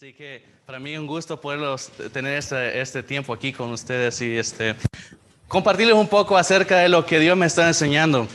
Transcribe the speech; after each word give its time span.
Así 0.00 0.14
que 0.14 0.42
para 0.64 0.78
mí 0.78 0.96
un 0.96 1.06
gusto 1.06 1.38
poderlos 1.38 1.92
tener 2.10 2.38
este, 2.38 2.80
este 2.80 3.02
tiempo 3.02 3.34
aquí 3.34 3.52
con 3.52 3.70
ustedes 3.70 4.18
y 4.22 4.34
este, 4.38 4.74
compartirles 5.46 5.94
un 5.94 6.08
poco 6.08 6.38
acerca 6.38 6.78
de 6.78 6.88
lo 6.88 7.04
que 7.04 7.18
Dios 7.18 7.36
me 7.36 7.44
está 7.44 7.68
enseñando. 7.68 8.26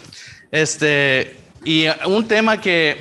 Este, 0.51 1.35
y 1.63 1.87
un 2.05 2.27
tema 2.27 2.61
que 2.61 2.97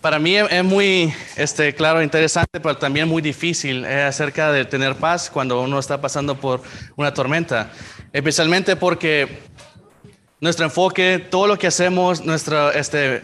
para 0.00 0.18
mí 0.18 0.34
es 0.34 0.64
muy, 0.64 1.12
este, 1.36 1.74
claro, 1.74 2.02
interesante, 2.02 2.58
pero 2.58 2.74
también 2.78 3.06
muy 3.06 3.20
difícil, 3.20 3.84
es 3.84 4.04
acerca 4.04 4.50
de 4.50 4.64
tener 4.64 4.94
paz 4.94 5.28
cuando 5.28 5.60
uno 5.60 5.78
está 5.78 6.00
pasando 6.00 6.40
por 6.40 6.62
una 6.96 7.12
tormenta. 7.12 7.70
Especialmente 8.14 8.76
porque 8.76 9.40
nuestro 10.40 10.64
enfoque, 10.64 11.18
todo 11.18 11.46
lo 11.46 11.58
que 11.58 11.66
hacemos, 11.66 12.24
nuestro, 12.24 12.72
este, 12.72 13.20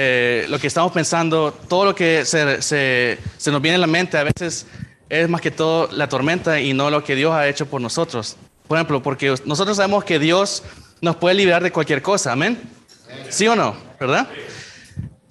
eh, 0.00 0.46
lo 0.48 0.60
que 0.60 0.68
estamos 0.68 0.92
pensando, 0.92 1.52
todo 1.52 1.86
lo 1.86 1.92
que 1.92 2.24
se, 2.24 2.62
se, 2.62 3.18
se, 3.36 3.50
nos 3.50 3.60
viene 3.60 3.74
a 3.74 3.78
la 3.80 3.88
mente 3.88 4.16
a 4.16 4.22
veces 4.22 4.64
es 5.08 5.28
más 5.28 5.40
que 5.40 5.50
todo 5.50 5.88
la 5.90 6.08
tormenta 6.08 6.60
y 6.60 6.72
no 6.72 6.88
lo 6.88 7.02
que 7.02 7.16
Dios 7.16 7.34
ha 7.34 7.48
hecho 7.48 7.66
por 7.66 7.80
nosotros. 7.80 8.36
Por 8.68 8.78
ejemplo, 8.78 9.02
porque 9.02 9.34
nosotros 9.44 9.76
sabemos 9.76 10.04
que 10.04 10.20
Dios 10.20 10.62
nos 11.00 11.16
puede 11.16 11.34
liberar 11.34 11.64
de 11.64 11.72
cualquier 11.72 12.00
cosa, 12.00 12.30
amén. 12.30 12.62
¿Sí 13.28 13.48
o 13.48 13.56
no? 13.56 13.74
¿Verdad? 13.98 14.28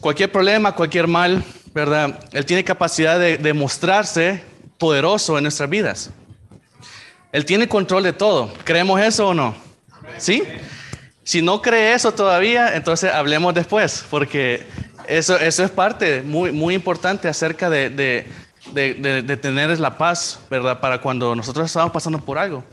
Cualquier 0.01 0.33
problema, 0.33 0.75
cualquier 0.75 1.07
mal, 1.07 1.45
¿verdad? 1.73 2.19
Él 2.33 2.45
tiene 2.45 2.65
capacidad 2.65 3.17
de, 3.17 3.37
de 3.37 3.53
mostrarse 3.53 4.43
poderoso 4.77 5.37
en 5.37 5.43
nuestras 5.43 5.69
vidas. 5.69 6.09
Él 7.31 7.45
tiene 7.45 7.69
control 7.69 8.03
de 8.03 8.11
todo. 8.11 8.53
¿Creemos 8.65 8.99
eso 8.99 9.29
o 9.29 9.33
no? 9.33 9.55
¿Sí? 10.17 10.43
Si 11.27 11.41
no 11.41 11.61
cree 11.61 11.93
eso 11.93 12.13
todavía, 12.13 12.73
entonces 12.73 13.11
hablemos 13.11 13.53
después, 13.53 14.05
porque 14.09 14.65
eso, 15.09 15.37
eso 15.37 15.61
es 15.61 15.69
parte 15.69 16.21
muy, 16.21 16.53
muy 16.53 16.73
importante 16.73 17.27
acerca 17.27 17.69
de, 17.69 17.89
de, 17.89 18.25
de, 18.71 19.23
de, 19.23 19.35
tener 19.35 19.77
la 19.77 19.97
paz, 19.97 20.39
¿verdad? 20.49 20.79
Para 20.79 21.01
cuando 21.01 21.35
nosotros 21.35 21.65
estamos 21.65 21.91
pasando 21.91 22.23
por 22.23 22.37
algo. 22.37 22.63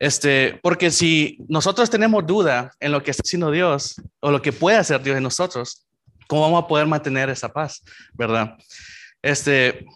Este, 0.00 0.58
porque 0.60 0.90
si 0.90 1.38
nosotros 1.48 1.88
tenemos 1.88 2.26
duda 2.26 2.72
en 2.80 2.90
lo 2.90 3.00
que 3.00 3.12
está 3.12 3.22
haciendo 3.24 3.52
Dios 3.52 3.94
o 4.18 4.32
lo 4.32 4.42
que 4.42 4.50
puede 4.50 4.76
hacer 4.76 5.00
Dios 5.00 5.16
en 5.16 5.22
nosotros, 5.22 5.86
¿cómo 6.26 6.42
vamos 6.42 6.64
a 6.64 6.66
poder 6.66 6.88
mantener 6.88 7.30
esa 7.30 7.52
paz, 7.52 7.84
verdad? 8.12 8.56
Este, 9.22 9.86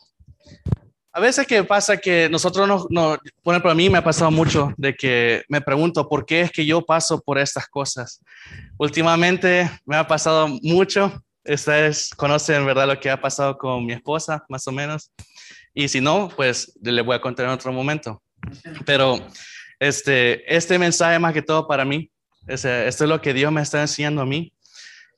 a 1.15 1.21
veces 1.21 1.47
que 1.47 1.63
pasa 1.63 1.99
que 1.99 2.29
nosotros 2.31 2.67
no, 2.67 2.87
no, 2.89 3.19
por 3.43 3.55
ejemplo, 3.55 3.71
a 3.71 3.75
mí 3.75 3.91
me 3.91 3.99
ha 3.99 4.05
pasado 4.05 4.31
mucho 4.31 4.73
de 4.79 4.95
que 4.95 5.43
me 5.49 5.61
pregunto 5.61 6.09
por 6.09 6.25
qué 6.25 6.41
es 6.41 6.51
que 6.51 6.65
yo 6.65 6.81
paso 6.81 7.21
por 7.21 7.39
estas 7.39 7.69
cosas. 7.69 8.21
Últimamente 8.79 9.71
me 9.85 9.97
ha 9.97 10.07
pasado 10.07 10.49
mucho. 10.63 11.23
Ustedes 11.45 12.11
conocen, 12.17 12.65
¿verdad?, 12.65 12.87
lo 12.87 12.99
que 12.99 13.11
ha 13.11 13.21
pasado 13.21 13.59
con 13.59 13.85
mi 13.85 13.93
esposa, 13.93 14.43
más 14.49 14.67
o 14.67 14.73
menos. 14.73 15.13
Y 15.75 15.89
si 15.89 16.01
no, 16.01 16.31
pues 16.35 16.73
le 16.81 17.03
voy 17.03 17.17
a 17.17 17.21
contar 17.21 17.45
en 17.45 17.53
otro 17.53 17.73
momento. 17.73 18.23
Pero 18.87 19.19
este, 19.79 20.55
este 20.55 20.79
mensaje 20.79 21.19
más 21.19 21.35
que 21.35 21.43
todo 21.43 21.69
para 21.69 21.85
mí, 21.85 22.11
este, 22.47 22.89
esto 22.89 23.05
es 23.05 23.11
lo 23.11 23.21
que 23.21 23.35
Dios 23.35 23.53
me 23.53 23.61
está 23.61 23.83
enseñando 23.83 24.23
a 24.23 24.27
mí. 24.27 24.53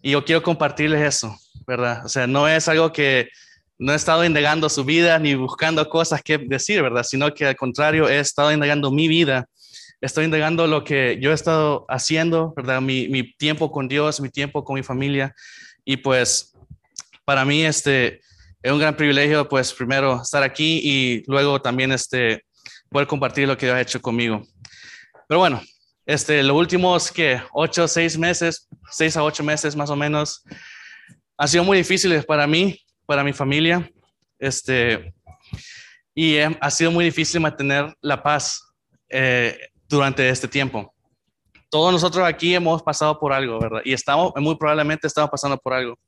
Y 0.03 0.11
yo 0.11 0.25
quiero 0.25 0.42
compartirles 0.42 1.03
eso, 1.03 1.39
¿verdad? 1.69 2.05
O 2.05 2.09
sea, 2.09 2.27
no 2.27 2.48
es 2.48 2.67
algo 2.69 2.92
que 2.92 3.28
no 3.78 3.92
he 3.92 3.97
estado 3.97 4.25
indagando 4.25 4.69
su 4.69 4.84
vida 4.84 5.19
ni 5.19 5.34
buscando 5.34 5.89
cosas 5.89 6.22
que 6.22 6.39
decir, 6.39 6.83
¿verdad? 6.83 7.03
Sino 7.03 7.33
que 7.34 7.47
al 7.47 7.56
contrario, 7.56 8.08
he 8.08 8.19
estado 8.19 8.53
indagando 8.53 8.91
mi 8.91 9.08
vida. 9.08 9.47
Estoy 10.00 10.27
indagando 10.27 10.66
lo 10.66 10.84
que 10.84 11.19
yo 11.20 11.31
he 11.31 11.34
estado 11.34 11.84
haciendo, 11.89 12.53
¿verdad? 12.55 12.81
Mi, 12.81 13.34
tiempo 13.36 13.72
con 13.72 13.89
Dios, 13.89 14.20
mi 14.20 14.28
tiempo 14.28 14.64
con 14.64 14.75
mi 14.75 14.83
familia. 14.83 15.34
Y 15.84 15.97
pues 15.97 16.53
para 17.25 17.44
mí 17.44 17.64
este 17.64 18.20
es 18.62 18.72
un 18.72 18.78
gran 18.78 18.97
privilegio, 18.97 19.48
pues 19.48 19.72
primero 19.72 20.22
estar 20.22 20.42
aquí 20.42 20.81
y 20.83 21.22
luego 21.27 21.61
también 21.61 21.92
este 21.92 22.44
poder 22.91 23.09
compartir 23.09 23.48
lo 23.48 23.56
que 23.56 23.66
Dios 23.66 23.77
ha 23.77 23.81
hecho 23.81 24.00
conmigo. 24.00 24.42
Pero 25.27 25.41
bueno, 25.41 25.61
este, 26.06 26.42
los 26.42 26.56
últimos 26.56 27.11
que 27.11 27.41
ocho, 27.53 27.88
seis 27.88 28.16
meses, 28.16 28.69
seis 28.91 29.16
a 29.16 29.22
ocho 29.22 29.43
meses 29.43 29.75
más 29.75 29.91
o 29.91 29.97
menos, 29.97 30.44
han 31.37 31.48
sido 31.48 31.65
muy 31.65 31.78
difíciles 31.78 32.25
para 32.25 32.47
mí 32.47 32.84
para 33.06 33.25
mi 33.25 33.32
familia. 33.32 33.91
Este, 34.38 35.15
y 36.15 36.38
ha 36.38 36.70
sido 36.70 36.91
muy 36.91 37.04
difícil 37.04 37.41
mantener 37.41 37.94
la 38.00 38.22
paz 38.22 38.62
eh, 39.09 39.59
durante 39.88 40.28
este 40.28 40.48
tiempo. 40.48 40.92
Todos 41.70 41.92
nosotros 41.92 42.26
aquí 42.26 42.54
hemos 42.54 42.82
pasado 42.82 43.19
por 43.19 43.32
algo, 43.32 43.59
¿verdad? 43.59 43.82
Y 43.84 43.92
estamos, 43.92 44.32
muy 44.37 44.56
probablemente 44.56 45.06
estamos 45.06 45.31
pasando 45.31 45.59
por 45.59 45.72
algo. 45.72 45.98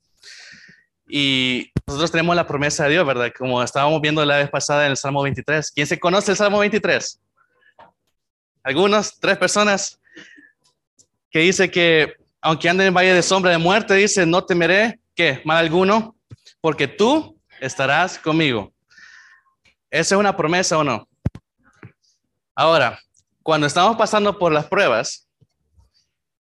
Y 1.09 1.71
nosotros 1.85 2.11
tenemos 2.11 2.35
la 2.35 2.47
promesa 2.47 2.85
de 2.85 2.91
Dios, 2.91 3.05
¿verdad? 3.05 3.31
Como 3.37 3.61
estábamos 3.61 4.01
viendo 4.01 4.23
la 4.25 4.37
vez 4.37 4.49
pasada 4.49 4.85
en 4.85 4.91
el 4.91 4.97
Salmo 4.97 5.23
23. 5.23 5.71
¿Quién 5.71 5.87
se 5.87 5.99
conoce 5.99 6.31
el 6.31 6.37
Salmo 6.37 6.59
23? 6.59 7.21
Algunos, 8.63 9.17
tres 9.19 9.37
personas, 9.37 9.99
que 11.31 11.39
dice 11.39 11.71
que 11.71 12.15
aunque 12.41 12.69
ande 12.69 12.85
en 12.85 12.93
valle 12.93 13.13
de 13.13 13.21
sombra 13.21 13.51
de 13.51 13.57
muerte, 13.57 13.93
dice, 13.93 14.25
no 14.25 14.43
temeré, 14.43 14.99
¿qué? 15.15 15.41
Mal 15.45 15.57
alguno, 15.57 16.16
porque 16.67 16.89
tú 16.89 17.39
estarás 17.61 18.19
conmigo. 18.19 18.73
¿Esa 19.89 20.15
es 20.15 20.19
una 20.19 20.35
promesa 20.35 20.77
o 20.77 20.83
no? 20.83 21.07
Ahora, 22.53 22.99
cuando 23.41 23.67
estamos 23.67 23.95
pasando 23.95 24.37
por 24.37 24.51
las 24.51 24.65
pruebas, 24.65 25.29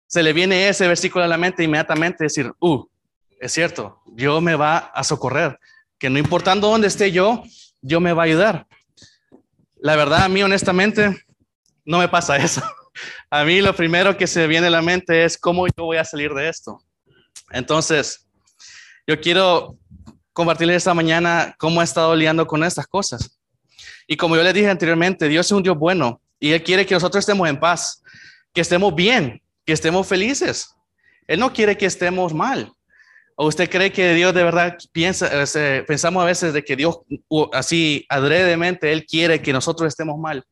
se 0.06 0.22
le 0.22 0.32
viene 0.32 0.70
ese 0.70 0.88
versículo 0.88 1.26
a 1.26 1.28
la 1.28 1.40
mente 1.40 1.64
inmediatamente 1.64 2.26
decir, 2.26 2.54
uh, 2.60 2.86
es 3.40 3.54
cierto, 3.54 4.04
Dios 4.06 4.40
me 4.40 4.54
va 4.54 4.78
a 4.78 5.04
socorrer, 5.04 5.58
que 5.98 6.12
no 6.12 6.20
importando 6.20 6.70
dónde 6.70 6.90
esté 6.90 7.12
yo, 7.12 7.42
Dios 7.82 8.00
me 8.00 8.14
va 8.14 8.22
a 8.22 8.26
ayudar. 8.26 8.68
La 9.78 9.96
verdad, 9.96 10.26
a 10.26 10.30
mí 10.30 10.44
honestamente, 10.44 11.26
no 11.86 11.98
me 11.98 12.08
pasa 12.08 12.38
eso. 12.38 12.62
A 13.32 13.44
mí 13.46 13.62
lo 13.62 13.76
primero 13.76 14.16
que 14.16 14.28
se 14.28 14.46
viene 14.46 14.68
a 14.68 14.70
la 14.70 14.84
mente 14.84 15.24
es 15.24 15.40
cómo 15.40 15.66
yo 15.66 15.86
voy 15.86 15.98
a 15.98 16.06
salir 16.06 16.32
de 16.36 16.50
esto. 16.50 16.84
Entonces, 17.50 18.28
yo 19.08 19.20
quiero 19.20 19.80
compartirles 20.34 20.78
esta 20.78 20.94
mañana 20.94 21.56
cómo 21.58 21.82
he 21.82 21.84
estado 21.84 22.16
liando 22.16 22.46
con 22.46 22.64
estas 22.64 22.88
cosas. 22.88 23.40
Y 24.08 24.18
como 24.18 24.36
yo 24.36 24.44
les 24.44 24.54
dije 24.54 24.70
anteriormente, 24.70 25.28
Dios 25.28 25.46
es 25.46 25.52
un 25.52 25.64
Dios 25.64 25.78
bueno 25.78 26.20
y 26.40 26.52
Él 26.52 26.64
quiere 26.64 26.86
que 26.86 26.96
nosotros 26.96 27.22
estemos 27.22 27.48
en 27.48 27.60
paz, 27.60 28.04
que 28.54 28.62
estemos 28.62 28.94
bien, 28.94 29.42
que 29.66 29.74
estemos 29.74 30.06
felices. 30.08 30.76
Él 31.28 31.40
no 31.40 31.54
quiere 31.54 31.78
que 31.78 31.86
estemos 31.86 32.34
mal. 32.34 32.72
¿O 33.36 33.48
usted 33.48 33.70
cree 33.70 33.92
que 33.92 34.14
Dios 34.14 34.34
de 34.34 34.44
verdad 34.44 34.78
piensa, 34.92 35.30
eh, 35.56 35.84
pensamos 35.88 36.22
a 36.22 36.26
veces 36.26 36.54
de 36.54 36.64
que 36.64 36.76
Dios 36.76 37.00
así 37.52 38.06
adredemente, 38.10 38.92
Él 38.92 39.06
quiere 39.06 39.42
que 39.42 39.54
nosotros 39.54 39.88
estemos 39.88 40.20
mal? 40.20 40.44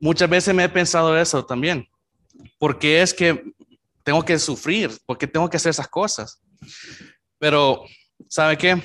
Muchas 0.00 0.28
veces 0.28 0.54
me 0.54 0.64
he 0.64 0.68
pensado 0.68 1.18
eso 1.18 1.44
también. 1.44 1.88
porque 2.58 3.02
es 3.02 3.14
que 3.14 3.42
tengo 4.04 4.24
que 4.24 4.38
sufrir? 4.38 4.90
porque 5.06 5.26
tengo 5.26 5.48
que 5.48 5.56
hacer 5.56 5.70
esas 5.70 5.88
cosas? 5.88 6.40
Pero 7.38 7.84
¿sabe 8.28 8.56
qué? 8.56 8.82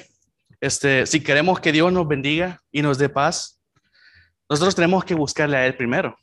Este, 0.62 1.06
si 1.06 1.22
queremos 1.22 1.60
que 1.60 1.72
Dios 1.72 1.92
nos 1.92 2.08
bendiga 2.08 2.62
y 2.72 2.82
nos 2.82 2.98
dé 2.98 3.10
paz, 3.10 3.60
nosotros 4.50 4.76
tenemos 4.76 5.04
que 5.04 5.16
buscarle 5.16 5.58
a 5.58 5.66
Él 5.66 5.76
primero. 5.76 6.16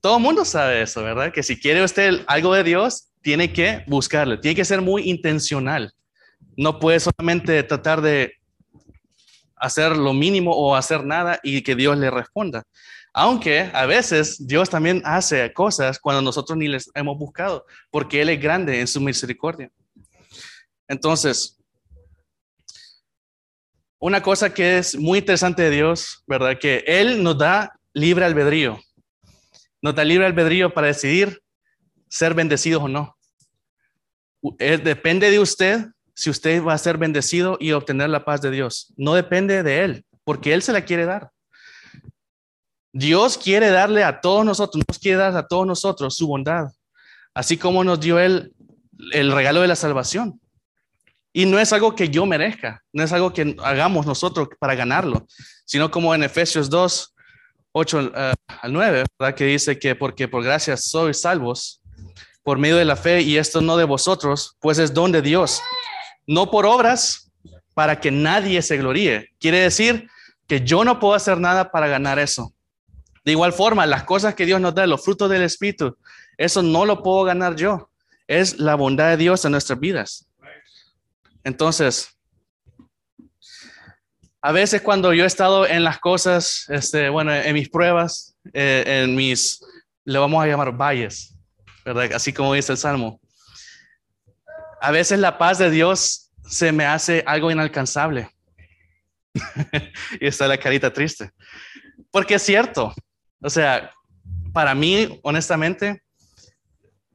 Todo 0.00 0.18
el 0.18 0.22
mundo 0.22 0.44
sabe 0.44 0.82
eso, 0.82 1.02
¿verdad? 1.02 1.32
Que 1.32 1.42
si 1.42 1.58
quiere 1.58 1.82
usted 1.82 2.22
algo 2.26 2.54
de 2.54 2.62
Dios, 2.62 3.08
tiene 3.22 3.52
que 3.52 3.82
buscarle, 3.88 4.38
tiene 4.38 4.54
que 4.54 4.64
ser 4.64 4.80
muy 4.80 5.10
intencional. 5.10 5.92
No 6.56 6.78
puede 6.78 7.00
solamente 7.00 7.62
tratar 7.64 8.00
de 8.00 8.32
hacer 9.56 9.96
lo 9.96 10.12
mínimo 10.12 10.52
o 10.52 10.76
hacer 10.76 11.04
nada 11.04 11.40
y 11.42 11.62
que 11.62 11.74
Dios 11.74 11.98
le 11.98 12.10
responda. 12.10 12.62
Aunque 13.12 13.70
a 13.72 13.86
veces 13.86 14.46
Dios 14.46 14.68
también 14.68 15.02
hace 15.04 15.52
cosas 15.52 15.98
cuando 15.98 16.22
nosotros 16.22 16.56
ni 16.56 16.68
les 16.68 16.90
hemos 16.94 17.18
buscado, 17.18 17.64
porque 17.90 18.20
Él 18.20 18.28
es 18.28 18.40
grande 18.40 18.78
en 18.78 18.86
su 18.86 19.00
misericordia. 19.00 19.70
Entonces, 20.86 21.55
una 23.98 24.22
cosa 24.22 24.52
que 24.52 24.78
es 24.78 24.96
muy 24.96 25.18
interesante 25.18 25.62
de 25.62 25.70
Dios, 25.70 26.22
¿verdad? 26.26 26.58
Que 26.58 26.84
Él 26.86 27.22
nos 27.22 27.38
da 27.38 27.72
libre 27.92 28.24
albedrío. 28.24 28.78
Nos 29.80 29.94
da 29.94 30.04
libre 30.04 30.26
albedrío 30.26 30.72
para 30.72 30.88
decidir 30.88 31.40
ser 32.08 32.34
bendecidos 32.34 32.82
o 32.82 32.88
no. 32.88 33.16
Depende 34.58 35.30
de 35.30 35.38
usted 35.38 35.86
si 36.14 36.30
usted 36.30 36.62
va 36.62 36.74
a 36.74 36.78
ser 36.78 36.98
bendecido 36.98 37.56
y 37.60 37.72
obtener 37.72 38.10
la 38.10 38.24
paz 38.24 38.40
de 38.40 38.50
Dios. 38.50 38.92
No 38.96 39.14
depende 39.14 39.62
de 39.62 39.84
Él, 39.84 40.04
porque 40.24 40.54
Él 40.54 40.62
se 40.62 40.72
la 40.72 40.84
quiere 40.84 41.04
dar. 41.04 41.30
Dios 42.92 43.36
quiere 43.36 43.70
darle 43.70 44.04
a 44.04 44.20
todos 44.20 44.44
nosotros, 44.44 44.82
nos 44.88 44.98
quiere 44.98 45.18
dar 45.18 45.36
a 45.36 45.46
todos 45.46 45.66
nosotros 45.66 46.16
su 46.16 46.26
bondad, 46.26 46.68
así 47.34 47.58
como 47.58 47.84
nos 47.84 48.00
dio 48.00 48.18
Él 48.18 48.54
el 49.12 49.32
regalo 49.32 49.60
de 49.60 49.68
la 49.68 49.76
salvación. 49.76 50.40
Y 51.36 51.44
no 51.44 51.58
es 51.58 51.70
algo 51.74 51.94
que 51.94 52.08
yo 52.08 52.24
merezca, 52.24 52.82
no 52.94 53.02
es 53.04 53.12
algo 53.12 53.30
que 53.30 53.54
hagamos 53.62 54.06
nosotros 54.06 54.48
para 54.58 54.74
ganarlo, 54.74 55.26
sino 55.66 55.90
como 55.90 56.14
en 56.14 56.22
Efesios 56.22 56.70
2, 56.70 57.14
8 57.72 57.98
uh, 57.98 58.54
al 58.62 58.72
9, 58.72 59.04
¿verdad? 59.18 59.34
que 59.34 59.44
dice 59.44 59.78
que 59.78 59.94
porque 59.94 60.28
por 60.28 60.42
gracia 60.42 60.78
sois 60.78 61.20
salvos 61.20 61.82
por 62.42 62.56
medio 62.56 62.78
de 62.78 62.86
la 62.86 62.96
fe 62.96 63.20
y 63.20 63.36
esto 63.36 63.60
no 63.60 63.76
de 63.76 63.84
vosotros, 63.84 64.56
pues 64.60 64.78
es 64.78 64.94
don 64.94 65.12
de 65.12 65.20
Dios, 65.20 65.60
no 66.26 66.50
por 66.50 66.64
obras 66.64 67.30
para 67.74 68.00
que 68.00 68.10
nadie 68.10 68.62
se 68.62 68.78
gloríe. 68.78 69.28
Quiere 69.38 69.58
decir 69.58 70.08
que 70.48 70.62
yo 70.62 70.84
no 70.84 70.98
puedo 70.98 71.12
hacer 71.12 71.38
nada 71.38 71.70
para 71.70 71.86
ganar 71.86 72.18
eso. 72.18 72.54
De 73.26 73.32
igual 73.32 73.52
forma, 73.52 73.84
las 73.84 74.04
cosas 74.04 74.34
que 74.34 74.46
Dios 74.46 74.58
nos 74.58 74.74
da, 74.74 74.86
los 74.86 75.04
frutos 75.04 75.28
del 75.28 75.42
Espíritu, 75.42 75.98
eso 76.38 76.62
no 76.62 76.86
lo 76.86 77.02
puedo 77.02 77.24
ganar 77.24 77.56
yo. 77.56 77.90
Es 78.26 78.58
la 78.58 78.74
bondad 78.74 79.10
de 79.10 79.18
Dios 79.18 79.44
en 79.44 79.52
nuestras 79.52 79.78
vidas. 79.78 80.25
Entonces, 81.46 82.10
a 84.42 84.50
veces 84.50 84.82
cuando 84.82 85.14
yo 85.14 85.22
he 85.22 85.28
estado 85.28 85.64
en 85.64 85.84
las 85.84 86.00
cosas, 86.00 86.66
este, 86.70 87.08
bueno, 87.08 87.32
en 87.32 87.54
mis 87.54 87.68
pruebas, 87.68 88.36
eh, 88.52 88.82
en 88.84 89.14
mis, 89.14 89.60
le 90.04 90.18
vamos 90.18 90.42
a 90.42 90.48
llamar 90.48 90.76
valles, 90.76 91.36
¿verdad? 91.84 92.14
Así 92.14 92.32
como 92.32 92.52
dice 92.52 92.72
el 92.72 92.78
Salmo. 92.78 93.20
A 94.80 94.90
veces 94.90 95.20
la 95.20 95.38
paz 95.38 95.58
de 95.58 95.70
Dios 95.70 96.32
se 96.48 96.72
me 96.72 96.84
hace 96.84 97.22
algo 97.24 97.52
inalcanzable. 97.52 98.28
y 100.20 100.26
está 100.26 100.48
la 100.48 100.58
carita 100.58 100.92
triste. 100.92 101.30
Porque 102.10 102.34
es 102.34 102.42
cierto. 102.42 102.92
O 103.40 103.50
sea, 103.50 103.92
para 104.52 104.74
mí, 104.74 105.20
honestamente, 105.22 106.02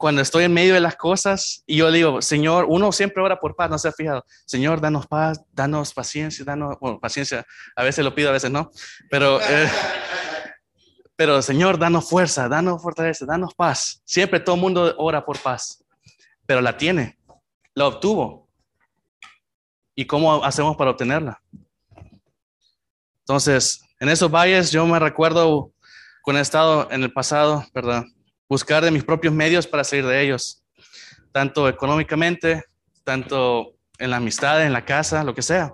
cuando 0.01 0.23
estoy 0.23 0.45
en 0.45 0.53
medio 0.53 0.73
de 0.73 0.79
las 0.79 0.95
cosas 0.95 1.63
y 1.67 1.77
yo 1.77 1.91
digo, 1.91 2.23
Señor, 2.23 2.65
uno 2.67 2.91
siempre 2.91 3.21
ora 3.21 3.39
por 3.39 3.55
paz, 3.55 3.69
no 3.69 3.77
se 3.77 3.87
ha 3.87 3.91
fijado, 3.91 4.25
Señor, 4.45 4.81
danos 4.81 5.05
paz, 5.05 5.39
danos 5.53 5.93
paciencia, 5.93 6.43
danos, 6.43 6.75
bueno, 6.81 6.99
paciencia, 6.99 7.45
a 7.75 7.83
veces 7.83 8.03
lo 8.03 8.15
pido, 8.15 8.29
a 8.29 8.31
veces 8.31 8.49
no, 8.49 8.71
pero, 9.11 9.39
eh, 9.39 9.69
pero 11.15 11.39
Señor, 11.43 11.77
danos 11.77 12.09
fuerza, 12.09 12.49
danos 12.49 12.81
fortaleza, 12.81 13.27
danos 13.27 13.53
paz. 13.53 14.01
Siempre 14.03 14.39
todo 14.39 14.55
el 14.55 14.61
mundo 14.61 14.95
ora 14.97 15.23
por 15.23 15.37
paz, 15.37 15.83
pero 16.47 16.61
la 16.61 16.75
tiene, 16.75 17.19
la 17.75 17.85
obtuvo. 17.85 18.49
¿Y 19.93 20.05
cómo 20.07 20.43
hacemos 20.43 20.75
para 20.77 20.91
obtenerla? 20.91 21.43
Entonces, 23.19 23.83
en 23.99 24.09
esos 24.09 24.31
valles 24.31 24.71
yo 24.71 24.83
me 24.87 24.97
recuerdo 24.97 25.71
con 26.23 26.37
he 26.37 26.39
estado 26.39 26.89
en 26.89 27.03
el 27.03 27.13
pasado, 27.13 27.63
¿verdad? 27.71 28.03
Buscar 28.51 28.83
de 28.83 28.91
mis 28.91 29.05
propios 29.05 29.33
medios 29.33 29.65
para 29.65 29.81
salir 29.81 30.05
de 30.05 30.21
ellos, 30.21 30.61
tanto 31.31 31.69
económicamente, 31.69 32.61
tanto 33.05 33.77
en 33.97 34.09
la 34.09 34.17
amistad, 34.17 34.65
en 34.65 34.73
la 34.73 34.83
casa, 34.83 35.23
lo 35.23 35.33
que 35.33 35.41
sea. 35.41 35.71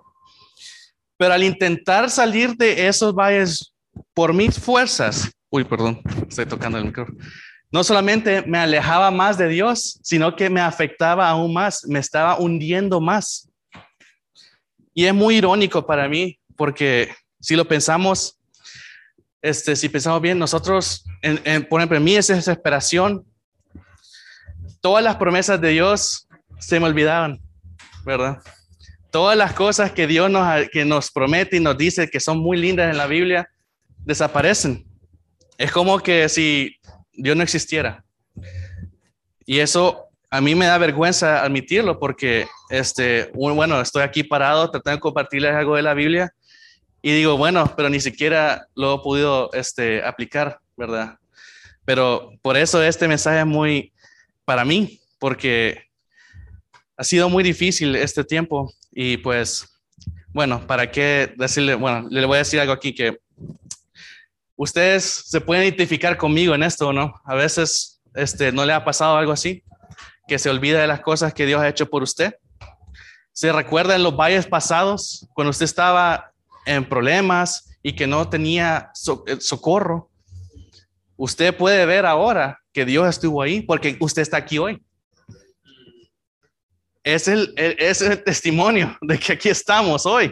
Pero 1.17 1.33
al 1.33 1.43
intentar 1.43 2.07
salir 2.11 2.55
de 2.55 2.87
esos 2.87 3.15
valles 3.15 3.73
por 4.13 4.31
mis 4.31 4.59
fuerzas, 4.59 5.27
uy, 5.49 5.63
perdón, 5.63 6.03
estoy 6.29 6.45
tocando 6.45 6.77
el 6.77 6.85
micrófono, 6.85 7.17
no 7.71 7.83
solamente 7.83 8.43
me 8.43 8.59
alejaba 8.59 9.09
más 9.09 9.39
de 9.39 9.47
Dios, 9.47 9.99
sino 10.03 10.35
que 10.35 10.47
me 10.47 10.61
afectaba 10.61 11.27
aún 11.27 11.55
más, 11.55 11.83
me 11.87 11.97
estaba 11.97 12.37
hundiendo 12.37 13.01
más. 13.01 13.49
Y 14.93 15.05
es 15.05 15.15
muy 15.15 15.37
irónico 15.37 15.83
para 15.87 16.07
mí, 16.07 16.39
porque 16.55 17.11
si 17.39 17.55
lo 17.55 17.67
pensamos, 17.67 18.36
este, 19.41 19.75
si 19.75 19.89
pensamos 19.89 20.21
bien, 20.21 20.39
nosotros, 20.39 21.05
en, 21.21 21.65
por 21.65 21.79
ejemplo, 21.79 21.97
en 21.97 22.03
mí 22.03 22.15
esa 22.15 22.35
desesperación, 22.35 23.25
todas 24.81 25.03
las 25.03 25.17
promesas 25.17 25.59
de 25.61 25.69
Dios 25.69 26.27
se 26.59 26.79
me 26.79 26.87
olvidaban, 26.87 27.39
¿verdad? 28.05 28.41
Todas 29.11 29.37
las 29.37 29.53
cosas 29.53 29.91
que 29.91 30.07
Dios 30.07 30.29
nos, 30.29 30.67
que 30.69 30.85
nos 30.85 31.11
promete 31.11 31.57
y 31.57 31.59
nos 31.59 31.77
dice 31.77 32.09
que 32.09 32.19
son 32.19 32.39
muy 32.39 32.57
lindas 32.57 32.91
en 32.91 32.97
la 32.97 33.07
Biblia, 33.07 33.49
desaparecen. 33.99 34.85
Es 35.57 35.71
como 35.71 35.99
que 35.99 36.27
si 36.29 36.75
Dios 37.13 37.35
no 37.35 37.43
existiera. 37.43 38.03
Y 39.45 39.59
eso 39.59 40.07
a 40.29 40.41
mí 40.41 40.55
me 40.55 40.65
da 40.65 40.77
vergüenza 40.77 41.43
admitirlo 41.43 41.99
porque, 41.99 42.47
este, 42.69 43.31
bueno, 43.33 43.79
estoy 43.79 44.03
aquí 44.03 44.23
parado 44.23 44.69
tratando 44.69 44.97
de 44.97 45.01
compartirles 45.01 45.53
algo 45.53 45.75
de 45.75 45.81
la 45.83 45.93
Biblia 45.93 46.33
y 47.01 47.11
digo, 47.11 47.37
bueno, 47.37 47.73
pero 47.75 47.89
ni 47.89 47.99
siquiera 47.99 48.67
lo 48.75 48.95
he 48.95 48.99
podido 48.99 49.51
este, 49.53 50.03
aplicar, 50.03 50.59
¿verdad? 50.75 51.17
Pero 51.85 52.31
por 52.41 52.57
eso 52.57 52.81
este 52.83 53.07
mensaje 53.07 53.39
es 53.39 53.45
muy 53.45 53.93
para 54.45 54.65
mí, 54.65 54.99
porque 55.19 55.83
ha 56.97 57.03
sido 57.03 57.29
muy 57.29 57.43
difícil 57.43 57.95
este 57.95 58.23
tiempo 58.23 58.73
y 58.91 59.17
pues, 59.17 59.79
bueno, 60.29 60.65
¿para 60.65 60.91
qué 60.91 61.33
decirle? 61.37 61.75
Bueno, 61.75 62.07
le 62.09 62.25
voy 62.25 62.35
a 62.35 62.39
decir 62.39 62.59
algo 62.59 62.73
aquí 62.73 62.93
que 62.93 63.17
ustedes 64.55 65.03
se 65.03 65.39
pueden 65.39 65.63
identificar 65.63 66.17
conmigo 66.17 66.55
en 66.55 66.63
esto, 66.63 66.91
¿no? 66.91 67.13
A 67.23 67.35
veces 67.35 68.01
este, 68.15 68.51
no 68.51 68.65
le 68.65 68.73
ha 68.73 68.83
pasado 68.83 69.15
algo 69.15 69.31
así 69.31 69.63
que 70.27 70.37
se 70.37 70.49
olvida 70.49 70.81
de 70.81 70.87
las 70.87 70.99
cosas 70.99 71.33
que 71.33 71.45
Dios 71.45 71.61
ha 71.61 71.69
hecho 71.69 71.89
por 71.89 72.03
usted. 72.03 72.35
¿Se 73.31 73.51
recuerda 73.53 73.95
en 73.95 74.03
los 74.03 74.15
valles 74.15 74.45
pasados, 74.45 75.27
cuando 75.33 75.51
usted 75.51 75.65
estaba 75.65 76.33
en 76.67 76.87
problemas 76.87 77.77
y 77.81 77.93
que 77.93 78.05
no 78.05 78.29
tenía 78.29 78.91
eh, 79.27 79.37
socorro? 79.39 80.11
Usted 81.15 81.55
puede 81.55 81.85
ver 81.85 82.05
ahora 82.05 82.59
que 82.71 82.85
Dios 82.85 83.07
estuvo 83.07 83.41
ahí 83.41 83.61
porque 83.61 83.97
usted 83.99 84.21
está 84.21 84.37
aquí 84.37 84.59
hoy. 84.59 84.83
Es 87.03 87.27
el, 87.27 87.53
es 87.55 88.01
el 88.01 88.23
testimonio 88.23 88.97
de 89.01 89.17
que 89.17 89.33
aquí 89.33 89.49
estamos 89.49 90.05
hoy. 90.05 90.31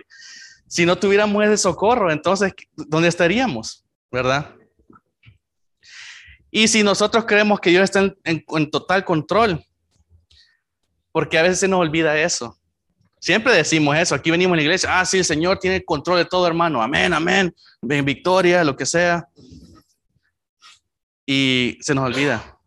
Si 0.68 0.86
no 0.86 0.98
tuviéramos 0.98 1.44
ese 1.46 1.58
socorro, 1.58 2.12
entonces, 2.12 2.54
¿dónde 2.76 3.08
estaríamos? 3.08 3.86
¿Verdad? 4.12 4.54
Y 6.52 6.68
si 6.68 6.84
nosotros 6.84 7.26
creemos 7.26 7.60
que 7.60 7.70
Dios 7.70 7.84
está 7.84 8.02
en, 8.02 8.44
en 8.48 8.70
total 8.70 9.06
control, 9.06 9.66
porque 11.12 11.40
a 11.40 11.44
veces 11.44 11.60
se 11.60 11.68
nos 11.68 11.80
olvida 11.80 12.20
eso. 12.20 12.60
Siempre 13.26 13.56
decimos 13.56 13.98
eso, 13.98 14.14
aquí 14.14 14.30
venimos 14.30 14.54
a 14.54 14.58
la 14.58 14.62
iglesia, 14.62 15.00
ah, 15.00 15.04
sí, 15.04 15.18
el 15.18 15.26
Señor 15.26 15.58
tiene 15.58 15.84
control 15.84 16.20
de 16.20 16.26
todo, 16.26 16.46
hermano, 16.46 16.80
amén, 16.80 17.12
amén, 17.12 17.52
victoria, 17.82 18.64
lo 18.64 18.76
que 18.76 18.86
sea. 18.86 19.28
Y 21.26 21.76
se 21.82 21.96
nos 21.96 22.06
olvida. 22.06 22.60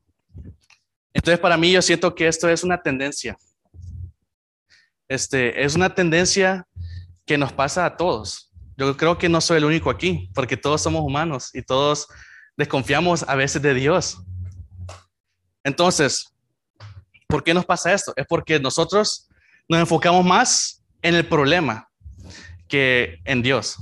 Entonces, 1.13 1.39
para 1.39 1.57
mí, 1.57 1.71
yo 1.71 1.81
siento 1.81 2.13
que 2.13 2.27
esto 2.27 2.49
es 2.49 2.65
una 2.65 2.83
tendencia. 2.83 3.39
Este, 5.07 5.63
es 5.63 5.77
una 5.77 5.95
tendencia 5.95 6.67
que 7.25 7.39
nos 7.39 7.53
pasa 7.53 7.87
a 7.87 7.97
todos. 7.97 8.51
Yo 8.77 8.97
creo 8.97 9.17
que 9.17 9.29
no 9.29 9.41
soy 9.41 9.59
el 9.59 9.65
único 9.65 9.91
aquí, 9.91 10.29
porque 10.35 10.57
todos 10.57 10.83
somos 10.83 11.03
humanos 11.03 11.51
y 11.55 11.63
todos 11.63 12.09
desconfiamos 12.57 13.23
a 13.29 13.37
veces 13.37 13.63
de 13.63 13.75
Dios. 13.75 14.25
Entonces, 15.63 16.35
¿Por 17.29 17.45
qué 17.45 17.53
nos 17.53 17.67
pasa 17.67 17.93
esto? 17.93 18.15
Es 18.17 18.27
porque 18.27 18.59
nosotros 18.59 19.28
nos 19.69 19.81
enfocamos 19.81 20.25
más 20.25 20.83
en 21.03 21.15
el 21.15 21.27
problema 21.27 21.89
que 22.69 23.19
en 23.25 23.43
Dios. 23.43 23.77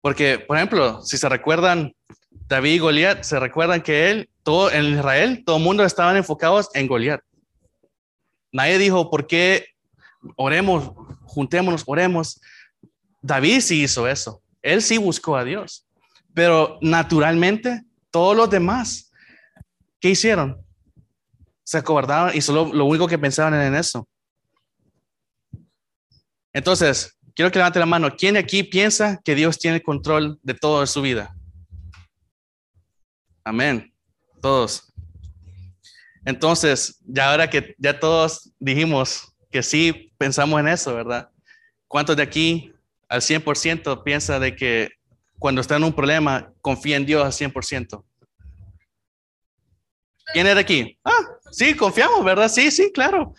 Porque, 0.00 0.38
por 0.38 0.56
ejemplo, 0.56 1.02
si 1.02 1.16
se 1.16 1.28
recuerdan, 1.28 1.92
David 2.48 2.74
y 2.74 2.78
Goliat, 2.78 3.22
se 3.22 3.40
recuerdan 3.40 3.82
que 3.82 4.10
él, 4.10 4.30
todo 4.42 4.70
en 4.70 4.94
Israel, 4.94 5.42
todo 5.44 5.56
el 5.56 5.62
mundo 5.62 5.84
estaban 5.84 6.16
enfocados 6.16 6.68
en 6.74 6.86
Goliat. 6.86 7.20
Nadie 8.52 8.78
dijo, 8.78 9.10
¿por 9.10 9.26
qué 9.26 9.66
oremos, 10.36 10.92
juntémonos, 11.24 11.82
oremos? 11.86 12.40
David 13.20 13.60
sí 13.60 13.82
hizo 13.82 14.06
eso. 14.06 14.42
Él 14.62 14.82
sí 14.82 14.98
buscó 14.98 15.36
a 15.36 15.44
Dios. 15.44 15.86
Pero 16.34 16.78
naturalmente, 16.80 17.82
todos 18.10 18.36
los 18.36 18.48
demás, 18.48 19.10
¿qué 20.00 20.10
hicieron? 20.10 20.66
se 21.66 21.78
acobardaban 21.78 22.34
y 22.34 22.40
solo 22.40 22.72
lo 22.72 22.84
único 22.84 23.08
que 23.08 23.18
pensaban 23.18 23.52
era 23.52 23.66
en 23.66 23.74
eso. 23.74 24.06
Entonces, 26.56 27.18
quiero 27.34 27.50
que 27.50 27.58
levante 27.58 27.78
la 27.78 27.84
mano. 27.84 28.16
¿Quién 28.16 28.38
aquí 28.38 28.62
piensa 28.62 29.20
que 29.22 29.34
Dios 29.34 29.58
tiene 29.58 29.82
control 29.82 30.40
de 30.42 30.54
toda 30.54 30.86
su 30.86 31.02
vida? 31.02 31.36
Amén. 33.44 33.92
Todos. 34.40 34.90
Entonces, 36.24 36.98
ya 37.04 37.30
ahora 37.30 37.50
que 37.50 37.74
ya 37.76 38.00
todos 38.00 38.54
dijimos 38.58 39.34
que 39.50 39.62
sí 39.62 40.14
pensamos 40.16 40.58
en 40.58 40.68
eso, 40.68 40.94
¿verdad? 40.94 41.28
¿Cuántos 41.88 42.16
de 42.16 42.22
aquí 42.22 42.72
al 43.06 43.20
100% 43.20 44.02
piensa 44.02 44.38
de 44.38 44.56
que 44.56 44.88
cuando 45.38 45.60
está 45.60 45.76
en 45.76 45.84
un 45.84 45.92
problema 45.92 46.50
confía 46.62 46.96
en 46.96 47.04
Dios 47.04 47.22
al 47.22 47.32
100%? 47.32 48.02
¿Quién 50.32 50.46
era 50.46 50.60
aquí? 50.60 50.98
Ah, 51.04 51.20
sí, 51.52 51.76
confiamos, 51.76 52.24
¿verdad? 52.24 52.48
Sí, 52.48 52.70
sí, 52.70 52.90
claro. 52.94 53.34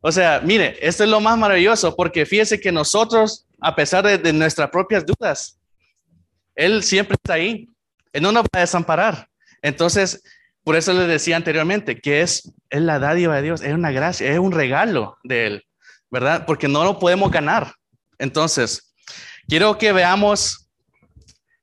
O 0.00 0.10
sea, 0.10 0.40
mire, 0.42 0.78
esto 0.80 1.04
es 1.04 1.10
lo 1.10 1.20
más 1.20 1.36
maravilloso 1.36 1.94
porque 1.94 2.24
fíjese 2.24 2.58
que 2.58 2.72
nosotros, 2.72 3.46
a 3.60 3.74
pesar 3.74 4.04
de, 4.04 4.32
nuestras 4.32 4.70
propias 4.70 5.04
dudas, 5.04 5.58
Él 6.54 6.82
siempre 6.82 7.16
está 7.16 7.34
ahí. 7.34 7.68
Él 8.12 8.22
no 8.22 8.32
nos 8.32 8.44
va 8.44 8.48
a 8.52 8.60
desamparar. 8.60 9.28
Entonces, 9.62 10.22
por 10.64 10.76
eso 10.76 10.92
le 10.92 11.06
decía 11.06 11.36
anteriormente 11.36 12.00
que 12.00 12.22
es, 12.22 12.52
es 12.70 12.80
la 12.80 12.98
dádiva 12.98 13.36
de 13.36 13.42
Dios, 13.42 13.62
es 13.62 13.74
una 13.74 13.90
gracia, 13.90 14.30
es 14.30 14.38
un 14.38 14.52
regalo 14.52 15.18
de 15.22 15.46
Él, 15.46 15.64
¿verdad? 16.10 16.44
Porque 16.46 16.66
no 16.68 16.82
lo 16.84 16.98
podemos 16.98 17.30
ganar. 17.30 17.74
Entonces, 18.18 18.94
quiero 19.48 19.76
que 19.76 19.92
veamos 19.92 20.68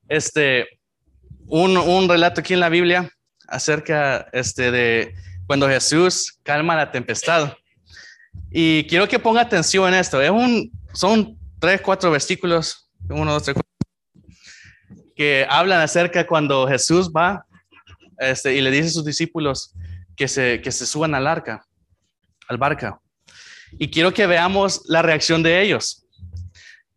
este, 0.10 0.68
un, 1.48 1.76
un 1.76 2.08
relato 2.08 2.42
aquí 2.42 2.54
en 2.54 2.60
la 2.60 2.70
Biblia 2.70 3.10
acerca 3.48 4.28
este, 4.32 4.72
de 4.72 5.16
cuando 5.48 5.68
Jesús 5.68 6.40
calma 6.44 6.76
la 6.76 6.92
tempestad. 6.92 7.54
Y 8.52 8.86
quiero 8.86 9.08
que 9.08 9.20
ponga 9.20 9.42
atención 9.42 9.88
en 9.90 10.00
esto. 10.00 10.22
Es 10.22 10.30
un, 10.30 10.72
son 10.94 11.38
tres, 11.60 11.82
cuatro 11.82 12.12
versículos, 12.12 12.90
uno, 13.10 13.34
dos, 13.34 13.44
tres, 13.44 13.56
que 15.16 15.46
hablan 15.50 15.82
acerca 15.82 16.26
cuando 16.28 16.68
Jesús 16.68 17.12
va 17.12 17.46
este, 18.20 18.56
y 18.56 18.62
le 18.62 18.72
dice 18.72 18.88
a 18.88 18.92
sus 18.92 19.06
discípulos 19.06 19.74
que 20.16 20.28
se, 20.28 20.62
que 20.62 20.72
se 20.72 20.86
suban 20.86 21.16
al 21.16 21.28
arca, 21.28 21.66
al 22.48 22.58
barca. 22.58 23.00
Y 23.80 23.90
quiero 23.90 24.14
que 24.14 24.28
veamos 24.28 24.84
la 24.86 25.02
reacción 25.02 25.44
de 25.44 25.62
ellos. 25.62 26.06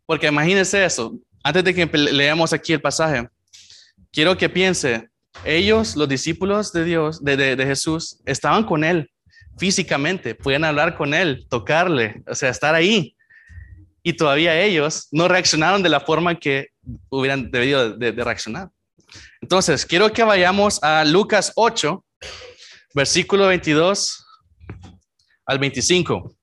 Porque 0.06 0.28
imagínense 0.28 0.84
eso, 0.84 1.18
antes 1.42 1.64
de 1.64 1.74
que 1.74 1.86
leamos 1.86 2.52
aquí 2.52 2.72
el 2.72 2.80
pasaje, 2.80 3.28
quiero 4.12 4.36
que 4.36 4.48
piense, 4.48 5.08
ellos, 5.44 5.96
los 5.96 6.08
discípulos 6.08 6.72
de 6.72 6.84
Dios, 6.84 7.24
de, 7.24 7.36
de, 7.36 7.56
de 7.56 7.66
Jesús, 7.66 8.20
estaban 8.26 8.64
con 8.64 8.84
él 8.84 9.10
físicamente, 9.60 10.34
pueden 10.34 10.64
hablar 10.64 10.96
con 10.96 11.12
él, 11.12 11.46
tocarle, 11.50 12.22
o 12.26 12.34
sea, 12.34 12.48
estar 12.48 12.74
ahí. 12.74 13.14
Y 14.02 14.14
todavía 14.14 14.58
ellos 14.58 15.08
no 15.12 15.28
reaccionaron 15.28 15.82
de 15.82 15.90
la 15.90 16.00
forma 16.00 16.34
que 16.40 16.68
hubieran 17.10 17.50
debido 17.50 17.92
de, 17.92 18.12
de 18.12 18.24
reaccionar. 18.24 18.70
Entonces, 19.42 19.84
quiero 19.84 20.10
que 20.10 20.24
vayamos 20.24 20.82
a 20.82 21.04
Lucas 21.04 21.52
8, 21.56 22.02
versículo 22.94 23.48
22 23.48 24.26
al 25.44 25.58
25. 25.58 26.34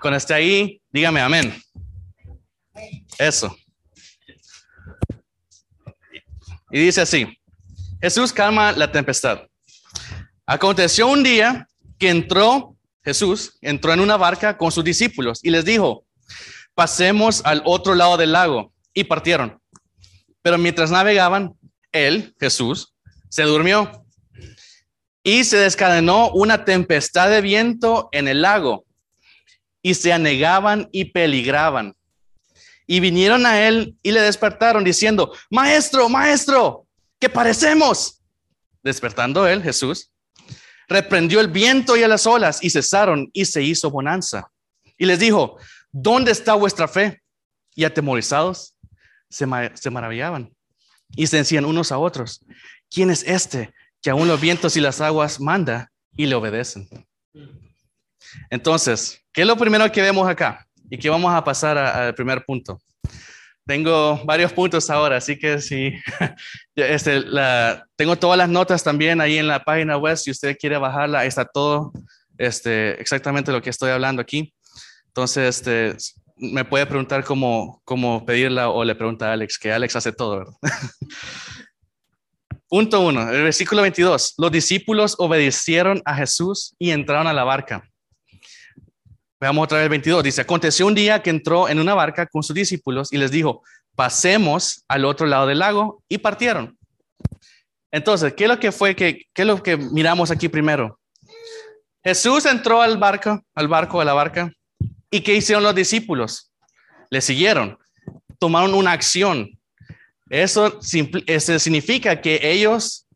Cuando 0.00 0.16
esté 0.16 0.34
ahí, 0.34 0.82
dígame 0.90 1.20
amén. 1.20 1.54
Eso. 3.16 3.56
Y 6.72 6.80
dice 6.80 7.02
así, 7.02 7.28
Jesús 8.00 8.32
calma 8.32 8.72
la 8.72 8.90
tempestad. 8.90 9.46
Aconteció 10.46 11.08
un 11.08 11.22
día 11.22 11.68
que 11.98 12.10
entró 12.10 12.76
Jesús, 13.02 13.58
entró 13.60 13.92
en 13.92 14.00
una 14.00 14.16
barca 14.16 14.56
con 14.56 14.72
sus 14.72 14.84
discípulos 14.84 15.40
y 15.42 15.50
les 15.50 15.64
dijo, 15.64 16.04
pasemos 16.74 17.42
al 17.44 17.62
otro 17.64 17.94
lado 17.94 18.16
del 18.16 18.32
lago. 18.32 18.72
Y 18.96 19.04
partieron. 19.04 19.60
Pero 20.42 20.56
mientras 20.56 20.90
navegaban, 20.90 21.54
él, 21.90 22.34
Jesús, 22.38 22.94
se 23.28 23.42
durmió. 23.42 24.06
Y 25.24 25.44
se 25.44 25.56
descadenó 25.56 26.30
una 26.30 26.64
tempestad 26.64 27.30
de 27.30 27.40
viento 27.40 28.08
en 28.12 28.28
el 28.28 28.42
lago. 28.42 28.84
Y 29.82 29.94
se 29.94 30.12
anegaban 30.12 30.88
y 30.92 31.06
peligraban. 31.06 31.96
Y 32.86 33.00
vinieron 33.00 33.46
a 33.46 33.66
él 33.66 33.96
y 34.02 34.12
le 34.12 34.20
despertaron 34.20 34.84
diciendo, 34.84 35.32
Maestro, 35.50 36.08
Maestro, 36.08 36.86
¿qué 37.18 37.28
parecemos? 37.28 38.20
Despertando 38.82 39.48
él, 39.48 39.62
Jesús, 39.62 40.12
reprendió 40.88 41.40
el 41.40 41.48
viento 41.48 41.96
y 41.96 42.02
a 42.02 42.08
las 42.08 42.26
olas 42.26 42.62
y 42.62 42.70
cesaron 42.70 43.30
y 43.32 43.44
se 43.44 43.62
hizo 43.62 43.90
bonanza. 43.90 44.50
Y 44.96 45.06
les 45.06 45.18
dijo, 45.18 45.58
¿dónde 45.90 46.32
está 46.32 46.54
vuestra 46.54 46.88
fe? 46.88 47.22
Y 47.74 47.84
atemorizados 47.84 48.74
se, 49.28 49.46
maravillaban 49.90 50.52
y 51.16 51.26
se 51.26 51.38
decían 51.38 51.64
unos 51.64 51.90
a 51.92 51.98
otros, 51.98 52.44
¿quién 52.90 53.10
es 53.10 53.22
este 53.24 53.72
que 54.00 54.10
aún 54.10 54.28
los 54.28 54.40
vientos 54.40 54.76
y 54.76 54.80
las 54.80 55.00
aguas 55.00 55.40
manda 55.40 55.90
y 56.16 56.26
le 56.26 56.34
obedecen? 56.34 56.88
Entonces, 58.50 59.20
¿qué 59.32 59.42
es 59.42 59.46
lo 59.46 59.56
primero 59.56 59.90
que 59.90 60.02
vemos 60.02 60.28
acá? 60.28 60.66
Y 60.90 60.98
que 60.98 61.08
vamos 61.08 61.32
a 61.34 61.42
pasar 61.42 61.78
al 61.78 62.14
primer 62.14 62.44
punto. 62.44 62.80
Tengo 63.66 64.20
varios 64.24 64.52
puntos 64.52 64.90
ahora, 64.90 65.16
así 65.16 65.38
que 65.38 65.58
sí, 65.60 65.94
este, 66.76 67.24
tengo 67.96 68.16
todas 68.16 68.36
las 68.36 68.48
notas 68.48 68.84
también 68.84 69.22
ahí 69.22 69.38
en 69.38 69.46
la 69.46 69.64
página 69.64 69.96
web. 69.96 70.16
Si 70.16 70.30
usted 70.30 70.56
quiere 70.58 70.76
bajarla, 70.76 71.20
ahí 71.20 71.28
está 71.28 71.46
todo 71.46 71.92
este, 72.36 73.00
exactamente 73.00 73.52
lo 73.52 73.62
que 73.62 73.70
estoy 73.70 73.90
hablando 73.90 74.20
aquí. 74.20 74.52
Entonces, 75.06 75.58
este, 75.58 75.96
me 76.36 76.64
puede 76.64 76.86
preguntar 76.86 77.24
cómo, 77.24 77.80
cómo 77.84 78.24
pedirla 78.26 78.68
o 78.68 78.84
le 78.84 78.94
pregunta 78.94 79.30
a 79.30 79.32
Alex, 79.32 79.58
que 79.58 79.72
Alex 79.72 79.96
hace 79.96 80.12
todo. 80.12 80.58
Punto 82.68 83.00
uno, 83.00 83.30
el 83.30 83.44
versículo 83.44 83.82
22. 83.82 84.34
Los 84.38 84.50
discípulos 84.50 85.14
obedecieron 85.18 86.02
a 86.04 86.16
Jesús 86.16 86.74
y 86.78 86.90
entraron 86.90 87.28
a 87.28 87.32
la 87.32 87.44
barca. 87.44 87.88
Veamos 89.44 89.64
otra 89.64 89.76
vez 89.76 89.84
el 89.84 89.90
22. 89.90 90.24
Dice, 90.24 90.40
aconteció 90.40 90.86
un 90.86 90.94
día 90.94 91.22
que 91.22 91.28
entró 91.28 91.68
en 91.68 91.78
una 91.78 91.92
barca 91.92 92.24
con 92.24 92.42
sus 92.42 92.56
discípulos 92.56 93.12
y 93.12 93.18
les 93.18 93.30
dijo, 93.30 93.62
pasemos 93.94 94.86
al 94.88 95.04
otro 95.04 95.26
lado 95.26 95.46
del 95.46 95.58
lago 95.58 96.02
y 96.08 96.16
partieron. 96.16 96.78
Entonces, 97.92 98.32
¿qué 98.32 98.44
es 98.44 98.48
lo 98.48 98.58
que 98.58 98.72
fue 98.72 98.96
que, 98.96 99.26
qué 99.34 99.42
es 99.42 99.46
lo 99.46 99.62
que 99.62 99.76
miramos 99.76 100.30
aquí 100.30 100.48
primero? 100.48 100.98
Jesús 102.02 102.46
entró 102.46 102.80
al 102.80 102.96
barco, 102.96 103.38
al 103.54 103.68
barco 103.68 103.98
de 103.98 104.06
la 104.06 104.14
barca, 104.14 104.50
y 105.10 105.20
¿qué 105.20 105.34
hicieron 105.34 105.62
los 105.62 105.74
discípulos? 105.74 106.50
Le 107.10 107.20
siguieron, 107.20 107.78
tomaron 108.38 108.72
una 108.72 108.92
acción. 108.92 109.50
Eso, 110.30 110.80
significa 110.80 112.18
que 112.18 112.40
ellos, 112.42 113.06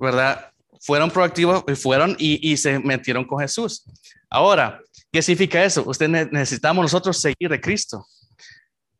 ¿verdad? 0.00 0.50
Fueron 0.80 1.10
proactivos 1.10 1.62
y 1.68 1.74
fueron 1.74 2.16
y 2.18 2.56
se 2.56 2.78
metieron 2.78 3.26
con 3.26 3.40
Jesús. 3.40 3.84
Ahora, 4.30 4.80
¿Qué 5.14 5.22
significa 5.22 5.64
eso? 5.64 5.84
Usted 5.86 6.08
necesitamos 6.08 6.82
nosotros 6.82 7.20
seguir 7.20 7.52
a 7.52 7.60
Cristo. 7.60 8.04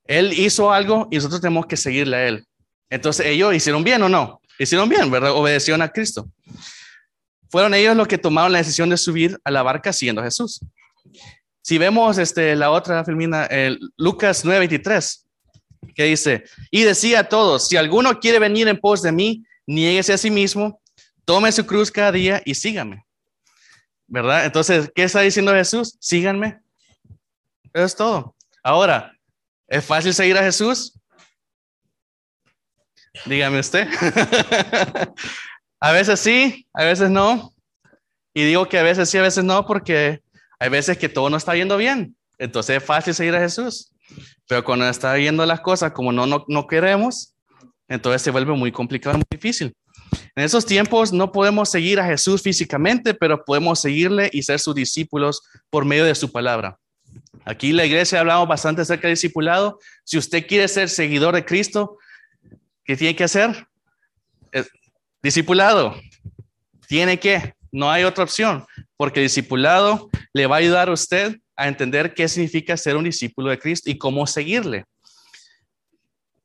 Él 0.06 0.33
hizo 0.33 0.73
algo 0.73 1.09
y 1.11 1.16
nosotros 1.16 1.40
tenemos 1.40 1.66
que 1.66 1.76
seguirle 1.76 2.16
a 2.16 2.28
Él. 2.28 2.47
Entonces, 2.88 3.26
ellos 3.26 3.52
hicieron 3.52 3.83
bien 3.83 4.00
o 4.00 4.09
no? 4.09 4.40
Hicieron 4.56 4.88
bien, 4.88 5.11
¿verdad? 5.11 5.33
Obedecieron 5.33 5.83
a 5.83 5.88
Cristo. 5.88 6.30
Fueron 7.50 7.75
ellos 7.75 7.97
los 7.97 8.06
que 8.06 8.16
tomaron 8.16 8.52
la 8.52 8.59
decisión 8.59 8.90
de 8.90 8.97
subir 8.97 9.37
a 9.42 9.50
la 9.50 9.64
barca 9.64 9.92
siguiendo 9.92 10.21
a 10.21 10.25
Jesús. 10.26 10.61
Si 11.62 11.78
vemos 11.78 12.16
este, 12.18 12.54
la 12.54 12.71
otra 12.71 13.04
filmina, 13.04 13.47
el 13.47 13.80
Lucas 13.97 14.44
9:23, 14.44 15.25
que 15.97 16.04
dice, 16.04 16.44
y 16.71 16.83
decía 16.83 17.18
a 17.18 17.28
todos, 17.28 17.66
si 17.66 17.76
alguno 17.76 18.21
quiere 18.21 18.38
venir 18.38 18.68
en 18.68 18.78
pos 18.78 19.02
de 19.02 19.11
mí, 19.11 19.42
niéguese 19.66 20.12
a 20.12 20.18
sí 20.18 20.30
mismo, 20.30 20.80
tome 21.25 21.50
su 21.50 21.66
cruz 21.66 21.90
cada 21.90 22.12
día 22.12 22.40
y 22.44 22.54
sígame. 22.54 23.03
¿Verdad? 24.06 24.44
Entonces, 24.44 24.90
¿qué 24.94 25.04
está 25.04 25.20
diciendo 25.20 25.52
Jesús? 25.52 25.96
Síganme. 26.00 26.61
Eso 27.73 27.84
es 27.84 27.96
todo. 27.96 28.37
Ahora, 28.62 29.12
¿es 29.68 29.84
fácil 29.84 30.14
seguir 30.14 30.38
a 30.38 30.42
Jesús? 30.42 30.99
Dígame 33.26 33.61
usted. 33.61 33.88
a 35.80 35.92
veces 35.92 36.20
sí, 36.20 36.66
a 36.73 36.84
veces 36.84 37.11
no. 37.11 37.52
Y 38.32 38.44
digo 38.44 38.68
que 38.68 38.78
a 38.78 38.82
veces 38.82 39.08
sí, 39.08 39.18
a 39.18 39.23
veces 39.23 39.44
no, 39.44 39.66
porque 39.66 40.23
hay 40.58 40.68
veces 40.68 40.99
que 40.99 41.08
todo 41.08 41.30
no 41.30 41.37
está 41.37 41.54
yendo 41.54 41.76
bien. 41.76 42.16
Entonces 42.38 42.78
es 42.78 42.84
fácil 42.84 43.14
seguir 43.14 43.34
a 43.34 43.40
Jesús. 43.40 43.92
Pero 44.49 44.64
cuando 44.64 44.88
está 44.88 45.16
yendo 45.18 45.46
las 45.46 45.61
cosas 45.61 45.92
como 45.92 46.12
no, 46.12 46.26
no, 46.26 46.44
no 46.49 46.66
queremos, 46.66 47.34
entonces 47.88 48.23
se 48.23 48.30
vuelve 48.30 48.52
muy 48.52 48.73
complicado, 48.73 49.16
muy 49.16 49.25
difícil. 49.30 49.75
En 50.37 50.44
esos 50.44 50.66
tiempos 50.66 51.12
no 51.12 51.33
podemos 51.33 51.71
seguir 51.71 52.00
a 52.00 52.06
Jesús 52.06 52.42
físicamente, 52.42 53.14
pero 53.14 53.44
podemos 53.44 53.80
seguirle 53.80 54.30
y 54.33 54.42
ser 54.42 54.61
sus 54.61 54.75
discípulos 54.75 55.42
por 55.71 55.85
medio 55.85 56.04
de 56.04 56.14
su 56.14 56.30
palabra. 56.33 56.78
Aquí 57.44 57.71
en 57.71 57.76
la 57.76 57.87
iglesia 57.87 58.21
hablamos 58.21 58.49
bastante 58.49 58.83
acerca 58.83 59.09
del 59.09 59.16
discipulado. 59.16 59.78
Si 60.04 60.18
usted 60.18 60.47
quiere 60.47 60.66
ser 60.68 60.88
seguidor 60.88 61.35
de 61.35 61.44
Cristo, 61.44 61.99
¿qué 62.85 62.97
tiene 62.97 63.14
que 63.14 63.25
hacer? 63.25 63.66
discipulado. 65.25 65.99
Tiene 66.87 67.18
que, 67.18 67.54
no 67.73 67.90
hay 67.90 68.04
otra 68.04 68.25
opción, 68.25 68.64
porque 68.97 69.21
discipulado 69.21 70.11
le 70.35 70.47
va 70.47 70.56
a 70.56 70.59
ayudar 70.59 70.90
a 70.90 70.92
usted 70.92 71.38
a 71.56 71.66
entender 71.66 72.12
qué 72.12 72.28
significa 72.28 72.76
ser 72.76 72.97
un 72.97 73.04
discípulo 73.04 73.49
de 73.49 73.59
Cristo 73.59 73.90
y 73.90 73.97
cómo 73.97 74.26
seguirle. 74.26 74.85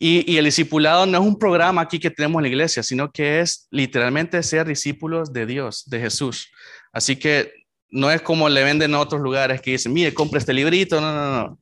Y, 0.02 0.38
el 0.38 0.46
discipulado 0.46 1.06
no 1.06 1.18
es 1.18 1.24
un 1.24 1.38
programa 1.38 1.82
aquí 1.82 2.00
que 2.00 2.10
tenemos 2.10 2.40
en 2.40 2.44
la 2.44 2.48
iglesia, 2.48 2.82
sino 2.82 3.12
que 3.12 3.42
es 3.42 3.68
literalmente 3.70 4.42
ser 4.44 4.66
discípulos 4.66 5.34
de 5.34 5.46
Dios, 5.46 5.84
de 5.90 6.00
Jesús. 6.00 6.50
Así 6.94 7.18
que 7.18 7.52
no 7.90 8.10
es 8.10 8.22
como 8.22 8.48
le 8.48 8.64
venden 8.64 8.92
en 8.92 8.96
otros 8.96 9.22
lugares 9.22 9.62
que 9.62 9.72
dicen, 9.72 9.92
mire, 9.92 10.14
compre 10.14 10.40
este 10.40 10.54
librito. 10.54 11.02
No, 11.02 11.14
no, 11.14 11.44
no. 11.44 11.60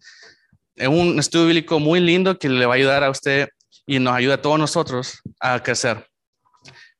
Es 0.75 0.87
un 0.87 1.17
estudio 1.17 1.47
bíblico 1.47 1.79
muy 1.79 1.99
lindo 1.99 2.37
que 2.37 2.47
le 2.47 2.67
va 2.67 2.73
a 2.73 2.77
ayudar 2.77 3.03
a 3.03 3.09
usted 3.09 3.49
y 3.87 3.97
nos 3.97 4.13
ayuda 4.13 4.35
a 4.35 4.41
todos 4.41 4.59
nosotros 4.59 5.19
a 5.39 5.61
crecer. 5.63 6.07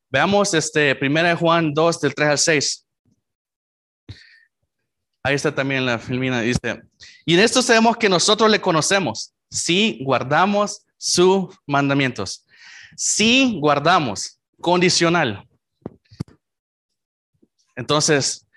Veamos 0.10 0.54
este, 0.56 0.98
1 1.00 1.38
Juan 1.38 1.74
2, 1.74 2.02
del 2.02 2.16
3 2.16 2.30
al 2.30 2.38
6. 2.40 2.88
Ahí 5.24 5.36
está 5.36 5.54
también 5.54 5.86
la 5.86 6.00
filmina, 6.00 6.40
dice, 6.40 6.82
y 7.26 7.34
en 7.34 7.42
esto 7.42 7.62
sabemos 7.62 7.98
que 7.98 8.08
nosotros 8.08 8.50
le 8.50 8.62
conocemos, 8.62 9.34
si 9.52 10.00
guardamos 10.02 10.87
sus 10.98 11.56
mandamientos. 11.66 12.46
Si 12.96 13.60
guardamos, 13.60 14.40
condicional. 14.60 15.48
Entonces, 17.76 18.48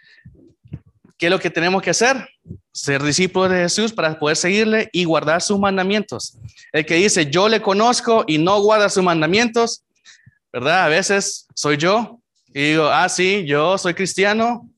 ¿qué 1.19 1.27
es 1.27 1.31
lo 1.31 1.39
que 1.39 1.51
tenemos 1.51 1.83
que 1.83 1.91
hacer? 1.91 2.29
Ser 2.73 3.03
discípulos 3.03 3.51
de 3.51 3.59
Jesús 3.59 3.93
para 3.93 4.19
poder 4.19 4.37
seguirle 4.37 4.89
y 4.93 5.05
guardar 5.05 5.43
sus 5.43 5.59
mandamientos. 5.59 6.39
El 6.73 6.87
que 6.87 6.95
dice, 6.95 7.31
yo 7.31 7.49
le 7.49 7.61
conozco 7.61 8.25
y 8.27 8.39
no 8.39 8.61
guarda 8.63 8.89
sus 8.89 9.03
mandamientos, 9.03 9.85
¿verdad? 10.53 10.85
A 10.85 10.89
veces 10.89 11.47
soy 11.55 11.77
yo 11.77 12.19
y 12.55 12.71
digo, 12.71 12.89
ah, 12.89 13.09
sí, 13.09 13.45
yo 13.47 13.77
soy 13.77 13.95
cristiano 13.95 14.69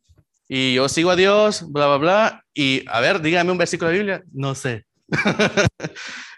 y 0.49 0.75
yo 0.75 0.89
sigo 0.89 1.11
a 1.11 1.17
Dios, 1.17 1.71
bla, 1.71 1.87
bla, 1.87 1.97
bla. 1.97 2.45
Y 2.53 2.85
a 2.89 3.01
ver, 3.01 3.23
dígame 3.23 3.53
un 3.53 3.59
versículo 3.59 3.91
de 3.91 3.95
la 3.95 3.99
Biblia. 3.99 4.23
No 4.33 4.55
sé. 4.55 4.85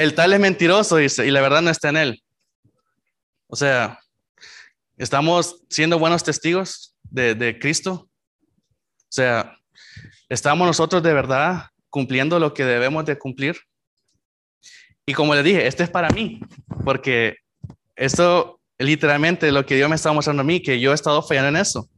el 0.00 0.14
tal 0.14 0.32
es 0.32 0.40
mentiroso, 0.40 0.98
y 0.98 1.30
la 1.30 1.42
verdad 1.42 1.60
no 1.60 1.68
está 1.68 1.90
en 1.90 1.98
él. 1.98 2.22
O 3.48 3.54
sea, 3.54 4.00
¿estamos 4.96 5.62
siendo 5.68 5.98
buenos 5.98 6.24
testigos 6.24 6.96
de, 7.02 7.34
de 7.34 7.58
Cristo? 7.58 8.08
O 8.96 9.12
sea, 9.12 9.58
¿estamos 10.30 10.66
nosotros 10.66 11.02
de 11.02 11.12
verdad 11.12 11.66
cumpliendo 11.90 12.38
lo 12.38 12.54
que 12.54 12.64
debemos 12.64 13.04
de 13.04 13.18
cumplir? 13.18 13.58
Y 15.04 15.12
como 15.12 15.34
le 15.34 15.42
dije, 15.42 15.66
esto 15.66 15.82
es 15.82 15.90
para 15.90 16.08
mí, 16.08 16.40
porque 16.82 17.36
esto 17.94 18.58
literalmente 18.78 19.52
lo 19.52 19.66
que 19.66 19.76
Dios 19.76 19.90
me 19.90 19.96
está 19.96 20.12
mostrando 20.14 20.40
a 20.40 20.46
mí, 20.46 20.62
que 20.62 20.80
yo 20.80 20.92
he 20.92 20.94
estado 20.94 21.22
fallando 21.22 21.50
en 21.50 21.56
eso. 21.56 21.90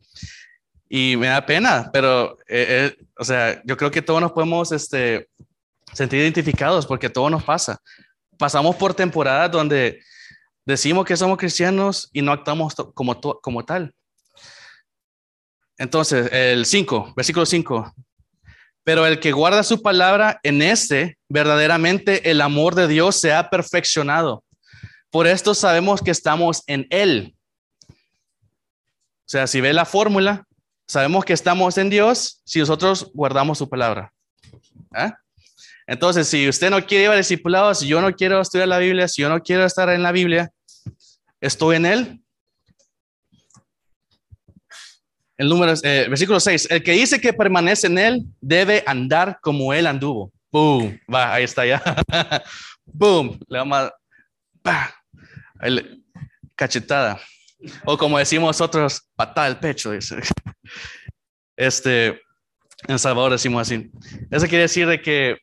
Y 0.88 1.16
me 1.16 1.28
da 1.28 1.46
pena, 1.46 1.88
pero, 1.92 2.36
eh, 2.48 2.66
eh, 2.98 3.04
o 3.16 3.24
sea, 3.24 3.62
yo 3.64 3.76
creo 3.76 3.92
que 3.92 4.02
todos 4.02 4.20
nos 4.20 4.32
podemos 4.32 4.72
este, 4.72 5.28
sentir 5.92 6.20
identificados 6.20 6.86
porque 6.86 7.10
todo 7.10 7.30
nos 7.30 7.44
pasa. 7.44 7.80
Pasamos 8.38 8.76
por 8.76 8.94
temporadas 8.94 9.50
donde 9.50 10.00
decimos 10.64 11.04
que 11.04 11.16
somos 11.16 11.38
cristianos 11.38 12.08
y 12.12 12.22
no 12.22 12.32
actuamos 12.32 12.74
como, 12.94 13.20
como 13.20 13.64
tal. 13.64 13.94
Entonces, 15.78 16.30
el 16.32 16.66
5, 16.66 17.14
versículo 17.16 17.46
5. 17.46 17.94
Pero 18.84 19.06
el 19.06 19.20
que 19.20 19.32
guarda 19.32 19.62
su 19.62 19.80
palabra, 19.80 20.40
en 20.42 20.60
este 20.60 21.18
verdaderamente 21.28 22.30
el 22.30 22.40
amor 22.40 22.74
de 22.74 22.88
Dios 22.88 23.16
se 23.16 23.32
ha 23.32 23.48
perfeccionado. 23.48 24.44
Por 25.10 25.26
esto 25.26 25.54
sabemos 25.54 26.00
que 26.00 26.10
estamos 26.10 26.62
en 26.66 26.86
Él. 26.90 27.36
O 27.88 29.28
sea, 29.32 29.46
si 29.46 29.60
ve 29.60 29.72
la 29.72 29.84
fórmula, 29.84 30.46
sabemos 30.86 31.24
que 31.24 31.32
estamos 31.32 31.78
en 31.78 31.90
Dios 31.90 32.42
si 32.44 32.58
nosotros 32.58 33.10
guardamos 33.14 33.58
su 33.58 33.68
palabra. 33.68 34.12
¿Ah? 34.92 35.16
Entonces, 35.86 36.28
si 36.28 36.48
usted 36.48 36.70
no 36.70 36.84
quiere 36.84 37.04
ir 37.04 37.10
a 37.10 37.16
discipulado, 37.16 37.74
si 37.74 37.86
yo 37.86 38.00
no 38.00 38.12
quiero 38.14 38.40
estudiar 38.40 38.68
la 38.68 38.78
Biblia, 38.78 39.08
si 39.08 39.22
yo 39.22 39.28
no 39.28 39.40
quiero 39.40 39.64
estar 39.64 39.88
en 39.90 40.02
la 40.02 40.12
Biblia, 40.12 40.50
estoy 41.40 41.76
en 41.76 41.86
Él. 41.86 42.22
El 45.36 45.48
número, 45.48 45.74
eh, 45.82 46.06
versículo 46.08 46.38
6, 46.38 46.68
el 46.70 46.82
que 46.82 46.92
dice 46.92 47.20
que 47.20 47.32
permanece 47.32 47.88
en 47.88 47.98
Él 47.98 48.22
debe 48.40 48.84
andar 48.86 49.38
como 49.42 49.72
Él 49.72 49.86
anduvo. 49.86 50.32
Boom, 50.52 51.00
va, 51.12 51.34
ahí 51.34 51.44
está 51.44 51.66
ya. 51.66 51.82
Boom, 52.84 53.40
le 53.48 53.58
vamos 53.58 53.90
a, 54.64 54.94
cachetada. 56.54 57.18
O 57.84 57.96
como 57.96 58.18
decimos 58.18 58.48
nosotros, 58.48 59.02
patada 59.16 59.46
al 59.46 59.58
pecho. 59.58 59.92
Este, 61.54 62.18
en 62.88 62.98
Salvador 62.98 63.32
decimos 63.32 63.62
así. 63.62 63.90
Eso 64.30 64.46
quiere 64.46 64.62
decir 64.62 64.86
de 64.86 65.00
que 65.00 65.36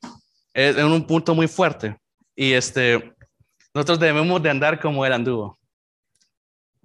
es 0.68 0.84
un 0.84 1.06
punto 1.06 1.34
muy 1.34 1.48
fuerte. 1.48 1.98
Y 2.36 2.54
este, 2.54 3.14
nosotros 3.74 4.00
debemos 4.00 4.42
de 4.42 4.50
andar 4.50 4.80
como 4.80 5.06
Él 5.06 5.14
anduvo. 5.14 5.58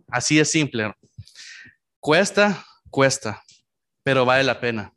Así 0.08 0.38
es 0.38 0.50
simple. 0.50 0.94
Cuesta, 1.98 2.64
cuesta, 2.90 3.42
pero 4.02 4.24
vale 4.24 4.44
la 4.44 4.60
pena. 4.60 4.92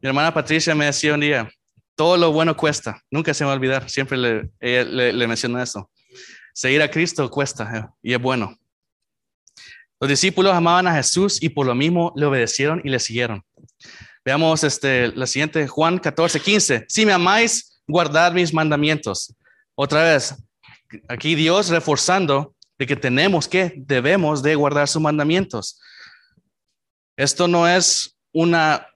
Mi 0.00 0.08
hermana 0.08 0.34
Patricia 0.34 0.74
me 0.74 0.84
decía 0.84 1.14
un 1.14 1.20
día, 1.20 1.50
todo 1.96 2.16
lo 2.16 2.30
bueno 2.30 2.56
cuesta, 2.56 3.02
nunca 3.10 3.32
se 3.32 3.42
me 3.42 3.46
va 3.46 3.54
a 3.54 3.56
olvidar, 3.56 3.88
siempre 3.88 4.18
le, 4.18 4.50
le, 4.60 5.12
le 5.12 5.26
menciona 5.26 5.62
eso. 5.62 5.90
Seguir 6.52 6.82
a 6.82 6.90
Cristo 6.90 7.28
cuesta 7.30 7.70
eh, 7.76 7.88
y 8.02 8.12
es 8.12 8.20
bueno. 8.20 8.56
Los 9.98 10.08
discípulos 10.08 10.52
amaban 10.52 10.86
a 10.86 10.94
Jesús 10.94 11.42
y 11.42 11.48
por 11.48 11.66
lo 11.66 11.74
mismo 11.74 12.12
le 12.16 12.26
obedecieron 12.26 12.80
y 12.84 12.90
le 12.90 13.00
siguieron. 13.00 13.42
Veamos 14.24 14.64
este, 14.64 15.08
la 15.08 15.26
siguiente, 15.26 15.68
Juan 15.68 15.98
14, 15.98 16.40
15. 16.40 16.86
Si 16.88 17.04
me 17.04 17.12
amáis, 17.12 17.82
guardad 17.86 18.32
mis 18.32 18.54
mandamientos. 18.54 19.34
Otra 19.74 20.02
vez, 20.02 20.34
aquí 21.08 21.34
Dios 21.34 21.68
reforzando 21.68 22.54
de 22.78 22.86
que 22.86 22.96
tenemos 22.96 23.46
que, 23.46 23.74
debemos 23.76 24.42
de 24.42 24.54
guardar 24.54 24.88
sus 24.88 25.02
mandamientos. 25.02 25.78
Esto 27.16 27.48
no 27.48 27.68
es 27.68 28.16
una, 28.32 28.86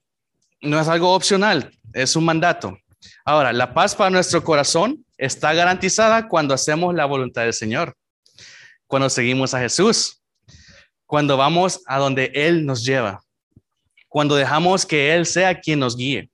no 0.63 0.81
es 0.81 0.89
algo 0.89 1.15
opcional, 1.15 1.71
es 1.93 2.17
un 2.17 2.25
mandato. 2.25 2.79
Ahora, 3.25 3.53
la 3.53 3.75
paz 3.75 3.95
para 3.95 4.11
nuestro 4.11 4.43
corazón 4.43 5.05
está 5.19 5.53
garantizada 5.53 6.27
cuando 6.27 6.55
hacemos 6.55 6.95
la 6.95 7.05
voluntad 7.05 7.43
del 7.43 7.53
Señor, 7.53 7.95
cuando 8.87 9.11
seguimos 9.11 9.53
a 9.53 9.61
Jesús, 9.61 10.23
cuando 11.07 11.37
vamos 11.37 11.83
a 11.87 11.99
donde 11.99 12.33
Él 12.35 12.65
nos 12.65 12.85
lleva, 12.85 13.23
cuando 14.09 14.35
dejamos 14.37 14.85
que 14.87 15.15
Él 15.15 15.27
sea 15.27 15.61
quien 15.61 15.81
nos 15.81 15.97
guíe. 15.97 16.31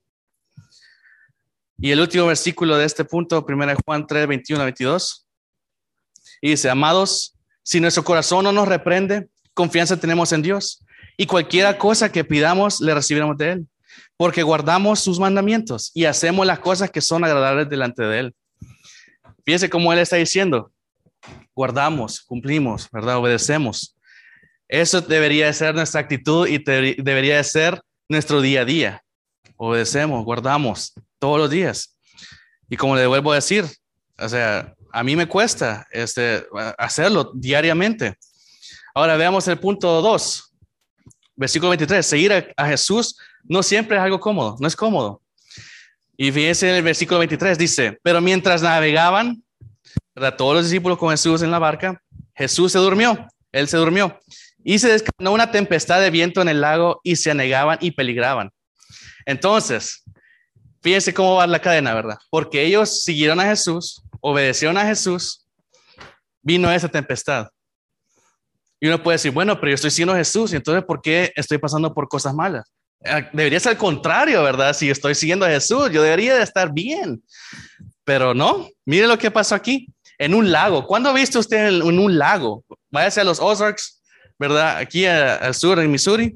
Y 1.77 1.91
el 1.91 1.99
último 1.99 2.25
versículo 2.27 2.77
de 2.77 2.85
este 2.85 3.03
punto, 3.03 3.45
1 3.47 3.75
Juan 3.85 4.07
3, 4.07 4.27
21 4.27 4.61
a 4.61 4.65
22, 4.65 5.27
y 6.41 6.51
dice, 6.51 6.69
amados, 6.69 7.35
si 7.63 7.79
nuestro 7.79 8.03
corazón 8.03 8.45
no 8.45 8.51
nos 8.51 8.67
reprende, 8.67 9.27
confianza 9.53 9.99
tenemos 9.99 10.31
en 10.31 10.41
Dios, 10.41 10.83
y 11.17 11.25
cualquiera 11.25 11.77
cosa 11.77 12.11
que 12.11 12.23
pidamos, 12.23 12.79
le 12.79 12.93
recibiremos 12.93 13.37
de 13.37 13.51
Él, 13.51 13.67
porque 14.17 14.43
guardamos 14.43 14.99
sus 14.99 15.19
mandamientos 15.19 15.91
y 15.93 16.05
hacemos 16.05 16.45
las 16.45 16.59
cosas 16.59 16.89
que 16.89 17.01
son 17.01 17.23
agradables 17.23 17.69
delante 17.69 18.03
de 18.03 18.19
Él. 18.19 18.35
Fíjense 19.45 19.69
cómo 19.69 19.91
Él 19.91 19.99
está 19.99 20.15
diciendo, 20.15 20.71
guardamos, 21.53 22.21
cumplimos, 22.21 22.89
¿verdad? 22.91 23.17
Obedecemos. 23.17 23.94
Eso 24.67 25.01
debería 25.01 25.51
ser 25.53 25.75
nuestra 25.75 26.01
actitud 26.01 26.47
y 26.47 26.57
debería 26.57 27.43
ser 27.43 27.81
nuestro 28.09 28.41
día 28.41 28.61
a 28.61 28.65
día. 28.65 29.03
Obedecemos, 29.57 30.23
guardamos 30.25 30.93
todos 31.19 31.39
los 31.39 31.49
días. 31.49 31.97
Y 32.69 32.77
como 32.77 32.95
le 32.95 33.07
vuelvo 33.07 33.31
a 33.31 33.35
decir, 33.35 33.65
o 34.17 34.29
sea, 34.29 34.73
a 34.91 35.03
mí 35.03 35.15
me 35.15 35.27
cuesta 35.27 35.87
este, 35.91 36.45
hacerlo 36.77 37.31
diariamente. 37.35 38.15
Ahora 38.93 39.17
veamos 39.17 39.47
el 39.47 39.59
punto 39.59 40.01
2, 40.01 40.53
versículo 41.35 41.69
23. 41.69 42.05
Seguir 42.05 42.33
a, 42.33 42.45
a, 42.57 42.67
Jesús 42.67 43.17
no 43.43 43.61
siempre 43.61 43.97
es 43.97 44.03
algo 44.03 44.19
cómodo, 44.19 44.55
no 44.59 44.67
es 44.67 44.75
cómodo. 44.75 45.21
Y 46.17 46.31
fíjense 46.31 46.69
en 46.69 46.75
el 46.75 46.83
versículo 46.83 47.19
23, 47.19 47.57
dice, 47.57 47.99
pero 48.01 48.21
mientras 48.21 48.61
navegaban, 48.61 49.43
¿verdad? 50.15 50.37
todos 50.37 50.55
los 50.55 50.63
discípulos 50.63 50.97
con 50.97 51.09
Jesús 51.09 51.41
en 51.41 51.51
la 51.51 51.59
barca, 51.59 52.01
Jesús 52.33 52.71
se 52.71 52.79
durmió, 52.79 53.27
él 53.51 53.67
se 53.67 53.77
durmió. 53.77 54.17
Y 54.67 54.79
se 54.79 54.89
descarnó 54.89 55.31
una 55.31 55.51
tempestad 55.51 56.01
de 56.01 56.09
viento 56.09 56.41
en 56.41 56.49
el 56.49 56.59
lago 56.59 56.99
y 57.03 57.15
se 57.15 57.31
anegaban 57.31 57.77
y 57.81 57.91
peligraban. 57.91 58.49
Entonces, 59.25 60.03
fíjense 60.81 61.13
cómo 61.13 61.35
va 61.35 61.47
la 61.47 61.61
cadena, 61.61 61.93
¿verdad? 61.93 62.17
Porque 62.29 62.63
ellos 62.63 63.03
siguieron 63.03 63.39
a 63.39 63.45
Jesús, 63.45 64.03
obedecieron 64.19 64.77
a 64.77 64.85
Jesús, 64.85 65.45
vino 66.41 66.71
esa 66.71 66.89
tempestad. 66.89 67.47
Y 68.79 68.87
uno 68.87 69.01
puede 69.01 69.15
decir, 69.15 69.31
bueno, 69.31 69.55
pero 69.59 69.69
yo 69.69 69.75
estoy 69.75 69.91
siguiendo 69.91 70.15
Jesús, 70.15 70.51
y 70.51 70.55
entonces, 70.55 70.83
¿por 70.83 71.01
qué 71.01 71.31
estoy 71.35 71.59
pasando 71.59 71.93
por 71.93 72.07
cosas 72.07 72.33
malas? 72.33 72.71
Eh, 73.03 73.29
debería 73.33 73.59
ser 73.59 73.73
al 73.73 73.77
contrario, 73.77 74.43
¿verdad? 74.43 74.73
Si 74.73 74.89
estoy 74.89 75.13
siguiendo 75.13 75.45
a 75.45 75.49
Jesús, 75.49 75.91
yo 75.91 76.01
debería 76.01 76.35
de 76.35 76.43
estar 76.43 76.73
bien. 76.73 77.23
Pero 78.03 78.33
no, 78.33 78.67
mire 78.83 79.07
lo 79.07 79.17
que 79.17 79.31
pasó 79.31 79.55
aquí, 79.55 79.87
en 80.17 80.33
un 80.33 80.51
lago. 80.51 80.85
¿Cuándo 80.85 81.09
ha 81.09 81.13
visto 81.13 81.39
usted 81.39 81.67
en, 81.67 81.99
un 81.99 82.17
lago? 82.17 82.63
Váyase 82.89 83.21
a 83.21 83.23
los 83.23 83.39
Ozarks, 83.39 84.01
¿verdad? 84.39 84.77
Aquí 84.77 85.05
al 85.05 85.53
sur, 85.53 85.79
en 85.79 85.91
Missouri. 85.91 86.35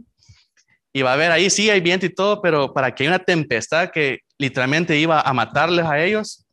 Y 0.92 1.02
va 1.02 1.14
a 1.14 1.18
ver 1.18 1.32
ahí, 1.32 1.50
sí, 1.50 1.70
hay 1.70 1.82
viento 1.82 2.06
y 2.06 2.14
todo, 2.14 2.42
pero 2.42 2.74
para 2.74 2.94
que 2.94 3.04
haya 3.04 3.12
una 3.12 3.24
tempestad 3.24 3.92
que 3.92 4.20
literalmente 4.38 4.98
iba 4.98 5.22
a 5.22 5.34
matarles 5.34 5.86
a 5.86 6.04
ellos, 6.04 6.46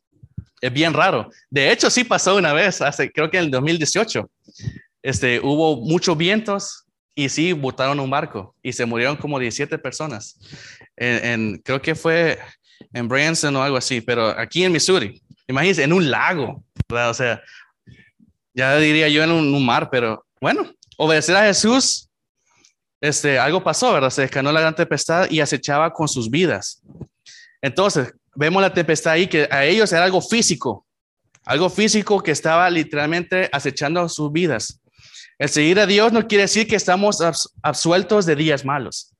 es 0.61 0.71
bien 0.71 0.93
raro. 0.93 1.29
De 1.49 1.71
hecho, 1.71 1.89
sí 1.89 2.03
pasó 2.03 2.35
una 2.35 2.53
vez, 2.53 2.81
hace, 2.81 3.11
creo 3.11 3.31
que 3.31 3.37
en 3.37 3.45
el 3.45 3.51
2018. 3.51 4.29
Este, 5.01 5.39
hubo 5.39 5.77
muchos 5.77 6.17
vientos 6.17 6.85
y 7.15 7.29
sí 7.29 7.53
botaron 7.53 7.99
un 7.99 8.09
barco 8.09 8.55
y 8.61 8.73
se 8.73 8.85
murieron 8.85 9.15
como 9.15 9.39
17 9.39 9.77
personas. 9.79 10.37
Creo 10.95 11.81
que 11.81 11.95
fue 11.95 12.37
en 12.93 13.07
Branson 13.07 13.55
o 13.55 13.63
algo 13.63 13.77
así, 13.77 14.01
pero 14.01 14.27
aquí 14.27 14.63
en 14.63 14.71
Missouri, 14.71 15.21
imagínense, 15.47 15.83
en 15.83 15.93
un 15.93 16.09
lago. 16.11 16.63
O 16.89 17.13
sea, 17.13 17.41
ya 18.53 18.77
diría 18.77 19.07
yo 19.07 19.23
en 19.23 19.31
un, 19.31 19.65
mar, 19.65 19.89
pero 19.89 20.25
bueno, 20.41 20.71
obedecer 20.97 21.35
a 21.35 21.45
Jesús, 21.45 22.09
este, 22.99 23.39
algo 23.39 23.63
pasó, 23.63 23.93
¿verdad? 23.93 24.09
Se 24.09 24.23
descanó 24.23 24.51
la 24.51 24.59
gran 24.59 24.75
tempestad 24.75 25.29
y 25.29 25.39
acechaba 25.39 25.93
con 25.93 26.07
sus 26.07 26.29
vidas. 26.29 26.81
Entonces, 27.61 28.13
vemos 28.35 28.61
la 28.61 28.73
tempestad 28.73 29.13
ahí 29.13 29.27
que 29.27 29.47
a 29.49 29.63
ellos 29.65 29.91
era 29.93 30.03
algo 30.03 30.21
físico, 30.21 30.85
algo 31.45 31.69
físico 31.69 32.21
que 32.21 32.31
estaba 32.31 32.69
literalmente 32.69 33.49
acechando 33.51 34.07
sus 34.09 34.31
vidas. 34.31 34.81
El 35.37 35.49
seguir 35.49 35.79
a 35.79 35.85
Dios 35.85 36.11
no 36.11 36.27
quiere 36.27 36.43
decir 36.43 36.67
que 36.67 36.75
estamos 36.75 37.19
absueltos 37.61 38.25
de 38.25 38.35
días 38.35 38.65
malos. 38.65 39.13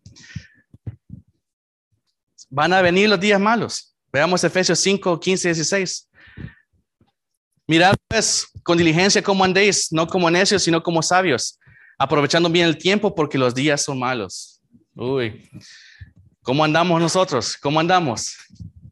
Van 2.50 2.74
a 2.74 2.82
venir 2.82 3.10
los 3.10 3.20
días 3.20 3.40
malos. 3.40 3.96
Veamos 4.12 4.44
Efesios 4.44 4.80
5, 4.80 5.20
15, 5.20 5.50
16. 5.50 6.10
Mirad 7.68 7.96
pues 8.08 8.48
con 8.64 8.78
diligencia 8.78 9.22
cómo 9.22 9.44
andéis, 9.44 9.92
no 9.92 10.08
como 10.08 10.32
necios, 10.32 10.64
sino 10.64 10.82
como 10.82 11.04
sabios, 11.04 11.60
aprovechando 11.98 12.50
bien 12.50 12.68
el 12.68 12.78
tiempo 12.78 13.14
porque 13.14 13.38
los 13.38 13.54
días 13.54 13.84
son 13.84 14.00
malos. 14.00 14.62
Uy, 14.96 15.50
¿cómo 16.42 16.64
andamos 16.64 17.00
nosotros? 17.00 17.58
¿Cómo 17.58 17.80
andamos? 17.80 18.36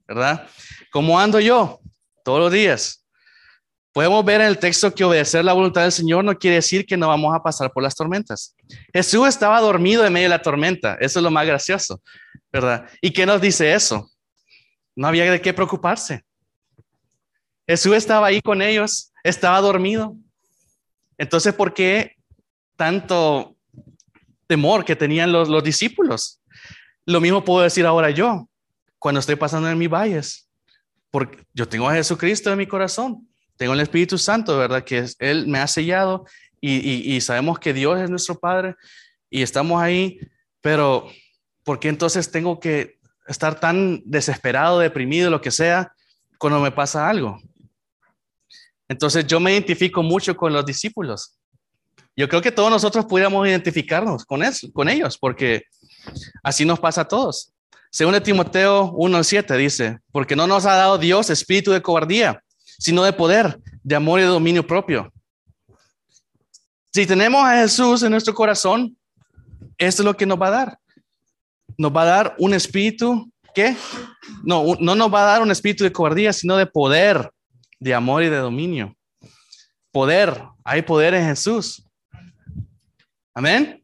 ¿verdad? 0.08 0.48
¿Cómo 0.92 1.20
ando 1.20 1.40
yo? 1.40 1.80
Todos 2.24 2.40
los 2.40 2.52
días. 2.52 3.06
Podemos 3.92 4.26
ver 4.26 4.42
en 4.42 4.48
el 4.48 4.60
texto 4.60 4.94
que 4.94 5.04
obedecer 5.04 5.46
la 5.46 5.54
voluntad 5.54 5.84
del 5.84 5.92
Señor 5.92 6.24
no 6.24 6.38
quiere 6.38 6.56
decir 6.56 6.86
que 6.86 6.98
no 6.98 7.08
vamos 7.08 7.34
a 7.34 7.42
pasar 7.42 7.72
por 7.72 7.82
las 7.82 7.96
tormentas. 7.96 8.56
Jesús 8.94 9.28
estaba 9.28 9.60
dormido 9.62 10.06
en 10.06 10.12
medio 10.12 10.26
de 10.26 10.30
la 10.30 10.42
tormenta. 10.42 10.98
Eso 11.00 11.20
es 11.20 11.24
lo 11.24 11.32
más 11.32 11.46
gracioso, 11.46 12.02
¿verdad? 12.52 12.90
¿Y 13.02 13.12
qué 13.12 13.26
nos 13.26 13.40
dice 13.40 13.74
eso? 13.74 14.10
No 14.96 15.08
había 15.08 15.32
de 15.32 15.42
qué 15.42 15.54
preocuparse. 15.54 16.24
Jesús 17.68 17.96
estaba 17.96 18.28
ahí 18.28 18.42
con 18.42 18.62
ellos, 18.62 19.14
estaba 19.24 19.60
dormido. 19.62 20.16
Entonces, 21.18 21.54
¿por 21.54 21.74
qué 21.74 22.15
tanto 22.76 23.56
temor 24.48 24.86
que 24.86 24.96
tenían 24.96 25.32
los, 25.32 25.50
los 25.50 25.64
discípulos? 25.64 26.42
Lo 27.06 27.22
mismo 27.22 27.44
puedo 27.44 27.64
decir 27.64 27.86
ahora 27.86 28.10
yo, 28.10 28.50
cuando 29.00 29.20
estoy 29.20 29.36
pasando 29.36 29.70
en 29.70 29.78
mis 29.78 29.90
valles, 29.90 30.50
porque 31.12 31.46
yo 31.54 31.68
tengo 31.68 31.88
a 31.88 31.94
Jesucristo 31.94 32.52
en 32.52 32.58
mi 32.58 32.68
corazón 32.68 33.28
tengo 33.58 33.74
el 33.74 33.80
Espíritu 33.80 34.18
Santo, 34.18 34.58
¿verdad? 34.58 34.84
Que 34.84 35.06
Él 35.20 35.48
me 35.48 35.60
ha 35.60 35.68
sellado 35.68 36.26
y, 36.60 37.22
sabemos 37.22 37.60
que 37.60 37.74
Dios 37.74 38.00
es 38.02 38.10
nuestro 38.10 38.40
Padre 38.40 38.76
y 39.30 39.44
estamos 39.44 39.82
ahí, 39.82 40.20
pero 40.62 41.08
¿por 41.64 41.80
qué 41.80 41.90
entonces 41.90 42.32
tengo 42.32 42.60
que 42.60 42.98
estar 43.28 43.60
tan 43.60 44.02
desesperado, 44.04 44.80
deprimido, 44.80 45.30
lo 45.30 45.42
que 45.42 45.52
sea, 45.52 45.94
cuando 46.40 46.60
me 46.60 46.72
pasa 46.72 47.08
algo? 47.08 47.40
Entonces 48.88 49.28
yo 49.28 49.40
me 49.40 49.52
identifico 49.52 50.02
mucho 50.02 50.36
con 50.36 50.54
los 50.54 50.66
discípulos. 50.66 51.38
Yo 52.16 52.30
creo 52.30 52.42
que 52.42 52.52
todos 52.52 52.70
nosotros 52.70 53.06
pudiéramos 53.06 53.46
identificarnos 53.48 54.26
con, 54.26 54.42
eso, 54.42 54.72
con 54.72 54.88
ellos, 54.88 55.18
porque 55.18 55.64
así 56.44 56.64
nos 56.66 56.80
pasa 56.80 57.02
a 57.02 57.08
todos. 57.08 57.52
Según 57.92 58.20
Timoteo 58.22 58.92
1.7 58.94 59.58
dice, 59.58 60.00
porque 60.12 60.36
no 60.36 60.48
nos 60.48 60.66
ha 60.66 60.76
dado 60.76 60.98
Dios 60.98 61.30
espíritu 61.30 61.72
de 61.72 61.82
cobardía, 61.82 62.42
sino 62.78 63.04
de 63.04 63.14
poder, 63.14 63.60
de 63.84 63.96
amor 63.96 64.20
y 64.20 64.24
de 64.24 64.30
dominio 64.30 64.66
propio. 64.66 65.12
Si 66.94 67.06
tenemos 67.06 67.44
a 67.44 67.58
Jesús 67.58 68.04
en 68.04 68.12
nuestro 68.12 68.34
corazón, 68.34 68.98
esto 69.78 70.02
es 70.02 70.06
lo 70.06 70.16
que 70.16 70.26
nos 70.26 70.42
va 70.42 70.48
a 70.48 70.52
dar. 70.52 70.80
Nos 71.78 71.94
va 71.94 72.04
a 72.04 72.06
dar 72.06 72.36
un 72.40 72.54
espíritu 72.54 73.32
que 73.54 73.76
no, 74.44 74.76
no 74.80 74.96
nos 74.96 75.14
va 75.14 75.24
a 75.24 75.32
dar 75.32 75.42
un 75.42 75.52
espíritu 75.52 75.84
de 75.84 75.92
cobardía, 75.92 76.32
sino 76.32 76.56
de 76.56 76.66
poder, 76.66 77.32
de 77.80 77.94
amor 77.94 78.24
y 78.24 78.30
de 78.30 78.38
dominio. 78.38 78.96
Poder, 79.92 80.42
hay 80.64 80.82
poder 80.82 81.14
en 81.14 81.28
Jesús. 81.28 81.85
Amén. 83.36 83.84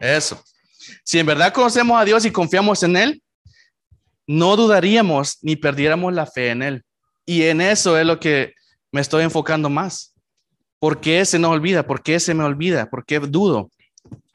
Eso. 0.00 0.42
Si 1.04 1.20
en 1.20 1.26
verdad 1.26 1.52
conocemos 1.52 2.00
a 2.00 2.04
Dios 2.04 2.24
y 2.24 2.32
confiamos 2.32 2.82
en 2.82 2.96
Él, 2.96 3.22
no 4.26 4.56
dudaríamos 4.56 5.38
ni 5.40 5.54
perdiéramos 5.54 6.12
la 6.12 6.26
fe 6.26 6.50
en 6.50 6.62
Él. 6.62 6.84
Y 7.24 7.44
en 7.44 7.60
eso 7.60 7.96
es 7.96 8.04
lo 8.04 8.18
que 8.18 8.54
me 8.90 9.00
estoy 9.00 9.22
enfocando 9.22 9.70
más. 9.70 10.14
¿Por 10.80 11.00
qué 11.00 11.24
se 11.24 11.38
nos 11.38 11.52
olvida? 11.52 11.86
¿Por 11.86 12.02
qué 12.02 12.18
se 12.18 12.34
me 12.34 12.42
olvida? 12.42 12.90
¿Por 12.90 13.06
qué 13.06 13.20
dudo? 13.20 13.70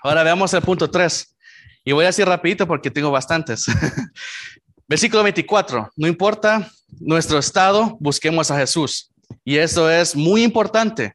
Ahora 0.02 0.24
veamos 0.24 0.54
el 0.54 0.62
punto 0.62 0.90
3. 0.90 1.36
Y 1.84 1.92
voy 1.92 2.06
a 2.06 2.08
decir 2.08 2.26
rapidito 2.26 2.66
porque 2.66 2.90
tengo 2.90 3.12
bastantes. 3.12 3.66
Versículo 4.88 5.24
24. 5.24 5.90
No 5.98 6.08
importa 6.08 6.72
nuestro 7.02 7.38
estado, 7.38 7.98
busquemos 8.00 8.50
a 8.50 8.58
Jesús. 8.58 9.12
Y 9.44 9.58
eso 9.58 9.92
es 9.92 10.16
muy 10.16 10.44
importante. 10.44 11.14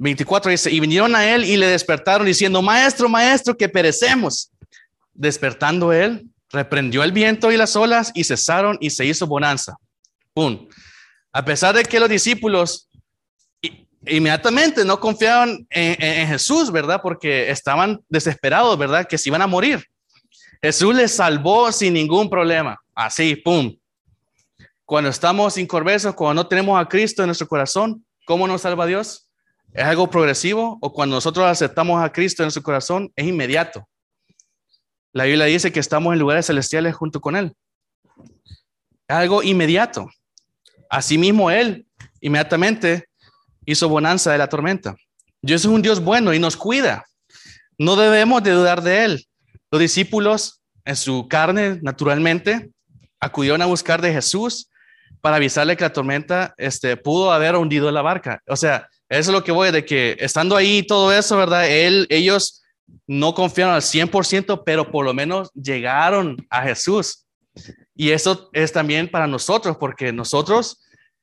24 0.00 0.50
dice, 0.50 0.70
y 0.70 0.80
vinieron 0.80 1.14
a 1.14 1.28
él 1.28 1.44
y 1.44 1.58
le 1.58 1.66
despertaron 1.66 2.26
diciendo, 2.26 2.62
maestro, 2.62 3.06
maestro, 3.06 3.54
que 3.54 3.68
perecemos. 3.68 4.50
Despertando 5.12 5.92
él, 5.92 6.26
reprendió 6.50 7.02
el 7.02 7.12
viento 7.12 7.52
y 7.52 7.58
las 7.58 7.76
olas 7.76 8.10
y 8.14 8.24
cesaron 8.24 8.78
y 8.80 8.88
se 8.88 9.04
hizo 9.04 9.26
bonanza. 9.26 9.76
A 11.32 11.44
pesar 11.44 11.74
de 11.74 11.82
que 11.82 12.00
los 12.00 12.08
discípulos 12.08 12.88
inmediatamente 14.06 14.86
no 14.86 14.98
confiaban 14.98 15.66
en, 15.68 16.28
Jesús, 16.28 16.72
¿verdad? 16.72 17.00
Porque 17.02 17.50
estaban 17.50 18.00
desesperados, 18.08 18.78
¿verdad? 18.78 19.06
Que 19.06 19.18
se 19.18 19.28
iban 19.28 19.42
a 19.42 19.46
morir. 19.46 19.84
Jesús 20.62 20.94
les 20.94 21.12
salvó 21.12 21.70
sin 21.72 21.92
ningún 21.92 22.30
problema. 22.30 22.80
Así, 22.94 23.36
pum. 23.36 23.76
Cuando 24.86 25.10
estamos 25.10 25.58
incorbesos, 25.58 26.14
cuando 26.14 26.42
no 26.42 26.48
tenemos 26.48 26.80
a 26.80 26.88
Cristo 26.88 27.22
en 27.22 27.26
nuestro 27.26 27.46
corazón, 27.46 28.02
¿cómo 28.24 28.48
nos 28.48 28.62
salva 28.62 28.86
Dios? 28.86 29.29
¿Es 29.72 29.84
algo 29.84 30.10
progresivo? 30.10 30.78
¿O 30.80 30.92
cuando 30.92 31.16
nosotros 31.16 31.46
aceptamos 31.46 32.02
a 32.02 32.12
Cristo 32.12 32.42
en 32.42 32.46
nuestro 32.46 32.62
corazón, 32.62 33.12
es 33.14 33.26
inmediato? 33.26 33.88
La 35.12 35.24
Biblia 35.24 35.46
dice 35.46 35.72
que 35.72 35.80
estamos 35.80 36.12
en 36.12 36.18
lugares 36.18 36.46
celestiales 36.46 36.94
junto 36.94 37.20
con 37.20 37.36
Él. 37.36 37.52
Es 39.08 39.16
algo 39.16 39.42
inmediato. 39.42 40.08
Asimismo, 40.88 41.50
Él 41.50 41.86
inmediatamente 42.20 43.08
hizo 43.64 43.88
bonanza 43.88 44.32
de 44.32 44.38
la 44.38 44.48
tormenta. 44.48 44.96
Dios 45.42 45.62
es 45.62 45.66
un 45.66 45.82
Dios 45.82 46.00
bueno 46.00 46.34
y 46.34 46.38
nos 46.38 46.56
cuida. 46.56 47.06
No 47.78 47.96
debemos 47.96 48.42
de 48.42 48.50
dudar 48.50 48.82
de 48.82 49.04
Él. 49.04 49.26
Los 49.70 49.80
discípulos 49.80 50.62
en 50.84 50.96
su 50.96 51.28
carne, 51.28 51.78
naturalmente, 51.82 52.70
acudieron 53.20 53.62
a 53.62 53.66
buscar 53.66 54.02
de 54.02 54.12
Jesús 54.12 54.68
para 55.20 55.36
avisarle 55.36 55.76
que 55.76 55.84
la 55.84 55.92
tormenta 55.92 56.54
este, 56.56 56.96
pudo 56.96 57.32
haber 57.32 57.54
hundido 57.54 57.90
la 57.90 58.02
barca. 58.02 58.42
O 58.46 58.56
sea, 58.56 58.88
es 59.10 59.28
lo 59.28 59.42
que 59.42 59.52
voy, 59.52 59.72
de 59.72 59.84
que 59.84 60.16
estando 60.20 60.56
ahí 60.56 60.84
todo 60.84 61.12
eso, 61.12 61.36
¿verdad? 61.36 61.68
Él, 61.68 62.06
ellos 62.10 62.62
no 63.06 63.34
confiaron 63.34 63.74
al 63.74 63.82
100%, 63.82 64.62
pero 64.64 64.90
por 64.90 65.04
lo 65.04 65.12
menos 65.12 65.50
llegaron 65.52 66.36
a 66.48 66.62
Jesús. 66.62 67.26
Y 67.94 68.10
eso 68.10 68.50
es 68.52 68.72
también 68.72 69.10
para 69.10 69.26
nosotros, 69.26 69.76
porque 69.78 70.12
nosotros, 70.12 70.82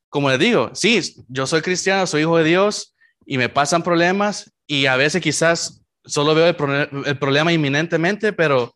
como 0.10 0.30
les 0.30 0.40
digo, 0.40 0.72
sí, 0.74 1.02
yo 1.30 1.48
soy 1.48 1.62
cristiano, 1.62 2.06
soy 2.06 2.22
hijo 2.22 2.38
de 2.38 2.44
Dios 2.44 2.94
y 3.26 3.38
me 3.38 3.50
pasan 3.50 3.84
problemas 3.84 4.52
y 4.68 4.86
a 4.86 4.98
veces 4.98 5.22
quizás 5.22 5.82
solo 6.04 6.36
veo 6.36 6.48
el, 6.48 7.18
problema 7.18 7.54
inminentemente, 7.54 8.34
pero 8.34 8.76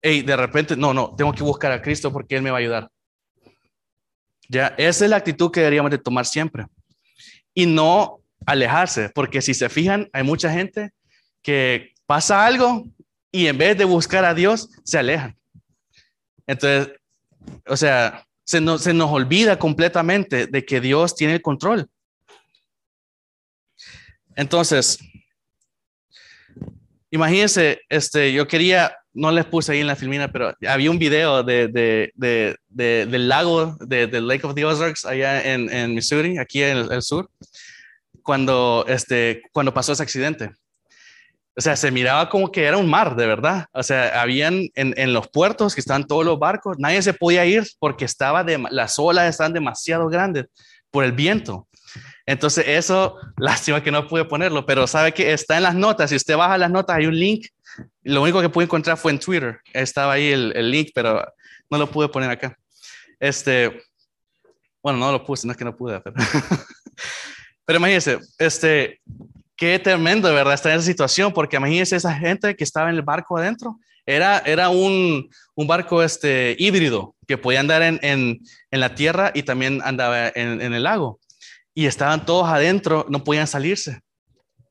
hey, 0.00 0.22
de 0.22 0.36
repente, 0.36 0.76
no, 0.76 0.94
no, 0.94 1.14
tengo 1.14 1.32
que 1.32 1.42
buscar 1.42 1.72
a 1.72 1.82
Cristo 1.82 2.10
porque 2.10 2.36
Él 2.36 2.42
me 2.42 2.50
va 2.50 2.56
a 2.56 2.60
ayudar. 2.60 2.90
Ya, 4.48 4.68
esa 4.78 5.04
es 5.04 5.10
la 5.10 5.16
actitud 5.16 5.50
que 5.50 5.60
deberíamos 5.60 5.90
de 5.90 5.98
tomar 5.98 6.24
siempre. 6.24 6.66
Y 7.52 7.66
no 7.66 8.20
alejarse, 8.44 9.10
porque 9.14 9.40
si 9.42 9.54
se 9.54 9.68
fijan, 9.68 10.08
hay 10.12 10.22
mucha 10.22 10.52
gente 10.52 10.90
que 11.42 11.92
pasa 12.06 12.44
algo 12.44 12.86
y 13.32 13.46
en 13.46 13.58
vez 13.58 13.76
de 13.76 13.84
buscar 13.84 14.24
a 14.24 14.34
Dios, 14.34 14.68
se 14.84 14.98
alejan. 14.98 15.36
Entonces, 16.46 16.92
o 17.66 17.76
sea, 17.76 18.26
se 18.44 18.60
nos, 18.60 18.82
se 18.82 18.94
nos 18.94 19.10
olvida 19.10 19.58
completamente 19.58 20.46
de 20.46 20.64
que 20.64 20.80
Dios 20.80 21.14
tiene 21.14 21.34
el 21.34 21.42
control. 21.42 21.88
Entonces, 24.36 24.98
imagínense, 27.10 27.80
este, 27.88 28.32
yo 28.32 28.46
quería, 28.46 28.96
no 29.12 29.32
les 29.32 29.46
puse 29.46 29.72
ahí 29.72 29.80
en 29.80 29.86
la 29.86 29.96
filmina, 29.96 30.30
pero 30.30 30.54
había 30.68 30.90
un 30.90 30.98
video 30.98 31.42
de, 31.42 31.68
de, 31.68 32.12
de, 32.14 33.06
del 33.06 33.28
lago 33.28 33.76
de, 33.80 34.08
Lake 34.20 34.46
of 34.46 34.54
the 34.54 34.64
Ozarks 34.64 35.04
allá 35.04 35.42
en, 35.42 35.70
en 35.70 35.94
Missouri, 35.94 36.38
aquí 36.38 36.62
en 36.62 36.76
el, 36.76 36.92
el, 36.92 37.02
sur, 37.02 37.30
cuando, 38.26 38.84
este, 38.88 39.42
cuando 39.52 39.72
pasó 39.72 39.92
ese 39.92 40.02
accidente. 40.02 40.50
O 41.56 41.60
sea, 41.62 41.76
se 41.76 41.90
miraba 41.90 42.28
como 42.28 42.52
que 42.52 42.64
era 42.64 42.76
un 42.76 42.90
mar, 42.90 43.16
de 43.16 43.26
verdad. 43.26 43.66
O 43.72 43.82
sea, 43.82 44.20
habían 44.20 44.68
en, 44.74 45.12
los 45.14 45.28
puertos 45.28 45.74
que 45.74 45.80
estaban 45.80 46.06
todos 46.06 46.26
los 46.26 46.38
barcos, 46.38 46.76
nadie 46.78 47.00
se 47.00 47.14
podía 47.14 47.46
ir 47.46 47.64
porque 47.78 48.04
estaba 48.04 48.44
de, 48.44 48.62
las 48.70 48.98
olas 48.98 49.30
estaban 49.30 49.54
demasiado 49.54 50.08
grandes 50.08 50.46
por 50.90 51.04
el 51.04 51.12
viento. 51.12 51.66
Entonces, 52.26 52.66
eso, 52.66 53.16
lástima 53.38 53.82
que 53.82 53.92
no 53.92 54.06
pude 54.06 54.24
ponerlo, 54.24 54.66
pero 54.66 54.86
sabe 54.86 55.14
que 55.14 55.32
está 55.32 55.56
en 55.56 55.62
las 55.62 55.74
notas. 55.76 56.10
Si 56.10 56.16
usted 56.16 56.36
baja 56.36 56.58
las 56.58 56.70
notas, 56.70 56.96
hay 56.96 57.06
un 57.06 57.18
link. 57.18 57.46
Lo 58.02 58.22
único 58.22 58.40
que 58.40 58.48
pude 58.48 58.64
encontrar 58.64 58.98
fue 58.98 59.12
en 59.12 59.20
Twitter. 59.20 59.60
Estaba 59.72 60.14
ahí 60.14 60.32
el, 60.32 60.52
el 60.54 60.70
link, 60.70 60.90
pero 60.94 61.24
no 61.70 61.78
lo 61.78 61.90
pude 61.90 62.08
poner 62.08 62.28
acá. 62.28 62.58
Este, 63.18 63.82
bueno, 64.82 64.98
no 64.98 65.12
lo 65.12 65.24
puse, 65.24 65.46
no 65.46 65.52
es 65.52 65.56
que 65.56 65.64
no 65.64 65.76
pude, 65.76 66.00
pero, 66.00 66.16
pero 67.66 67.78
imagínense, 67.78 68.20
este, 68.38 69.00
qué 69.56 69.78
tremendo, 69.78 70.32
verdad, 70.32 70.54
estar 70.54 70.72
en 70.72 70.78
esa 70.78 70.86
situación, 70.86 71.32
porque 71.32 71.56
imagínense 71.56 71.96
esa 71.96 72.14
gente 72.14 72.54
que 72.54 72.64
estaba 72.64 72.88
en 72.88 72.94
el 72.94 73.02
barco 73.02 73.36
adentro. 73.36 73.78
Era, 74.06 74.38
era 74.38 74.68
un, 74.68 75.28
un 75.56 75.66
barco 75.66 76.00
este, 76.02 76.54
híbrido 76.60 77.16
que 77.26 77.36
podía 77.36 77.58
andar 77.58 77.82
en, 77.82 77.98
en, 78.02 78.40
en 78.70 78.80
la 78.80 78.94
tierra 78.94 79.32
y 79.34 79.42
también 79.42 79.80
andaba 79.82 80.28
en, 80.28 80.60
en, 80.60 80.72
el 80.72 80.84
lago. 80.84 81.18
Y 81.74 81.86
estaban 81.86 82.24
todos 82.24 82.48
adentro, 82.48 83.04
no 83.08 83.24
podían 83.24 83.48
salirse. 83.48 84.00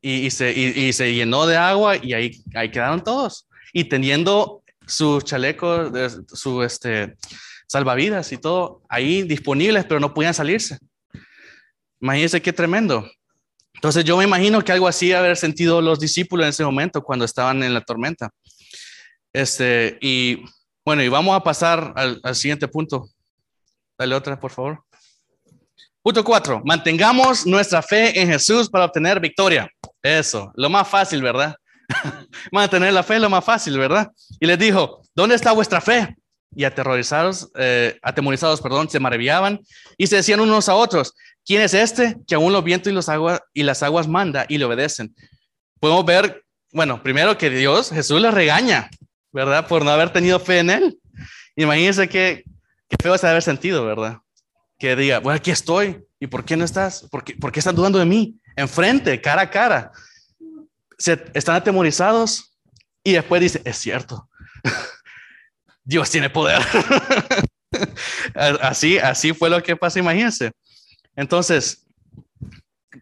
Y, 0.02 0.28
y 0.28 0.32
se, 0.32 0.54
y, 0.54 0.94
se, 0.94 1.14
llenó 1.14 1.48
de 1.48 1.58
agua 1.58 1.98
y 1.98 2.14
ahí, 2.14 2.42
ahí 2.54 2.72
quedaron 2.72 3.04
todos. 3.04 3.48
Y 3.74 3.86
teniendo 3.86 4.64
sus 4.88 5.26
chalecos, 5.26 5.92
su 6.28 6.64
este, 6.64 7.16
salvavidas 7.68 8.32
y 8.32 8.38
todo 8.38 8.84
ahí 8.88 9.24
disponibles, 9.24 9.84
pero 9.84 10.00
no 10.00 10.14
podían 10.14 10.34
salirse. 10.34 10.78
Imagínense 12.06 12.40
qué 12.40 12.54
tremendo. 12.54 13.10
Entonces 13.74 14.06
yo 14.06 14.16
me 14.16 14.26
imagino 14.26 14.64
que 14.64 14.72
algo 14.72 14.88
así 14.88 15.12
haber 15.12 15.36
sentido 15.36 15.82
los 15.82 16.00
discípulos 16.00 16.44
en 16.44 16.50
ese 16.52 16.64
momento 16.64 17.02
cuando 17.02 17.26
estaban 17.26 17.64
en 17.64 17.74
la 17.74 17.82
tormenta. 17.82 18.30
Este, 19.34 19.98
y 20.02 20.46
bueno, 20.86 21.02
y 21.02 21.10
vamos 21.10 21.36
a 21.36 21.44
pasar 21.44 21.94
al, 21.96 22.36
siguiente 22.36 22.68
punto. 22.68 23.10
Dale 23.98 24.14
otra, 24.14 24.40
por 24.40 24.52
favor. 24.52 24.84
Punto 26.04 26.24
cuatro, 26.24 26.62
mantengamos 26.64 27.44
nuestra 27.48 27.82
fe 27.82 28.22
en 28.22 28.28
Jesús 28.28 28.70
para 28.70 28.86
obtener 28.86 29.20
victoria. 29.20 29.68
Eso, 30.04 30.52
lo 30.54 30.70
más 30.70 30.88
fácil, 30.88 31.24
¿verdad? 31.24 31.56
Mantener 32.52 32.94
la 32.94 33.02
fe 33.02 33.20
lo 33.20 33.32
más 33.32 33.44
fácil, 33.44 33.80
¿verdad? 33.80 34.12
Y 34.40 34.46
les 34.46 34.60
dijo, 34.60 35.02
¿dónde 35.16 35.34
está 35.34 35.54
vuestra 35.54 35.82
fe? 35.82 36.16
Y 36.56 36.66
aterrorizados, 36.66 37.50
eh, 37.56 37.98
atemorizados, 38.04 38.62
perdón, 38.62 38.92
se 38.92 39.00
maravillaban 39.00 39.60
y 39.98 40.06
se 40.06 40.18
decían 40.18 40.40
unos 40.40 40.70
a 40.70 40.76
otros, 40.76 41.16
¿quién 41.46 41.62
es 41.62 41.74
este 41.74 42.18
que 42.28 42.36
aún 42.36 42.52
los 42.52 42.64
vientos 42.64 42.92
y, 43.54 43.64
las 43.64 43.84
aguas 43.84 44.08
manda 44.08 44.46
y 44.50 44.58
le 44.58 44.66
obedecen? 44.66 45.16
Podemos 45.80 46.06
ver, 46.06 46.44
bueno, 46.72 47.02
primero 47.02 47.38
que 47.38 47.50
Dios, 47.50 47.92
Jesús 47.92 48.22
les 48.22 48.34
regaña, 48.34 48.90
¿verdad? 49.32 49.68
Por 49.68 49.86
no 49.86 49.92
haber 49.92 50.12
tenido 50.12 50.40
fe 50.40 50.60
en 50.60 50.70
él. 50.70 51.00
Imagínense 51.56 52.10
qué, 52.10 52.44
qué 52.90 52.98
feo 53.02 53.18
se 53.18 53.28
haber 53.28 53.44
sentido, 53.44 53.86
¿verdad? 53.86 54.20
que 54.78 54.96
diga, 54.96 55.20
bueno, 55.20 55.38
aquí 55.38 55.52
estoy, 55.52 56.04
¿y 56.20 56.28
por 56.28 56.44
qué 56.44 56.58
no 56.58 56.66
estás? 56.66 57.08
¿Por 57.10 57.24
qué, 57.24 57.60
están 57.60 57.76
dudando 57.76 58.00
de 58.00 58.06
mí? 58.06 58.40
Enfrente, 58.56 59.20
cara 59.22 59.44
a 59.44 59.50
cara. 59.50 59.92
Se, 60.98 61.24
están 61.34 61.56
atemorizados 61.56 62.58
y 63.04 63.14
después 63.14 63.42
dice, 63.42 63.62
es 63.66 63.78
cierto, 63.78 64.30
Dios 65.84 66.10
tiene 66.10 66.30
poder. 66.30 66.62
así, 68.62 68.98
así 68.98 69.34
fue 69.34 69.50
lo 69.50 69.62
que 69.62 69.76
pasa, 69.76 70.00
imagínense. 70.00 70.52
Entonces, 71.16 71.86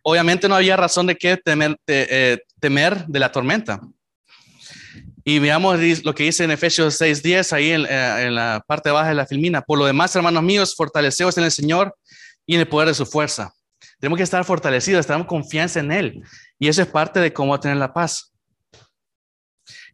obviamente 0.01 0.47
no 0.47 0.55
había 0.55 0.77
razón 0.77 1.07
de 1.07 1.15
qué 1.15 1.37
temer, 1.37 1.77
eh, 1.87 2.39
de 2.59 3.19
la 3.19 3.31
tormenta. 3.31 3.81
Y 5.25 5.39
veamos 5.39 5.79
lo 6.03 6.13
que 6.13 6.23
dice 6.23 6.43
en 6.43 6.51
Efesios 6.51 6.99
6:10, 6.99 7.53
ahí 7.53 7.71
eh, 7.71 8.25
en, 8.27 8.35
la 8.35 8.63
parte 8.67 8.91
baja 8.91 9.09
de 9.09 9.15
la 9.15 9.25
filmina. 9.25 9.61
Por 9.61 9.79
lo 9.79 9.85
demás, 9.85 10.15
hermanos 10.15 10.43
míos, 10.43 10.75
fortaleceos 10.75 11.37
en 11.37 11.45
el 11.45 11.51
Señor 11.51 11.95
y 12.45 12.55
en 12.55 12.61
el 12.61 12.67
poder 12.67 12.89
de 12.89 12.93
su 12.93 13.05
fuerza. 13.05 13.53
Tenemos 13.99 14.17
que 14.17 14.23
estar 14.23 14.43
fortalecidos, 14.43 15.07
tenemos 15.07 15.27
confianza 15.27 15.79
en 15.79 15.91
Él. 15.91 16.23
Y 16.59 16.67
eso 16.67 16.81
es 16.81 16.87
parte 16.87 17.21
de 17.21 17.31
cómo 17.31 17.57
tener 17.59 17.77
la 17.77 17.93
paz. 17.93 18.33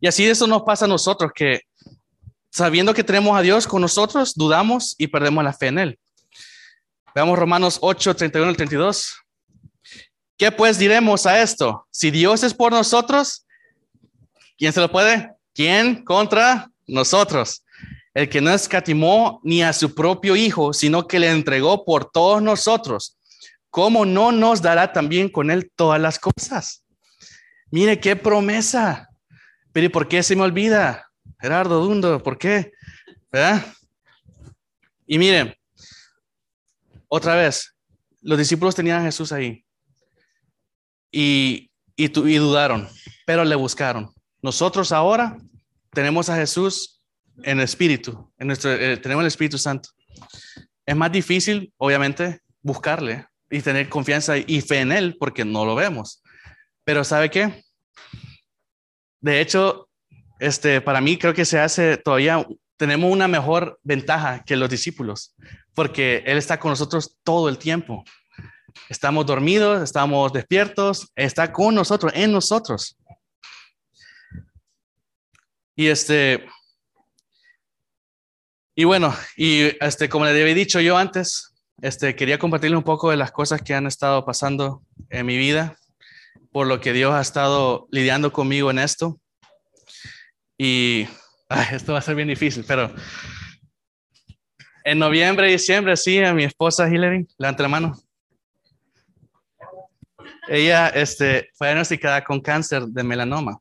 Y 0.02 0.08
así 0.08 0.26
eso 0.26 0.48
nos 0.48 0.64
pasa 0.64 0.86
a 0.86 0.88
nosotros, 0.88 1.32
que 1.36 1.62
sabiendo 2.52 2.94
que 2.94 3.04
tenemos 3.04 3.38
a 3.38 3.42
Dios 3.42 3.68
con 3.68 3.82
nosotros, 3.82 4.34
dudamos 4.34 4.96
y 4.98 5.08
perdemos 5.08 5.44
la 5.44 5.54
fe 5.54 5.68
en 5.68 5.80
Él. 5.80 6.00
Veamos 7.20 7.38
Romanos 7.38 7.80
8, 7.82 8.16
31 8.16 8.48
al 8.50 8.56
32. 8.56 9.26
¿Qué 10.38 10.54
pues 10.54 10.80
diremos 10.80 11.26
a 11.26 11.42
esto? 11.42 11.86
Si 11.92 12.12
Dios 12.12 12.44
es 12.44 12.54
por 12.54 12.72
nosotros, 12.72 13.46
¿Quién 14.58 14.72
se 14.72 14.80
lo 14.80 14.90
puede? 14.90 15.30
¿Quién 15.54 16.06
contra 16.06 16.72
nosotros? 16.88 17.66
El 18.14 18.30
que 18.30 18.40
no 18.40 18.52
escatimó 18.52 19.42
ni 19.44 19.62
a 19.62 19.74
su 19.74 19.94
propio 19.94 20.38
Hijo, 20.38 20.72
sino 20.72 21.08
que 21.08 21.20
le 21.20 21.30
entregó 21.30 21.84
por 21.84 22.10
todos 22.10 22.42
nosotros. 22.42 23.18
¿Cómo 23.70 24.06
no 24.06 24.32
nos 24.32 24.62
dará 24.62 24.94
también 24.94 25.28
con 25.28 25.52
él 25.52 25.70
todas 25.76 26.00
las 26.00 26.20
cosas? 26.20 26.86
Mire 27.70 28.00
qué 28.00 28.16
promesa. 28.16 29.10
Pero 29.74 29.88
¿y 29.88 29.90
por 29.90 30.08
qué 30.08 30.24
se 30.24 30.38
me 30.38 30.44
olvida? 30.44 31.12
Gerardo 31.42 31.84
Dundo, 31.84 32.24
¿por 32.24 32.38
qué? 32.38 32.72
¿Verdad? 33.30 33.66
Y 35.06 35.20
miren, 35.20 35.54
otra 37.10 37.36
vez, 37.36 37.76
los 38.22 38.38
discípulos 38.38 38.76
tenían 38.76 39.02
a 39.02 39.06
Jesús 39.06 39.32
ahí 39.32 39.66
y, 41.12 41.72
y, 41.96 42.08
dudaron, 42.08 42.88
pero 43.26 43.44
le 43.44 43.56
buscaron. 43.56 44.14
Nosotros 44.42 44.92
ahora 44.92 45.38
tenemos 45.92 46.30
a 46.30 46.36
Jesús 46.36 47.02
en 47.44 47.60
espíritu, 47.60 48.32
en 48.38 48.48
nuestro, 48.48 48.72
eh, 48.72 48.98
tenemos 48.98 49.24
el 49.24 49.28
Espíritu 49.28 49.58
Santo. 49.58 49.90
Es 50.86 50.96
más 50.96 51.12
difícil, 51.12 51.74
obviamente, 51.78 52.40
buscarle 52.62 53.26
y 53.50 53.62
tener 53.62 53.90
confianza 53.90 54.38
y 54.38 54.62
fe 54.62 54.80
en 54.80 54.92
Él 54.92 55.18
porque 55.20 55.46
no 55.46 55.66
lo 55.66 55.76
vemos. 55.76 56.22
Pero 56.84 57.04
¿sabe 57.04 57.30
qué? 57.30 57.64
De 59.22 59.42
hecho, 59.42 59.90
este, 60.40 60.82
para 60.82 61.02
mí 61.02 61.18
creo 61.18 61.34
que 61.34 61.46
se 61.46 61.60
hace 61.60 61.98
todavía, 61.98 62.46
tenemos 62.80 63.12
una 63.12 63.28
mejor 63.28 63.78
ventaja 63.84 64.42
que 64.46 64.56
los 64.56 64.70
discípulos, 64.70 65.36
porque 65.74 66.24
Él 66.26 66.38
está 66.38 66.62
con 66.62 66.70
nosotros 66.70 67.18
todo 67.24 67.50
el 67.50 67.58
tiempo. 67.58 68.06
Estamos 68.88 69.26
dormidos, 69.26 69.84
estamos 69.84 70.32
despiertos, 70.32 71.12
está 71.14 71.52
con 71.52 71.76
nosotros, 71.76 72.14
en 72.16 72.32
nosotros. 72.32 72.98
Y 75.76 75.88
este, 75.88 76.48
y 78.76 78.86
bueno, 78.86 79.14
y 79.36 79.76
este, 79.84 80.08
como 80.08 80.24
le 80.24 80.32
había 80.32 80.54
dicho 80.54 80.80
yo 80.80 80.98
antes, 80.98 81.54
este, 81.82 82.16
quería 82.16 82.40
compartirle 82.40 82.78
un 82.78 82.84
poco 82.84 83.10
de 83.10 83.18
las 83.18 83.34
cosas 83.34 83.62
que 83.62 83.74
han 83.74 83.88
estado 83.88 84.24
pasando 84.26 84.84
en 85.10 85.26
mi 85.26 85.38
vida, 85.38 85.76
por 86.54 86.66
lo 86.66 86.80
que 86.80 86.94
Dios 86.94 87.14
ha 87.14 87.20
estado 87.20 87.90
lidiando 87.92 88.32
conmigo 88.32 88.72
en 88.72 88.80
esto. 88.80 89.20
Y 90.58 91.10
esto 91.72 91.94
va 91.94 92.00
a 92.00 92.02
ser 92.02 92.16
bien 92.16 92.28
difícil, 92.28 92.64
pero 92.68 92.94
en 94.84 95.00
noviembre 95.00 95.50
y 95.50 95.54
diciembre, 95.54 95.98
sí, 95.98 96.24
a 96.24 96.34
mi 96.34 96.44
esposa 96.44 96.88
Hillary, 96.88 97.28
levanta 97.38 97.64
la 97.64 97.70
mano. 97.70 98.00
Ella 100.48 100.88
este, 100.90 101.50
fue 101.54 101.68
diagnosticada 101.68 102.24
con 102.24 102.42
cáncer 102.42 102.84
de 102.86 103.04
melanoma 103.04 103.60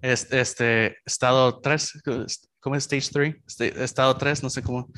este, 0.00 0.40
este 0.40 0.98
estado 1.04 1.60
3, 1.60 2.02
¿cómo 2.60 2.76
es 2.76 2.84
stage 2.84 3.10
3? 3.12 3.36
Este, 3.46 3.84
estado 3.84 4.16
3, 4.16 4.42
no 4.42 4.50
sé 4.50 4.62
cómo, 4.62 4.88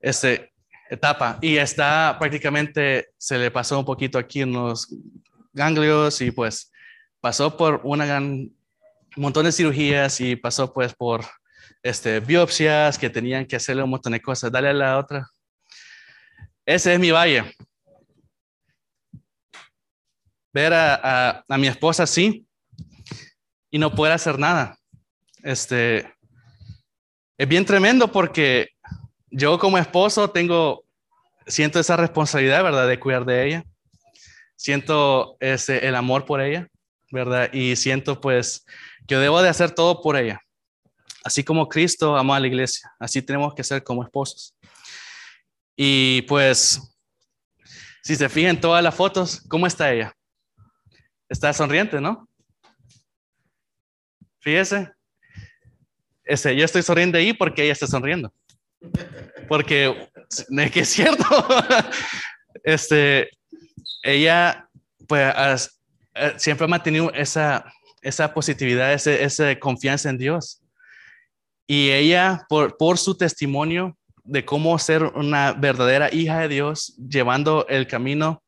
este, 0.00 0.52
etapa. 0.90 1.38
Y 1.40 1.56
está 1.56 2.16
prácticamente, 2.18 3.10
se 3.16 3.38
le 3.38 3.50
pasó 3.50 3.78
un 3.78 3.84
poquito 3.84 4.18
aquí 4.18 4.42
en 4.42 4.52
los 4.52 4.88
ganglios 5.52 6.20
y 6.20 6.30
pues 6.30 6.70
pasó 7.20 7.56
por 7.56 7.80
una 7.84 8.06
gran, 8.06 8.50
un 9.18 9.22
montón 9.22 9.46
de 9.46 9.50
cirugías 9.50 10.20
y 10.20 10.36
pasó 10.36 10.72
pues 10.72 10.94
por 10.94 11.24
este, 11.82 12.20
biopsias 12.20 12.96
que 12.96 13.10
tenían 13.10 13.46
que 13.46 13.56
hacerle 13.56 13.82
un 13.82 13.90
montón 13.90 14.12
de 14.12 14.22
cosas. 14.22 14.52
Dale 14.52 14.68
a 14.68 14.72
la 14.72 14.96
otra. 14.96 15.28
Ese 16.64 16.94
es 16.94 17.00
mi 17.00 17.10
valle. 17.10 17.52
Ver 20.52 20.72
a, 20.72 21.44
a, 21.48 21.58
mi 21.58 21.66
esposa 21.66 22.04
así, 22.04 22.46
y 23.72 23.78
no 23.80 23.92
puede 23.92 24.12
hacer 24.12 24.38
nada. 24.38 24.78
Este, 25.42 26.14
es 27.36 27.48
bien 27.48 27.64
tremendo 27.64 28.12
porque 28.12 28.68
yo 29.32 29.58
como 29.58 29.78
esposo 29.78 30.30
tengo, 30.30 30.84
siento 31.44 31.80
esa 31.80 31.96
responsabilidad, 31.96 32.62
¿verdad? 32.62 32.86
De 32.86 33.00
cuidar 33.00 33.24
de 33.24 33.48
ella. 33.48 33.64
Siento 34.54 35.36
ese, 35.40 35.88
el 35.88 35.96
amor 35.96 36.24
por 36.24 36.40
ella, 36.40 36.68
¿verdad? 37.10 37.52
Y 37.52 37.76
siento 37.76 38.20
pues 38.20 38.64
que 39.06 39.14
yo 39.14 39.20
debo 39.20 39.42
de 39.42 39.48
hacer 39.48 39.70
todo 39.70 40.02
por 40.02 40.16
ella. 40.16 40.40
Así 41.24 41.42
como 41.44 41.68
Cristo 41.68 42.16
amó 42.16 42.34
a 42.34 42.40
la 42.40 42.46
iglesia, 42.46 42.90
así 42.98 43.20
tenemos 43.20 43.54
que 43.54 43.64
ser 43.64 43.82
como 43.82 44.02
esposos. 44.02 44.54
Y 45.76 46.22
pues, 46.22 46.80
si 48.02 48.16
se 48.16 48.28
fijan 48.28 48.60
todas 48.60 48.82
las 48.82 48.94
fotos, 48.94 49.42
¿cómo 49.48 49.66
está 49.66 49.92
ella? 49.92 50.14
Está 51.28 51.52
sonriente, 51.52 52.00
¿no? 52.00 52.28
Fíjese, 54.40 54.90
ese, 56.24 56.56
yo 56.56 56.64
estoy 56.64 56.82
sonriendo 56.82 57.18
ahí 57.18 57.32
porque 57.32 57.62
ella 57.62 57.72
está 57.72 57.86
sonriendo. 57.86 58.32
Porque 59.48 60.10
es 60.30 60.70
que 60.70 60.80
es 60.80 60.88
cierto. 60.88 61.24
Este, 62.64 63.30
ella, 64.02 64.68
pues, 65.06 65.77
eh, 66.18 66.34
siempre 66.36 66.64
ha 66.64 66.68
mantenido 66.68 67.12
esa, 67.12 67.64
esa 68.02 68.32
positividad, 68.32 68.92
esa 68.92 69.58
confianza 69.58 70.10
en 70.10 70.18
Dios. 70.18 70.62
Y 71.66 71.90
ella, 71.90 72.46
por, 72.48 72.76
por 72.76 72.98
su 72.98 73.16
testimonio 73.16 73.96
de 74.24 74.44
cómo 74.44 74.78
ser 74.78 75.04
una 75.04 75.52
verdadera 75.52 76.12
hija 76.12 76.40
de 76.40 76.48
Dios, 76.48 76.94
llevando 76.96 77.66
el 77.68 77.86
camino, 77.86 78.42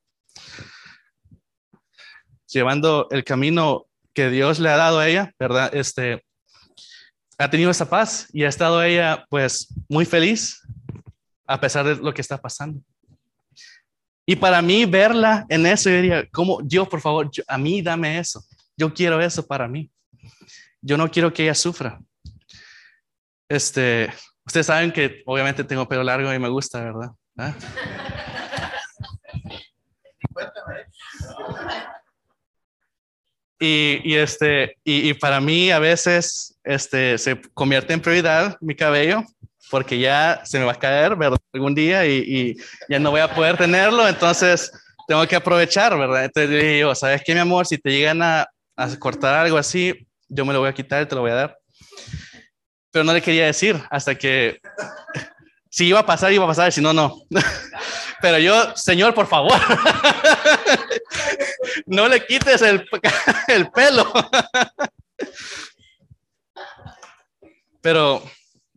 llevando 2.47 3.09
el 3.11 3.25
camino 3.25 3.87
que 4.13 4.29
Dios 4.29 4.59
le 4.59 4.69
ha 4.69 4.77
dado 4.77 4.99
a 4.99 5.09
ella, 5.09 5.33
¿verdad? 5.39 5.75
Este, 5.75 6.23
ha 7.39 7.49
tenido 7.49 7.71
esa 7.71 7.89
paz 7.89 8.29
y 8.33 8.45
ha 8.45 8.49
estado 8.49 8.83
ella 8.83 9.25
pues 9.31 9.69
muy 9.89 10.05
feliz 10.05 10.61
a 11.47 11.59
pesar 11.59 11.87
de 11.87 11.97
lo 11.97 12.13
que 12.13 12.21
está 12.21 12.39
pasando. 12.39 12.81
Y 14.31 14.37
para 14.37 14.63
mí 14.63 14.85
verla 14.85 15.45
en 15.49 15.67
eso, 15.67 15.91
yo 15.91 15.97
diría, 15.97 16.29
como 16.31 16.61
Dios, 16.63 16.87
por 16.87 17.01
favor, 17.01 17.29
a 17.49 17.59
mí 17.59 17.83
dame 17.83 18.17
eso. 18.17 18.41
Yo 18.77 18.95
quiero 18.95 19.21
eso 19.21 19.45
para 19.45 19.67
mí. 19.67 19.91
Yo 20.81 20.97
no 20.97 21.11
quiero 21.11 21.33
que 21.33 21.43
ella 21.43 21.55
sufra. 21.57 21.99
Este, 23.49 24.09
ustedes 24.47 24.67
saben 24.67 24.93
que 24.93 25.25
obviamente 25.27 25.65
tengo 25.65 25.89
pelo 25.89 26.05
largo 26.05 26.33
y 26.33 26.39
me 26.39 26.49
gusta, 26.49 26.81
¿verdad? 26.81 27.11
¿Ah? 27.37 27.57
Y, 33.59 34.15
este, 34.15 34.77
y, 34.85 35.13
para 35.15 35.41
mí 35.41 35.73
a 35.73 35.81
veces 35.81 36.57
este, 36.63 37.19
se 37.19 37.41
convierte 37.53 37.95
en 37.95 38.01
prioridad 38.01 38.57
mi 38.61 38.77
cabello, 38.77 39.25
porque 39.71 39.99
ya 39.99 40.41
se 40.45 40.59
me 40.59 40.65
va 40.65 40.73
a 40.73 40.79
caer, 40.79 41.17
¿verdad? 41.17 41.39
Algún 41.53 41.75
día 41.75 42.07
y, 42.07 42.57
ya 42.89 42.99
no 42.99 43.11
voy 43.11 43.21
a 43.21 43.33
poder 43.33 43.57
tenerlo, 43.57 44.07
entonces 44.07 44.71
tengo 45.07 45.27
que 45.27 45.37
aprovechar, 45.37 45.97
¿verdad? 45.97 46.25
Entonces 46.25 46.51
le 46.51 46.73
digo, 46.75 46.95
¿sabes 46.95 47.23
qué, 47.25 47.35
mi 47.35 47.41
amor? 47.41 47.67
Si 47.67 47.79
te 47.79 47.91
llegan 47.91 48.23
a, 48.23 48.49
a 48.77 48.97
cortar 48.99 49.35
algo 49.35 49.57
así, 49.57 49.95
yo 50.29 50.45
me 50.45 50.53
lo 50.53 50.61
voy 50.61 50.69
a 50.69 50.75
quitar 50.75 51.03
y 51.03 51.07
te 51.07 51.15
lo 51.15 51.21
voy 51.21 51.31
a 51.31 51.35
dar. 51.35 51.59
Pero 52.91 53.05
no 53.05 53.13
le 53.13 53.23
quería 53.23 53.47
decir 53.47 53.81
hasta 53.91 54.17
que 54.17 54.61
si 55.71 55.87
iba 55.87 56.01
a 56.01 56.07
pasar, 56.07 56.33
iba 56.33 56.45
a 56.45 56.49
pasar, 56.49 56.73
si 56.73 56.81
no, 56.81 56.93
no. 56.93 57.23
Pero 58.21 58.39
yo, 58.39 58.77
Señor, 58.77 59.15
por 59.15 59.27
favor, 59.27 59.53
no 61.87 62.07
le 62.07 62.27
quites 62.27 62.61
el, 62.61 62.87
el 63.49 63.71
pelo. 63.71 64.13
Pero, 67.81 68.23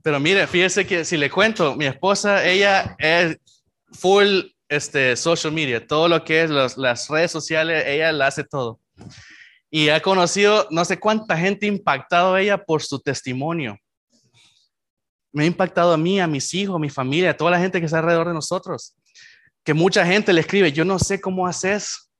pero 0.03 0.19
mire, 0.19 0.45
fíjese 0.45 0.85
que 0.85 1.03
si 1.03 1.17
le 1.17 1.31
cuento, 1.31 1.75
mi 1.75 1.85
esposa, 1.85 2.45
ella 2.45 2.95
es 2.99 3.37
full 3.91 4.41
este, 4.69 5.15
social 5.15 5.51
media, 5.51 5.85
todo 5.85 6.07
lo 6.07 6.23
que 6.23 6.43
es 6.43 6.49
las 6.51 7.09
redes 7.09 7.31
sociales, 7.31 7.83
ella 7.87 8.11
la 8.11 8.27
hace 8.27 8.43
todo. 8.43 8.79
Y 9.71 9.89
ha 9.89 10.01
conocido 10.01 10.67
no 10.69 10.85
sé 10.85 10.99
cuánta 10.99 11.35
gente 11.35 11.65
impactado 11.65 12.37
ella 12.37 12.59
por 12.59 12.83
su 12.83 12.99
testimonio 12.99 13.79
me 15.33 15.43
ha 15.43 15.47
impactado 15.47 15.91
a 15.91 15.97
mí, 15.97 16.21
a 16.21 16.27
mis 16.27 16.53
hijos, 16.53 16.75
a 16.75 16.79
mi 16.79 16.89
familia, 16.89 17.31
a 17.31 17.37
toda 17.37 17.51
la 17.51 17.59
gente 17.59 17.79
que 17.79 17.85
está 17.87 17.99
alrededor 17.99 18.27
de 18.27 18.35
nosotros. 18.35 18.95
Que 19.63 19.73
mucha 19.73 20.05
gente 20.05 20.31
le 20.31 20.41
escribe, 20.41 20.71
yo 20.71 20.85
no 20.85 20.99
sé 20.99 21.19
cómo 21.19 21.47
haces, 21.47 22.11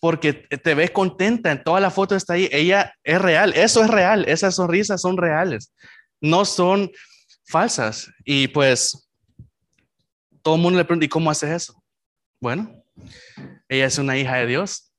porque 0.00 0.34
te 0.34 0.74
ves 0.74 0.90
contenta, 0.90 1.50
en 1.50 1.64
toda 1.64 1.80
la 1.80 1.90
foto 1.90 2.14
está 2.14 2.34
ahí, 2.34 2.48
ella 2.52 2.94
es 3.02 3.20
real, 3.20 3.52
eso 3.56 3.82
es 3.82 3.90
real, 3.90 4.26
esas 4.28 4.56
sonrisas 4.56 5.00
son 5.00 5.16
reales, 5.16 5.72
no 6.20 6.44
son 6.44 6.90
falsas. 7.48 8.10
Y 8.24 8.48
pues 8.48 9.08
todo 10.42 10.56
el 10.56 10.60
mundo 10.60 10.78
le 10.78 10.84
pregunta, 10.84 11.06
¿y 11.06 11.08
cómo 11.08 11.30
haces 11.30 11.50
eso? 11.50 11.82
Bueno, 12.40 12.84
ella 13.68 13.86
es 13.86 13.98
una 13.98 14.16
hija 14.16 14.36
de 14.36 14.46
Dios 14.46 14.92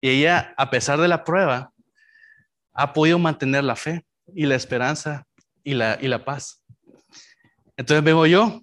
y 0.00 0.10
ella, 0.10 0.52
a 0.56 0.68
pesar 0.68 1.00
de 1.00 1.08
la 1.08 1.24
prueba, 1.24 1.72
ha 2.74 2.92
podido 2.92 3.18
mantener 3.18 3.64
la 3.64 3.76
fe 3.76 4.04
y 4.34 4.46
la 4.46 4.56
esperanza 4.56 5.26
y 5.62 5.74
la, 5.74 5.96
y 6.00 6.08
la 6.08 6.24
paz. 6.24 6.62
Entonces 7.76 8.02
veo 8.02 8.26
yo, 8.26 8.60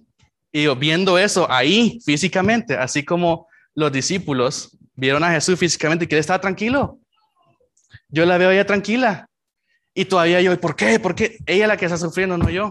y 0.52 0.66
viendo 0.74 1.16
eso 1.16 1.50
ahí 1.50 1.98
físicamente, 2.04 2.76
así 2.76 3.04
como 3.04 3.48
los 3.74 3.90
discípulos 3.90 4.76
vieron 4.94 5.24
a 5.24 5.30
Jesús 5.30 5.58
físicamente 5.58 6.06
que 6.06 6.16
él 6.16 6.20
estaba 6.20 6.40
tranquilo. 6.40 6.98
Yo 8.08 8.26
la 8.26 8.36
veo 8.36 8.50
ella 8.50 8.66
tranquila. 8.66 9.29
Y 10.00 10.06
todavía 10.06 10.40
yo, 10.40 10.58
¿por 10.58 10.74
qué? 10.74 10.98
¿Por 10.98 11.14
qué? 11.14 11.36
Ella 11.44 11.64
es 11.64 11.68
la 11.68 11.76
que 11.76 11.84
está 11.84 11.98
sufriendo, 11.98 12.38
no 12.38 12.48
yo. 12.48 12.70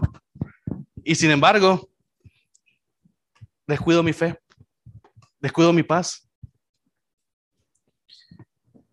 Y 1.04 1.14
sin 1.14 1.30
embargo, 1.30 1.88
descuido 3.68 4.02
mi 4.02 4.12
fe, 4.12 4.36
descuido 5.38 5.72
mi 5.72 5.84
paz. 5.84 6.28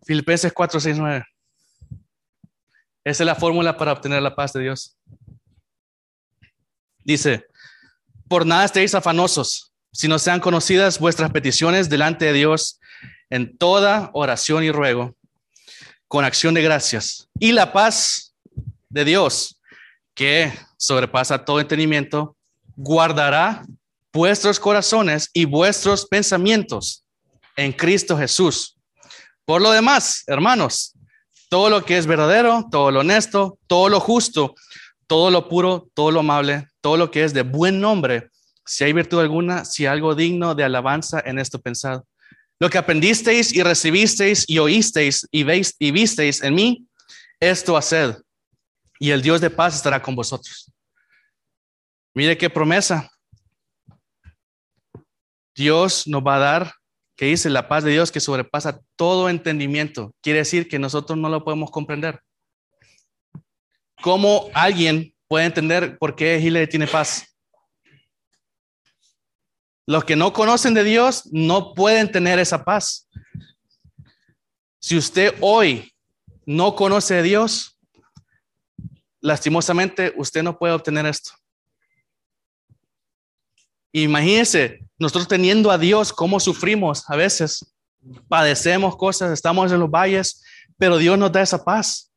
Filipenses 0.06 0.52
4, 0.52 0.78
6, 0.78 0.98
9. 0.98 1.24
Esa 3.02 3.22
es 3.24 3.26
la 3.26 3.34
fórmula 3.34 3.76
para 3.76 3.90
obtener 3.90 4.22
la 4.22 4.36
paz 4.36 4.52
de 4.52 4.60
Dios. 4.60 4.96
Dice, 7.02 7.44
por 8.28 8.46
nada 8.46 8.66
estéis 8.66 8.94
afanosos, 8.94 9.72
sino 9.90 10.16
sean 10.16 10.38
conocidas 10.38 11.00
vuestras 11.00 11.32
peticiones 11.32 11.88
delante 11.88 12.26
de 12.26 12.34
Dios 12.34 12.78
en 13.30 13.58
toda 13.58 14.10
oración 14.12 14.62
y 14.62 14.70
ruego, 14.70 15.16
con 16.06 16.24
acción 16.24 16.54
de 16.54 16.62
gracias. 16.62 17.28
Y 17.40 17.50
la 17.50 17.72
paz 17.72 18.27
de 18.90 19.04
Dios, 19.04 19.60
que 20.14 20.52
sobrepasa 20.76 21.44
todo 21.44 21.60
entendimiento, 21.60 22.36
guardará 22.76 23.64
vuestros 24.12 24.58
corazones 24.58 25.30
y 25.32 25.44
vuestros 25.44 26.06
pensamientos 26.06 27.04
en 27.56 27.72
Cristo 27.72 28.16
Jesús. 28.16 28.76
Por 29.44 29.60
lo 29.60 29.70
demás, 29.70 30.24
hermanos, 30.26 30.94
todo 31.48 31.70
lo 31.70 31.84
que 31.84 31.98
es 31.98 32.06
verdadero, 32.06 32.66
todo 32.70 32.90
lo 32.90 33.00
honesto, 33.00 33.58
todo 33.66 33.88
lo 33.88 34.00
justo, 34.00 34.54
todo 35.06 35.30
lo 35.30 35.48
puro, 35.48 35.88
todo 35.94 36.10
lo 36.10 36.20
amable, 36.20 36.68
todo 36.80 36.96
lo 36.96 37.10
que 37.10 37.24
es 37.24 37.32
de 37.32 37.42
buen 37.42 37.80
nombre, 37.80 38.30
si 38.64 38.84
hay 38.84 38.92
virtud 38.92 39.20
alguna, 39.20 39.64
si 39.64 39.86
algo 39.86 40.14
digno 40.14 40.54
de 40.54 40.64
alabanza 40.64 41.22
en 41.24 41.38
esto 41.38 41.58
pensado. 41.58 42.06
Lo 42.60 42.68
que 42.68 42.78
aprendisteis 42.78 43.54
y 43.54 43.62
recibisteis 43.62 44.44
y 44.46 44.58
oísteis 44.58 45.26
y, 45.30 45.44
veis, 45.44 45.74
y 45.78 45.90
visteis 45.90 46.42
en 46.42 46.54
mí, 46.54 46.86
esto 47.40 47.76
haced, 47.76 48.16
y 48.98 49.10
el 49.10 49.22
Dios 49.22 49.40
de 49.40 49.50
paz 49.50 49.76
estará 49.76 50.02
con 50.02 50.14
vosotros. 50.14 50.72
Mire 52.14 52.36
qué 52.36 52.50
promesa. 52.50 53.10
Dios 55.54 56.06
nos 56.06 56.22
va 56.22 56.36
a 56.36 56.38
dar, 56.38 56.74
que 57.16 57.26
dice 57.26 57.50
la 57.50 57.68
paz 57.68 57.84
de 57.84 57.90
Dios 57.90 58.12
que 58.12 58.20
sobrepasa 58.20 58.80
todo 58.96 59.28
entendimiento. 59.28 60.14
Quiere 60.22 60.40
decir 60.40 60.68
que 60.68 60.78
nosotros 60.78 61.18
no 61.18 61.28
lo 61.28 61.44
podemos 61.44 61.70
comprender. 61.70 62.20
¿Cómo 64.00 64.48
alguien 64.54 65.14
puede 65.26 65.46
entender 65.46 65.98
por 65.98 66.14
qué 66.14 66.38
Hillary 66.38 66.68
tiene 66.68 66.86
paz? 66.86 67.36
Los 69.86 70.04
que 70.04 70.16
no 70.16 70.32
conocen 70.32 70.74
de 70.74 70.84
Dios 70.84 71.28
no 71.32 71.72
pueden 71.72 72.12
tener 72.12 72.38
esa 72.38 72.64
paz. 72.64 73.08
Si 74.80 74.96
usted 74.96 75.34
hoy 75.40 75.92
no 76.46 76.76
conoce 76.76 77.14
de 77.14 77.22
Dios, 77.22 77.77
lastimosamente 79.20 80.12
usted 80.16 80.42
no 80.42 80.58
puede 80.58 80.74
obtener 80.74 81.06
esto. 81.06 81.32
Imagínense, 83.92 84.84
nosotros 84.98 85.28
teniendo 85.28 85.70
a 85.70 85.78
Dios, 85.78 86.12
cómo 86.12 86.38
sufrimos 86.38 87.08
a 87.08 87.16
veces, 87.16 87.74
padecemos 88.28 88.96
cosas, 88.96 89.32
estamos 89.32 89.72
en 89.72 89.80
los 89.80 89.90
valles, 89.90 90.42
pero 90.76 90.98
Dios 90.98 91.18
nos 91.18 91.32
da 91.32 91.42
esa 91.42 91.64
paz. 91.64 92.12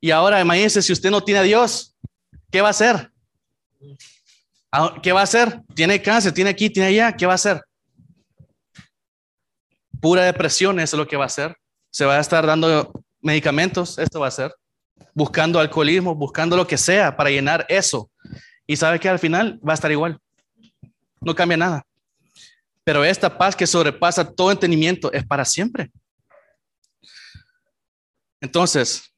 Y 0.00 0.10
ahora 0.10 0.40
imagínense 0.40 0.82
si 0.82 0.92
usted 0.92 1.10
no 1.10 1.22
tiene 1.22 1.40
a 1.40 1.44
Dios, 1.44 1.94
¿qué 2.50 2.60
va 2.60 2.68
a 2.68 2.70
hacer? 2.72 3.12
Ah, 4.72 4.98
¿Qué 5.02 5.12
va 5.12 5.20
a 5.20 5.24
hacer? 5.24 5.62
Tiene 5.74 6.00
cáncer, 6.00 6.32
tiene 6.32 6.50
aquí, 6.50 6.70
tiene 6.70 6.88
allá, 6.88 7.16
¿qué 7.16 7.26
va 7.26 7.32
a 7.32 7.34
hacer? 7.36 7.62
Pura 10.00 10.24
depresión, 10.24 10.80
eso 10.80 10.96
es 10.96 10.98
lo 10.98 11.06
que 11.06 11.16
va 11.16 11.24
a 11.24 11.26
hacer. 11.26 11.56
Se 11.90 12.06
va 12.06 12.16
a 12.16 12.20
estar 12.20 12.44
dando 12.46 13.04
medicamentos, 13.20 13.98
esto 13.98 14.18
va 14.18 14.28
a 14.28 14.32
ser. 14.32 14.52
Buscando 15.14 15.58
alcoholismo, 15.58 16.14
buscando 16.14 16.56
lo 16.56 16.66
que 16.66 16.78
sea 16.78 17.16
para 17.16 17.30
llenar 17.30 17.66
eso. 17.68 18.10
Y 18.66 18.76
sabe 18.76 18.98
que 18.98 19.08
al 19.08 19.18
final 19.18 19.60
va 19.66 19.72
a 19.72 19.74
estar 19.74 19.90
igual. 19.90 20.18
No 21.20 21.34
cambia 21.34 21.56
nada. 21.56 21.86
Pero 22.84 23.04
esta 23.04 23.36
paz 23.38 23.54
que 23.54 23.66
sobrepasa 23.66 24.30
todo 24.30 24.50
entendimiento 24.50 25.12
es 25.12 25.24
para 25.24 25.44
siempre. 25.44 25.90
Entonces, 28.40 29.14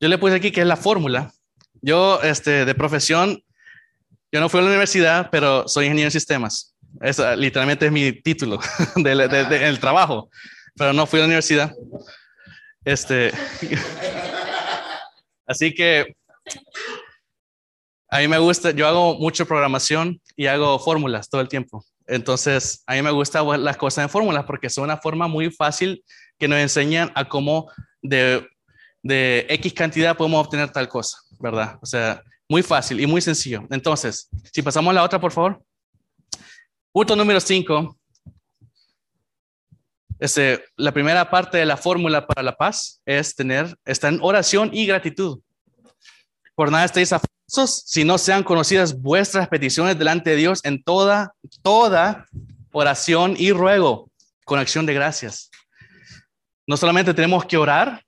yo 0.00 0.08
le 0.08 0.18
puse 0.18 0.34
aquí 0.34 0.50
que 0.50 0.60
es 0.60 0.66
la 0.66 0.76
fórmula. 0.76 1.32
Yo, 1.80 2.20
este, 2.22 2.64
de 2.64 2.74
profesión, 2.74 3.42
yo 4.32 4.40
no 4.40 4.48
fui 4.48 4.58
a 4.58 4.62
la 4.64 4.70
universidad, 4.70 5.28
pero 5.30 5.68
soy 5.68 5.84
ingeniero 5.84 6.08
en 6.08 6.12
sistemas. 6.12 6.74
Eso 7.00 7.34
literalmente 7.36 7.86
es 7.86 7.92
mi 7.92 8.12
título 8.12 8.58
del 8.96 9.78
trabajo, 9.80 10.30
pero 10.76 10.92
no 10.92 11.06
fui 11.06 11.20
a 11.20 11.22
la 11.22 11.26
universidad. 11.26 11.72
Este, 12.84 13.32
así 15.46 15.74
que 15.74 16.14
a 18.08 18.18
mí 18.18 18.28
me 18.28 18.38
gusta, 18.38 18.70
yo 18.70 18.86
hago 18.86 19.18
mucho 19.18 19.46
programación 19.46 20.20
y 20.36 20.46
hago 20.46 20.78
fórmulas 20.78 21.28
todo 21.28 21.40
el 21.40 21.48
tiempo. 21.48 21.84
Entonces, 22.06 22.82
a 22.86 22.94
mí 22.94 23.02
me 23.02 23.10
gustan 23.10 23.64
las 23.64 23.76
cosas 23.76 24.04
en 24.04 24.10
fórmulas 24.10 24.44
porque 24.44 24.70
son 24.70 24.84
una 24.84 24.98
forma 24.98 25.26
muy 25.26 25.50
fácil 25.50 26.04
que 26.38 26.48
nos 26.48 26.58
enseñan 26.58 27.10
a 27.14 27.28
cómo 27.28 27.70
de 28.02 28.46
de 29.04 29.46
X 29.50 29.74
cantidad 29.74 30.16
podemos 30.16 30.44
obtener 30.44 30.70
tal 30.70 30.88
cosa, 30.88 31.18
¿verdad? 31.38 31.78
O 31.82 31.86
sea, 31.86 32.22
muy 32.48 32.62
fácil 32.62 32.98
y 33.00 33.06
muy 33.06 33.20
sencillo. 33.20 33.66
Entonces, 33.70 34.28
si 34.50 34.62
pasamos 34.62 34.90
a 34.90 34.94
la 34.94 35.04
otra, 35.04 35.20
por 35.20 35.30
favor. 35.30 35.62
Punto 36.90 37.14
número 37.14 37.38
5. 37.38 37.98
Este, 40.24 40.64
la 40.76 40.92
primera 40.92 41.28
parte 41.28 41.58
de 41.58 41.66
la 41.66 41.76
fórmula 41.76 42.26
para 42.26 42.42
la 42.42 42.56
paz 42.56 43.02
es 43.04 43.34
tener, 43.34 43.76
está 43.84 44.08
en 44.08 44.20
oración 44.22 44.70
y 44.72 44.86
gratitud. 44.86 45.40
Por 46.54 46.70
nada 46.70 46.86
estéis 46.86 47.12
afasos 47.12 47.82
si 47.84 48.04
no 48.04 48.16
sean 48.16 48.42
conocidas 48.42 48.98
vuestras 48.98 49.48
peticiones 49.48 49.98
delante 49.98 50.30
de 50.30 50.36
Dios 50.36 50.60
en 50.64 50.82
toda, 50.82 51.34
toda 51.60 52.26
oración 52.72 53.34
y 53.36 53.52
ruego 53.52 54.10
con 54.46 54.58
acción 54.58 54.86
de 54.86 54.94
gracias. 54.94 55.50
No 56.66 56.78
solamente 56.78 57.12
tenemos 57.12 57.44
que 57.44 57.58
orar, 57.58 58.02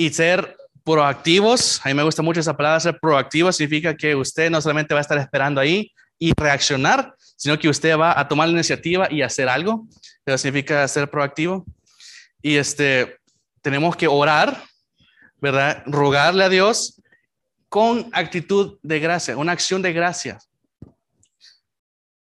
y 0.00 0.08
ser 0.08 0.56
proactivos. 0.82 1.78
A 1.84 1.90
mí 1.90 1.94
me 1.94 2.02
gusta 2.02 2.22
mucho 2.22 2.40
esa 2.40 2.56
palabra, 2.56 2.80
ser 2.80 2.98
proactivo 2.98 3.52
significa 3.52 3.94
que 3.94 4.14
usted 4.14 4.50
no 4.50 4.62
solamente 4.62 4.94
va 4.94 5.00
a 5.00 5.02
estar 5.02 5.18
esperando 5.18 5.60
ahí 5.60 5.92
y 6.18 6.32
reaccionar, 6.34 7.14
sino 7.40 7.58
que 7.58 7.70
usted 7.70 7.96
va 7.96 8.20
a 8.20 8.28
tomar 8.28 8.48
la 8.48 8.52
iniciativa 8.52 9.08
y 9.10 9.22
hacer 9.22 9.48
algo. 9.48 9.86
Eso 10.26 10.36
significa 10.36 10.86
ser 10.86 11.08
proactivo. 11.08 11.64
Y 12.42 12.56
este, 12.56 13.16
tenemos 13.62 13.96
que 13.96 14.06
orar, 14.06 14.62
¿verdad? 15.38 15.82
Rogarle 15.86 16.44
a 16.44 16.50
Dios 16.50 17.00
con 17.70 18.10
actitud 18.12 18.78
de 18.82 19.00
gracia, 19.00 19.38
una 19.38 19.52
acción 19.52 19.80
de 19.80 19.94
gracia. 19.94 20.38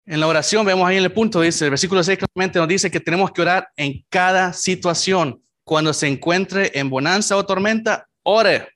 En 0.07 0.20
la 0.20 0.28
oración, 0.28 0.64
vemos 0.64 0.88
ahí 0.88 0.98
en 0.98 1.03
el 1.05 1.12
punto, 1.12 1.40
dice, 1.40 1.64
el 1.64 1.70
versículo 1.70 2.05
6 2.05 2.18
claramente 2.18 2.61
nos 2.61 2.68
dice 2.68 2.88
que 2.88 3.00
tenemos 3.00 3.32
que 3.32 3.42
orar 3.42 3.70
en 3.74 4.05
cada 4.09 4.53
situación. 4.53 5.42
Cuando 5.64 5.92
se 5.92 6.07
encuentre 6.07 6.70
en 6.78 6.88
bonanza 6.88 7.36
o 7.36 7.44
tormenta, 7.44 8.07
ore. 8.22 8.68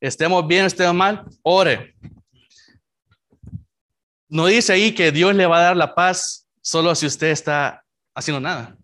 Estemos 0.00 0.46
bien, 0.46 0.66
estemos 0.66 0.94
mal, 0.94 1.24
ore. 1.42 1.96
No 4.28 4.46
dice 4.46 4.72
ahí 4.72 4.92
que 4.92 5.12
Dios 5.12 5.34
le 5.34 5.46
va 5.46 5.58
a 5.58 5.62
dar 5.62 5.76
la 5.76 5.94
paz 5.94 6.46
solo 6.60 6.94
si 6.94 7.06
usted 7.06 7.28
está 7.28 7.84
haciendo 8.14 8.40
nada. 8.40 8.76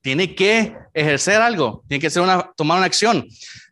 Tiene 0.00 0.34
que 0.34 0.74
ejercer 0.94 1.40
algo, 1.40 1.82
tiene 1.88 2.00
que 2.00 2.10
ser 2.10 2.22
una, 2.22 2.50
tomar 2.56 2.78
una 2.78 2.86
acción. 2.86 3.26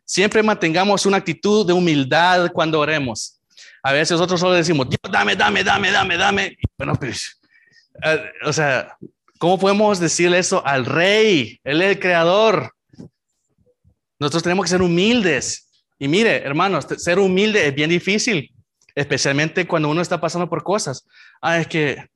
Siempre 0.05 0.43
mantengamos 0.43 1.05
una 1.05 1.17
actitud 1.17 1.65
de 1.65 1.73
humildad 1.73 2.51
cuando 2.53 2.79
oremos. 2.79 3.39
A 3.81 3.91
veces 3.91 4.11
nosotros 4.11 4.39
solo 4.39 4.53
decimos, 4.53 4.87
Dios, 4.89 5.11
dame, 5.11 5.35
dame, 5.35 5.63
dame, 5.63 5.91
dame, 5.91 6.17
dame. 6.17 6.57
bueno, 6.77 6.95
pues, 6.95 7.39
eh, 8.03 8.31
o 8.43 8.51
sea, 8.51 8.97
¿cómo 9.37 9.59
podemos 9.59 9.99
decirle 9.99 10.39
eso 10.39 10.65
al 10.65 10.85
rey? 10.85 11.59
Él 11.63 11.81
es 11.81 11.91
el 11.91 11.99
creador. 11.99 12.73
Nosotros 14.19 14.43
tenemos 14.43 14.65
que 14.65 14.71
ser 14.71 14.81
humildes. 14.81 15.69
Y 15.99 16.07
mire, 16.07 16.37
hermanos, 16.37 16.87
ser 16.97 17.19
humilde 17.19 17.67
es 17.67 17.75
bien 17.75 17.89
difícil, 17.89 18.51
especialmente 18.95 19.67
cuando 19.67 19.89
uno 19.89 20.01
está 20.01 20.19
pasando 20.19 20.49
por 20.49 20.63
cosas. 20.63 21.05
Ah, 21.41 21.59
es 21.59 21.67
que 21.67 22.09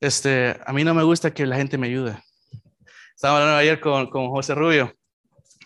este, 0.00 0.56
a 0.64 0.72
mí 0.72 0.84
no 0.84 0.94
me 0.94 1.02
gusta 1.02 1.34
que 1.34 1.44
la 1.44 1.56
gente 1.56 1.76
me 1.76 1.88
ayude. 1.88 2.16
Estaba 3.14 3.38
hablando 3.38 3.58
ayer 3.58 3.80
con, 3.80 4.08
con 4.08 4.30
José 4.30 4.54
Rubio, 4.54 4.94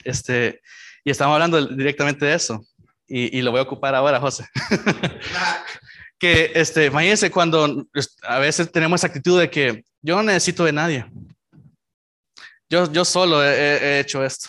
este, 0.05 0.61
y 1.05 1.11
estamos 1.11 1.35
hablando 1.35 1.65
directamente 1.67 2.27
de 2.27 2.35
eso. 2.35 2.65
Y, 3.07 3.39
y 3.39 3.43
lo 3.43 3.53
voy 3.53 3.61
a 3.61 3.65
ocupar 3.65 3.95
ahora, 3.95 4.19
José. 4.19 4.49
que, 6.19 6.53
este, 6.55 6.87
imagínense 6.87 7.31
cuando 7.31 7.87
a 8.23 8.39
veces 8.39 8.71
tenemos 8.73 9.05
actitud 9.05 9.39
de 9.39 9.49
que 9.49 9.85
yo 10.03 10.17
no 10.17 10.25
necesito 10.25 10.65
de 10.65 10.73
nadie. 10.73 11.07
Yo, 12.69 12.91
yo 12.91 13.05
solo 13.05 13.45
he 13.45 14.01
hecho 14.01 14.25
esto. 14.25 14.49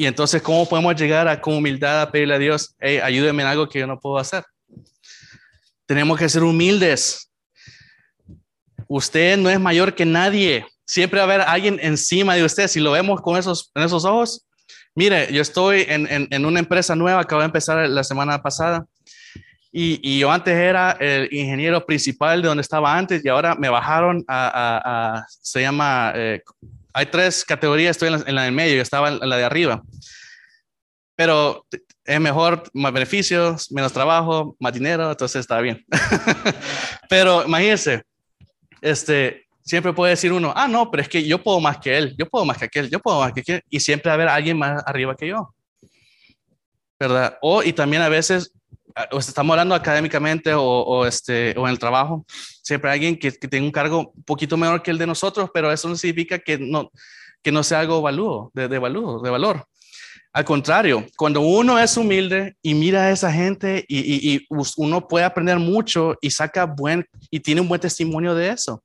Y 0.00 0.06
entonces, 0.06 0.40
¿cómo 0.40 0.66
podemos 0.66 0.96
llegar 0.96 1.28
a 1.28 1.38
con 1.38 1.52
humildad 1.52 2.00
a 2.00 2.10
pedirle 2.10 2.34
a 2.34 2.38
Dios, 2.38 2.74
hey, 2.80 3.00
ayúdeme 3.02 3.42
en 3.42 3.50
algo 3.50 3.68
que 3.68 3.80
yo 3.80 3.86
no 3.86 4.00
puedo 4.00 4.16
hacer? 4.16 4.42
Tenemos 5.84 6.18
que 6.18 6.26
ser 6.26 6.42
humildes. 6.42 7.30
Usted 8.88 9.36
no 9.36 9.50
es 9.50 9.60
mayor 9.60 9.94
que 9.94 10.06
nadie. 10.06 10.64
Siempre 10.86 11.18
va 11.18 11.24
a 11.24 11.28
haber 11.28 11.40
alguien 11.42 11.78
encima 11.82 12.34
de 12.34 12.42
usted. 12.42 12.66
Si 12.68 12.80
lo 12.80 12.92
vemos 12.92 13.20
con 13.20 13.36
esos, 13.36 13.70
en 13.74 13.82
esos 13.82 14.06
ojos, 14.06 14.46
mire, 14.94 15.30
yo 15.34 15.42
estoy 15.42 15.84
en, 15.86 16.10
en, 16.10 16.28
en 16.30 16.46
una 16.46 16.60
empresa 16.60 16.96
nueva, 16.96 17.20
acabo 17.20 17.42
de 17.42 17.46
empezar 17.48 17.86
la 17.86 18.02
semana 18.02 18.40
pasada. 18.40 18.86
Y, 19.70 20.00
y, 20.02 20.20
yo 20.20 20.32
antes 20.32 20.54
era 20.54 20.92
el 20.92 21.28
ingeniero 21.30 21.84
principal 21.84 22.40
de 22.40 22.48
donde 22.48 22.62
estaba 22.62 22.96
antes 22.96 23.22
y 23.22 23.28
ahora 23.28 23.54
me 23.54 23.68
bajaron 23.68 24.24
a, 24.26 24.48
a, 24.48 25.18
a 25.18 25.26
se 25.28 25.60
llama 25.60 26.14
eh, 26.16 26.42
hay 26.92 27.06
tres 27.06 27.44
categorías, 27.44 27.92
estoy 27.92 28.08
en 28.08 28.14
la, 28.14 28.24
en 28.26 28.36
del 28.36 28.52
medio, 28.52 28.76
yo 28.76 28.82
estaba 28.82 29.08
en 29.08 29.28
la 29.28 29.36
de 29.36 29.44
arriba. 29.44 29.82
Pero 31.16 31.66
es 32.04 32.20
mejor, 32.20 32.62
más 32.72 32.92
beneficios, 32.92 33.70
menos 33.70 33.92
trabajo, 33.92 34.56
más 34.58 34.72
dinero, 34.72 35.10
entonces 35.10 35.40
está 35.40 35.60
bien. 35.60 35.84
pero 37.08 37.44
imagínense, 37.44 38.02
este, 38.80 39.46
siempre 39.62 39.92
puede 39.92 40.10
decir 40.10 40.32
uno, 40.32 40.52
ah, 40.56 40.66
no, 40.66 40.90
pero 40.90 41.02
es 41.02 41.08
que 41.08 41.24
yo 41.24 41.42
puedo 41.42 41.60
más 41.60 41.78
que 41.78 41.96
él, 41.96 42.14
yo 42.18 42.28
puedo 42.28 42.44
más 42.44 42.58
que 42.58 42.64
aquel, 42.64 42.90
yo 42.90 43.00
puedo 43.00 43.20
más 43.20 43.32
que 43.32 43.40
aquel, 43.40 43.62
y 43.68 43.80
siempre 43.80 44.08
va 44.08 44.12
a 44.12 44.14
haber 44.14 44.28
alguien 44.28 44.58
más 44.58 44.82
arriba 44.86 45.14
que 45.14 45.28
yo. 45.28 45.54
¿Verdad? 46.98 47.38
O, 47.40 47.62
y 47.62 47.72
también 47.72 48.02
a 48.02 48.08
veces 48.08 48.52
o 49.10 49.18
estamos 49.18 49.54
hablando 49.54 49.74
académicamente 49.74 50.52
o, 50.54 50.62
o, 50.62 51.06
este, 51.06 51.54
o 51.56 51.66
en 51.66 51.72
el 51.72 51.78
trabajo, 51.78 52.24
siempre 52.70 52.90
alguien 52.90 53.18
que, 53.18 53.32
que 53.32 53.48
tenga 53.48 53.64
un 53.64 53.72
cargo 53.72 54.12
un 54.14 54.22
poquito 54.22 54.56
menor 54.56 54.80
que 54.82 54.92
el 54.92 54.98
de 54.98 55.06
nosotros, 55.06 55.50
pero 55.52 55.72
eso 55.72 55.88
no 55.88 55.96
significa 55.96 56.38
que 56.38 56.56
no, 56.56 56.90
que 57.42 57.50
no 57.50 57.64
sea 57.64 57.80
algo 57.80 58.00
valudo, 58.00 58.50
de, 58.54 58.68
de, 58.68 58.78
de 58.78 59.30
valor. 59.30 59.64
Al 60.32 60.44
contrario, 60.44 61.04
cuando 61.16 61.40
uno 61.40 61.80
es 61.80 61.96
humilde 61.96 62.54
y 62.62 62.74
mira 62.74 63.06
a 63.06 63.10
esa 63.10 63.32
gente 63.32 63.84
y, 63.88 63.98
y, 63.98 64.34
y, 64.34 64.46
uno 64.76 65.08
puede 65.08 65.24
aprender 65.24 65.58
mucho 65.58 66.14
y 66.20 66.30
saca 66.30 66.64
buen 66.64 67.04
y 67.28 67.40
tiene 67.40 67.60
un 67.60 67.68
buen 67.68 67.80
testimonio 67.80 68.36
de 68.36 68.50
eso. 68.50 68.84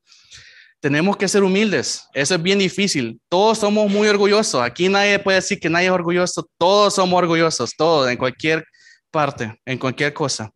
Tenemos 0.79 1.15
que 1.17 1.27
ser 1.27 1.43
humildes. 1.43 2.07
Eso 2.13 2.33
es 2.33 2.41
bien 2.41 2.57
difícil. 2.57 3.19
Todos 3.29 3.59
somos 3.59 3.91
muy 3.91 4.07
orgullosos. 4.07 4.61
Aquí 4.63 4.89
nadie 4.89 5.19
puede 5.19 5.37
decir 5.37 5.59
que 5.59 5.69
nadie 5.69 5.87
es 5.87 5.91
orgulloso. 5.91 6.47
Todos 6.57 6.95
somos 6.95 7.17
orgullosos. 7.19 7.75
Todos, 7.75 8.09
en 8.09 8.17
cualquier 8.17 8.65
parte, 9.11 9.59
en 9.65 9.77
cualquier 9.77 10.13
cosa. 10.13 10.51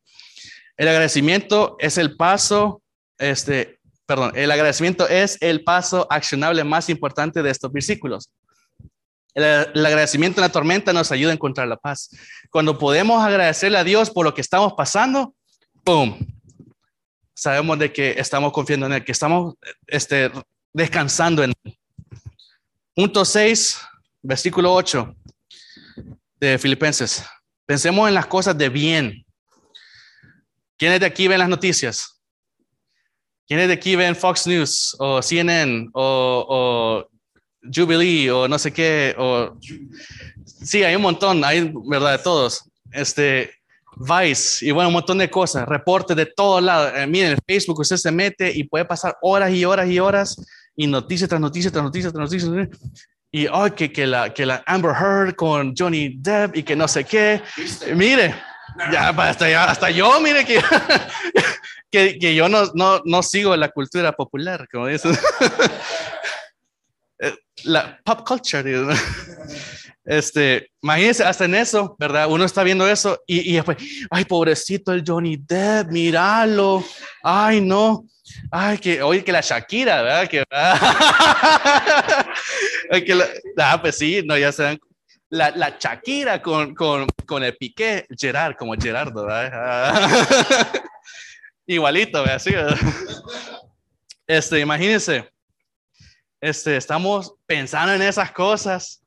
El 0.76 0.88
agradecimiento 0.88 1.76
es 1.78 1.98
el 1.98 2.16
paso, 2.16 2.82
este, 3.20 3.80
perdón, 4.06 4.32
el 4.36 4.50
agradecimiento 4.50 5.08
es 5.08 5.38
el 5.42 5.64
paso 5.64 6.08
accionable 6.10 6.64
más 6.64 6.90
importante 6.90 7.44
de 7.44 7.52
estos 7.52 7.72
versículos. 7.72 8.32
El, 9.36 9.46
agradecimiento 9.86 10.40
en 10.42 10.44
la 10.48 10.52
tormenta 10.52 10.92
nos 10.92 11.12
ayuda 11.12 11.32
a 11.32 11.36
encontrar 11.36 11.68
la 11.68 11.78
paz. 11.78 12.10
Cuando 12.50 12.80
podemos 12.80 13.24
agradecerle 13.24 13.78
a 13.78 13.84
Dios 13.84 14.10
por 14.10 14.26
lo 14.26 14.34
que 14.34 14.42
estamos 14.42 14.74
pasando, 14.74 15.36
¡pum! 15.84 16.18
Sabemos 17.36 17.78
de 17.78 17.94
que 17.94 18.16
estamos 18.18 18.52
confiando 18.52 18.88
en 18.88 18.94
Él, 18.94 19.06
que 19.06 19.12
estamos 19.12 19.56
este, 19.88 20.32
descansando 20.74 21.44
en 21.44 21.54
Él. 21.64 21.78
Punto 22.96 23.24
6, 23.24 23.80
versículo 24.24 24.74
8 24.74 25.16
de 26.40 26.58
Filipenses. 26.58 27.24
Pensemos 27.66 28.08
en 28.08 28.16
las 28.16 28.26
cosas 28.26 28.58
de 28.58 28.70
bien. 28.70 29.26
¿Quiénes 30.78 31.00
de 31.00 31.06
aquí 31.06 31.28
ven 31.28 31.40
las 31.40 31.50
noticias? 31.50 32.19
¿Quiénes 33.50 33.68
de 33.68 33.74
aquí 33.74 33.96
ven 33.96 34.16
Fox 34.16 34.46
News 34.46 34.96
o 35.00 35.24
CNN 35.24 35.90
o, 35.94 36.46
o 36.48 37.10
Jubilee 37.64 38.30
o 38.30 38.48
no 38.48 38.60
sé 38.60 38.72
qué? 38.72 39.16
O... 39.18 39.58
Sí, 40.46 40.84
hay 40.84 40.96
un 40.96 41.02
montón, 41.02 41.44
hay 41.44 41.74
verdad 41.88 42.12
de 42.12 42.24
todos. 42.24 42.70
Este, 42.92 43.52
Vice 43.98 44.64
y 44.64 44.70
bueno, 44.70 44.90
un 44.90 44.94
montón 44.94 45.18
de 45.18 45.32
cosas, 45.32 45.68
reportes 45.68 46.16
de 46.16 46.28
todos 46.28 46.62
lados. 46.62 46.94
Eh, 46.96 47.08
miren, 47.08 47.32
en 47.32 47.38
Facebook 47.48 47.80
usted 47.80 47.98
se 47.98 48.12
mete 48.12 48.56
y 48.56 48.66
puede 48.66 48.86
pasar 48.86 49.18
horas 49.20 49.52
y 49.52 49.66
horas 49.66 49.90
y 49.90 50.00
horas 50.00 50.40
y 50.76 50.86
noticias 50.86 51.28
tras 51.28 51.42
noticias 51.42 51.74
tras 51.74 51.84
noticias 51.84 52.14
tras 52.14 52.32
noticias 52.32 52.70
y 53.32 53.48
oh, 53.48 53.74
que, 53.76 53.92
que, 53.92 54.06
la, 54.06 54.32
que 54.32 54.46
la 54.46 54.64
Amber 54.68 54.92
Heard 54.92 55.36
con 55.36 55.74
Johnny 55.76 56.18
Depp 56.20 56.56
y 56.56 56.64
que 56.64 56.76
no 56.76 56.88
sé 56.88 57.04
qué. 57.04 57.42
Mire, 57.96 58.36
ya 58.92 59.10
hasta, 59.10 59.50
ya, 59.50 59.66
hasta 59.66 59.90
yo, 59.90 60.20
mire 60.22 60.46
que, 60.46 60.62
que, 61.92 62.20
que, 62.20 62.36
yo 62.36 62.50
no, 62.50 62.66
no, 62.74 63.02
no 63.06 63.24
sigo 63.24 63.56
la 63.56 63.70
cultura 63.70 64.12
popular, 64.12 64.68
como 64.72 64.88
dicen. 64.88 65.18
la 67.64 68.00
pop 68.04 68.26
culture. 68.28 68.64
Este, 70.06 70.72
imagínense, 70.82 71.24
hasta 71.24 71.46
en 71.46 71.54
eso, 71.54 71.96
¿verdad? 72.00 72.28
Uno 72.32 72.44
está 72.44 72.64
viendo 72.64 72.90
eso 72.90 73.22
y, 73.28 73.52
y 73.52 73.54
después, 73.54 73.78
ay, 74.10 74.26
pobrecito 74.26 74.92
el 74.92 75.04
Johnny 75.06 75.38
Depp, 75.38 75.92
míralo, 75.92 76.84
ay, 77.22 77.62
no. 77.62 78.06
Ay, 78.50 78.80
que, 78.80 79.04
oye, 79.04 79.24
que 79.24 79.32
la 79.32 79.42
Shakira, 79.42 80.02
¿verdad? 80.02 80.28
Que, 80.28 80.44
que 83.06 83.14
la, 83.14 83.28
ah, 83.58 83.80
pues 83.80 84.00
sí, 84.00 84.24
no, 84.26 84.36
ya 84.36 84.52
se 84.52 84.64
dan. 84.64 84.80
La, 85.30 85.52
la 85.52 85.78
Shakira 85.80 86.42
con, 86.42 86.74
con, 86.74 87.08
con 87.26 87.44
el 87.44 87.56
Piqué, 87.56 88.08
Gerard, 88.18 88.56
como 88.56 88.74
Gerardo, 88.74 89.26
¿verdad? 89.26 90.72
Igualito, 91.68 92.24
¿verdad? 92.24 92.40
Sí, 92.40 92.52
¿verdad? 92.52 92.78
Este, 94.26 94.60
imagínense, 94.60 95.30
este, 96.42 96.78
estamos 96.78 97.36
pensando 97.46 97.94
en 97.94 98.02
esas 98.02 98.32
cosas, 98.32 99.04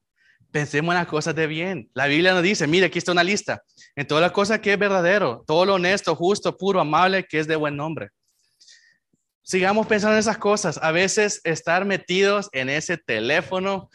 pensemos 0.50 0.92
en 0.92 0.98
las 0.98 1.08
cosas 1.08 1.34
de 1.34 1.46
bien. 1.46 1.90
La 1.94 2.06
Biblia 2.06 2.34
nos 2.34 2.42
dice, 2.42 2.66
mire, 2.66 2.86
aquí 2.86 2.98
está 2.98 3.12
una 3.12 3.24
lista, 3.24 3.62
en 3.96 4.06
todas 4.06 4.22
las 4.22 4.32
cosas 4.32 4.60
que 4.60 4.72
es 4.72 4.78
verdadero, 4.78 5.42
todo 5.46 5.64
lo 5.64 5.74
honesto, 5.74 6.14
justo, 6.14 6.56
puro, 6.56 6.80
amable, 6.80 7.24
que 7.24 7.40
es 7.40 7.46
de 7.46 7.56
buen 7.56 7.76
nombre 7.76 8.10
sigamos 9.42 9.86
pensando 9.86 10.14
en 10.14 10.20
esas 10.20 10.38
cosas. 10.38 10.78
A 10.82 10.92
veces 10.92 11.40
estar 11.44 11.84
metidos 11.84 12.48
en 12.52 12.68
ese 12.68 12.96
teléfono, 12.96 13.90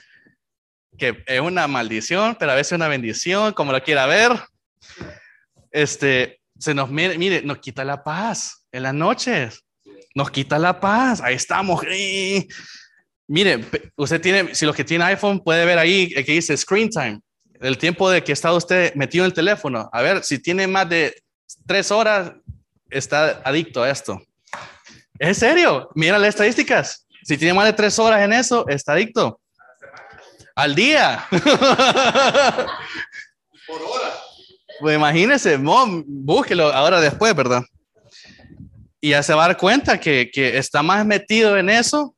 que 0.98 1.24
es 1.26 1.40
una 1.40 1.68
maldición, 1.68 2.36
pero 2.40 2.52
a 2.52 2.56
veces 2.56 2.74
una 2.74 2.88
bendición, 2.88 3.54
como 3.54 3.72
lo 3.72 3.84
quiera 3.84 4.06
ver, 4.06 4.32
este, 5.72 6.40
se 6.58 6.74
nos, 6.74 6.90
mire, 6.90 7.18
mire, 7.18 7.42
nos 7.44 7.60
quita 7.60 7.84
la 7.84 8.04
paz 8.04 8.66
en 8.72 8.84
las 8.84 8.94
noches, 8.94 9.64
nos 10.16 10.32
quita 10.32 10.58
la 10.58 10.80
paz, 10.80 11.22
ahí 11.22 11.36
estamos. 11.36 11.82
Mire, 13.28 13.66
usted 13.96 14.22
tiene, 14.22 14.56
si 14.56 14.66
los 14.66 14.76
que 14.76 14.84
tiene 14.84 15.04
iPhone 15.06 15.44
puede 15.44 15.66
ver 15.66 15.78
ahí 15.78 16.10
que 16.10 16.32
dice 16.32 16.56
screen 16.58 16.90
time, 16.90 17.20
el 17.60 17.78
tiempo 17.78 18.10
de 18.10 18.24
que 18.24 18.32
está 18.32 18.54
usted 18.54 18.94
metido 18.96 19.26
en 19.26 19.28
el 19.28 19.34
teléfono. 19.34 19.90
A 19.92 20.02
ver, 20.02 20.24
si 20.24 20.40
tiene 20.40 20.66
más 20.68 20.88
de 20.90 21.14
tres 21.66 21.92
horas, 21.92 22.32
está 22.90 23.42
adicto 23.44 23.84
a 23.84 23.90
esto. 23.90 24.22
¿En 25.20 25.36
serio? 25.36 25.90
Mira 25.96 26.18
las 26.18 26.30
estadísticas. 26.30 27.08
Si 27.24 27.38
tiene 27.38 27.54
más 27.54 27.66
de 27.66 27.74
tres 27.74 27.98
horas 28.00 28.22
en 28.22 28.34
eso, 28.34 28.68
está 28.68 28.94
adicto. 28.94 29.40
Al 30.58 30.74
día. 30.74 31.24
Por 31.30 31.40
hora. 33.80 34.14
Pues 34.80 34.96
imagínese, 34.96 35.56
mom, 35.58 36.04
búsquelo 36.08 36.74
ahora 36.74 37.00
después, 37.00 37.36
¿verdad? 37.36 37.62
Y 39.00 39.10
ya 39.10 39.22
se 39.22 39.36
va 39.36 39.46
a 39.46 39.48
dar 39.50 39.58
cuenta 39.58 40.00
que, 40.00 40.32
que 40.34 40.58
está 40.58 40.82
más 40.82 41.06
metido 41.06 41.58
en 41.58 41.70
eso 41.70 42.16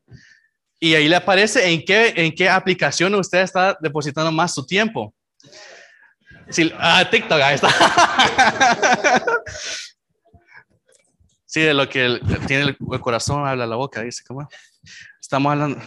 y 0.79 0.95
ahí 0.95 1.09
le 1.09 1.17
aparece 1.17 1.69
en 1.69 1.83
qué, 1.83 2.13
en 2.15 2.33
qué 2.33 2.47
aplicación 2.47 3.13
usted 3.15 3.41
está 3.41 3.77
depositando 3.81 4.31
más 4.31 4.53
su 4.53 4.65
tiempo. 4.65 5.13
Sí, 6.49 6.71
ah, 6.77 7.05
TikTok, 7.09 7.41
ahí 7.41 7.55
está. 7.55 7.69
Sí, 11.51 11.61
de 11.61 11.73
lo 11.73 11.89
que 11.89 12.19
tiene 12.45 12.77
el, 12.79 13.01
corazón 13.01 13.47
habla 13.47 13.65
la 13.65 13.75
boca, 13.75 14.03
dice. 14.03 14.23
¿cómo? 14.27 14.47
Estamos 15.19 15.51
hablando. 15.51 15.81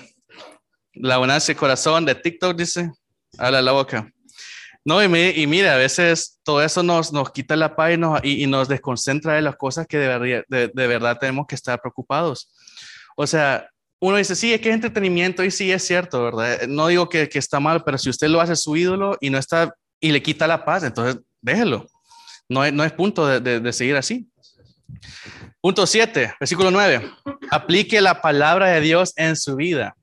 La 0.95 1.15
abundancia 1.17 1.53
del 1.53 1.59
corazón 1.59 2.05
de 2.05 2.15
TikTok, 2.15 2.57
dice, 2.57 2.91
habla 3.39 3.63
la 3.63 3.73
boca. 3.73 4.13
No, 4.85 5.03
y, 5.03 5.07
y 5.07 5.47
mire, 5.47 5.71
a 5.71 5.77
veces 5.77 6.41
todo 6.43 6.63
eso 6.63 6.83
nos, 6.83 7.13
nos 7.13 7.31
quita 7.31 7.55
la 7.55 7.77
paz 7.77 7.93
y 8.25 8.47
nos, 8.47 8.69
desconcentra 8.69 9.35
de 9.35 9.43
las 9.43 9.57
cosas 9.57 9.87
que 9.87 9.99
de, 9.99 10.45
de, 10.49 10.71
de, 10.75 10.87
verdad 10.87 11.19
tenemos 11.21 11.47
que 11.47 11.55
estar 11.55 11.81
preocupados. 11.81 12.53
O 13.17 13.27
sea, 13.27 13.69
uno 14.01 14.17
dice, 14.17 14.35
sí, 14.35 14.53
es 14.53 14.61
que 14.61 14.71
es 14.71 14.75
entretenimiento 14.75 15.45
y 15.45 15.53
sí 15.53 15.71
es 15.71 15.87
cierto, 15.87 16.25
¿verdad? 16.25 16.63
No 16.67 16.89
digo 16.89 17.09
que, 17.09 17.29
está 17.33 17.61
mal, 17.61 17.85
pero 17.85 17.97
si 17.97 18.11
usted 18.11 18.29
lo 18.29 18.41
hace 18.41 18.57
su 18.57 18.77
ídolo 18.77 19.17
y 19.21 19.31
no 19.31 19.39
está 19.39 19.73
y 20.01 20.11
le 20.11 20.21
quita 20.21 20.49
la 20.49 20.65
paz, 20.65 20.83
entonces 20.83 21.23
déjelo. 21.41 21.87
No 22.49 22.69
no 22.73 22.83
es 22.83 22.93
punto 22.93 23.27
de, 23.27 23.61
de 23.61 23.73
seguir 23.73 23.97
así. 23.97 24.29
Punto 25.61 25.87
7, 25.87 26.35
versículo 26.41 26.73
9. 26.73 27.09
Aplique 27.53 28.01
la 28.01 28.21
palabra 28.21 28.71
de 28.71 28.81
Dios 28.81 29.13
en 29.15 29.37
su 29.37 29.55
vida. 29.55 29.95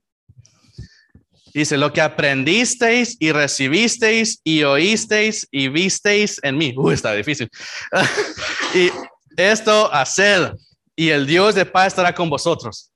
Dice, 1.53 1.77
lo 1.77 1.91
que 1.91 2.01
aprendisteis 2.01 3.17
y 3.19 3.31
recibisteis 3.31 4.39
y 4.43 4.63
oísteis 4.63 5.47
y 5.51 5.67
visteis 5.67 6.39
en 6.43 6.57
mí. 6.57 6.75
Está 6.91 7.13
difícil. 7.13 7.49
y 8.73 8.91
esto 9.37 9.91
haced 9.93 10.53
y 10.95 11.09
el 11.09 11.25
Dios 11.25 11.55
de 11.55 11.65
paz 11.65 11.87
estará 11.87 12.13
con 12.13 12.29
vosotros. 12.29 12.91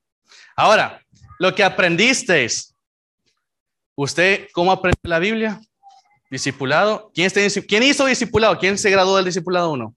Ahora, 0.55 1.01
lo 1.39 1.53
que 1.55 1.63
aprendisteis. 1.63 2.73
¿Usted 3.95 4.47
cómo 4.53 4.71
aprende 4.71 4.97
la 5.03 5.19
Biblia? 5.19 5.61
Discipulado. 6.29 7.11
¿Quién, 7.13 7.29
¿Quién 7.67 7.83
hizo 7.83 8.05
discipulado? 8.05 8.57
¿Quién 8.57 8.77
se 8.77 8.89
graduó 8.89 9.17
del 9.17 9.25
discipulado 9.25 9.71
1? 9.71 9.95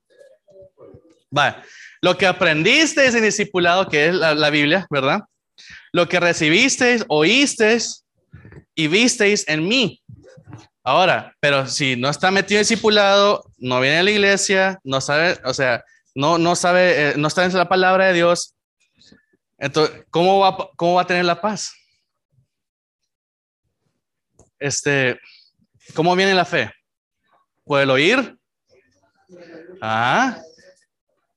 Va. 1.36 1.62
Lo 2.02 2.16
que 2.16 2.26
aprendiste 2.26 3.07
en 3.07 3.22
discipulado, 3.22 3.88
que 3.88 4.09
es 4.09 4.14
la, 4.14 4.50
Biblia, 4.50 4.86
¿verdad? 4.90 5.20
Lo 5.92 6.09
que 6.09 6.20
recibisteis, 6.20 7.04
oísteis 7.09 8.04
y 8.76 8.86
visteis 8.86 9.48
en 9.48 9.66
mí. 9.66 10.00
Ahora, 10.84 11.34
pero 11.40 11.66
si 11.66 11.96
no 11.96 12.08
está 12.08 12.30
metido 12.30 12.60
en 12.60 12.62
discipulado, 12.62 13.50
no 13.58 13.80
viene 13.80 13.98
a 13.98 14.02
la 14.04 14.10
iglesia, 14.12 14.78
no 14.84 15.00
sabe, 15.00 15.36
o 15.44 15.52
sea, 15.52 15.82
no, 16.14 16.38
no 16.38 16.54
sabe, 16.54 17.08
eh, 17.08 17.14
no 17.16 17.26
está 17.26 17.44
en 17.44 17.52
la 17.54 17.68
palabra 17.68 18.06
de 18.06 18.12
Dios, 18.12 18.56
entonces, 19.58 20.04
¿cómo 20.10 20.38
va, 20.40 20.70
cómo 20.76 20.94
va 20.94 21.02
a 21.02 21.06
tener 21.06 21.24
la 21.24 21.40
paz? 21.40 21.72
Este, 24.58 25.18
¿cómo 25.94 26.14
viene 26.14 26.34
la 26.34 26.44
fe? 26.44 26.70
¿Puede 27.64 27.84
el 27.84 27.90
oír? 27.90 28.38
Ah, 29.80 30.40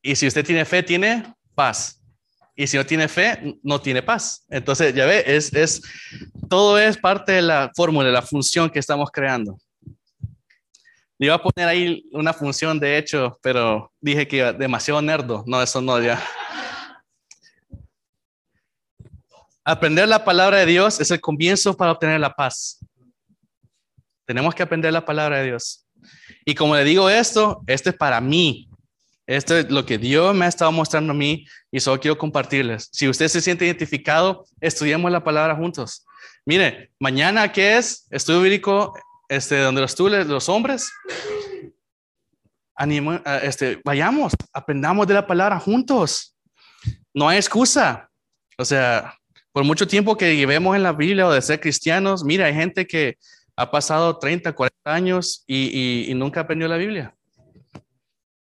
y 0.01 0.15
si 0.15 0.27
usted 0.27 0.45
tiene 0.45 0.65
fe, 0.65 0.83
tiene 0.83 1.33
paz. 1.55 1.98
Y 2.59 2.67
si 2.67 2.75
no 2.75 2.85
tiene 2.85 3.07
fe, 3.07 3.57
no 3.63 3.79
tiene 3.79 4.03
paz. 4.03 4.45
Entonces, 4.49 4.93
ya 4.93 5.05
ve, 5.05 5.23
es, 5.25 5.53
es, 5.53 5.81
todo 6.49 6.77
es 6.77 6.97
parte 6.97 7.31
de 7.31 7.41
la 7.41 7.71
fórmula, 7.73 8.07
de 8.07 8.13
la 8.13 8.21
función 8.21 8.69
que 8.69 8.79
estamos 8.79 9.09
creando. 9.11 9.57
Le 11.17 11.27
iba 11.27 11.35
a 11.35 11.41
poner 11.41 11.69
ahí 11.69 12.03
una 12.11 12.33
función, 12.33 12.77
de 12.77 12.97
hecho, 12.97 13.39
pero 13.41 13.93
dije 14.01 14.27
que 14.27 14.35
iba 14.35 14.51
demasiado 14.51 15.01
nerdo. 15.01 15.41
No, 15.47 15.63
eso 15.63 15.79
no, 15.79 16.01
ya. 16.01 16.21
Aprender 19.63 20.09
la 20.09 20.25
palabra 20.25 20.57
de 20.57 20.65
Dios 20.65 20.99
es 20.99 21.11
el 21.11 21.21
comienzo 21.21 21.77
para 21.77 21.93
obtener 21.93 22.19
la 22.19 22.35
paz. 22.35 22.85
Tenemos 24.25 24.53
que 24.53 24.63
aprender 24.63 24.91
la 24.91 25.05
palabra 25.05 25.37
de 25.37 25.45
Dios. 25.45 25.87
Y 26.43 26.55
como 26.55 26.75
le 26.75 26.83
digo 26.83 27.09
esto, 27.09 27.61
esto 27.67 27.89
es 27.89 27.95
para 27.95 28.19
mí, 28.19 28.68
esto 29.29 29.55
es 29.55 29.69
lo 29.69 29.85
que 29.85 29.99
Dios 29.99 30.33
me 30.33 30.45
ha 30.45 30.47
estado 30.47 30.71
mostrando 30.71 31.11
a 31.11 31.15
mí 31.15 31.45
y 31.71 31.79
solo 31.79 31.99
quiero 32.01 32.17
compartirles. 32.17 32.89
Si 32.91 33.07
usted 33.07 33.27
se 33.27 33.41
siente 33.41 33.63
identificado, 33.63 34.43
estudiemos 34.59 35.11
la 35.11 35.23
palabra 35.23 35.55
juntos. 35.55 36.03
Mire, 36.45 36.89
mañana, 36.99 37.51
¿qué 37.51 37.77
es? 37.77 38.07
Estudio 38.09 38.41
bíblico, 38.41 38.91
este, 39.27 39.59
donde 39.59 39.81
los 39.81 39.99
los 39.99 40.49
hombres. 40.49 40.91
Animo, 42.75 43.21
este, 43.43 43.79
vayamos, 43.85 44.33
aprendamos 44.51 45.05
de 45.05 45.13
la 45.13 45.27
palabra 45.27 45.59
juntos. 45.59 46.35
No 47.13 47.29
hay 47.29 47.37
excusa. 47.37 48.09
O 48.57 48.65
sea, 48.65 49.15
por 49.51 49.63
mucho 49.63 49.87
tiempo 49.87 50.17
que 50.17 50.35
llevemos 50.35 50.75
en 50.75 50.81
la 50.81 50.93
Biblia 50.93 51.27
o 51.27 51.31
de 51.31 51.43
ser 51.43 51.59
cristianos, 51.59 52.23
mira, 52.23 52.47
hay 52.47 52.55
gente 52.55 52.87
que 52.87 53.19
ha 53.55 53.69
pasado 53.69 54.17
30, 54.17 54.53
40 54.53 54.75
años 54.85 55.43
y, 55.45 56.09
y 56.09 56.13
nunca 56.15 56.39
aprendió 56.39 56.67
la 56.67 56.77
Biblia. 56.77 57.13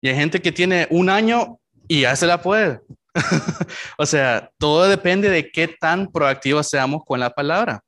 Y 0.02 0.08
hay 0.08 0.16
gente 0.16 0.42
que 0.42 0.52
tiene 0.52 0.86
un 0.90 1.08
año 1.08 1.58
y 1.88 2.02
ya 2.02 2.14
se 2.16 2.26
la 2.26 2.42
puede. 2.42 2.80
o 3.98 4.04
sea, 4.04 4.50
todo 4.58 4.88
depende 4.88 5.30
de 5.30 5.50
qué 5.50 5.68
tan 5.68 6.10
proactivos 6.10 6.68
seamos 6.68 7.02
con 7.06 7.20
la 7.20 7.30
palabra. 7.30 7.80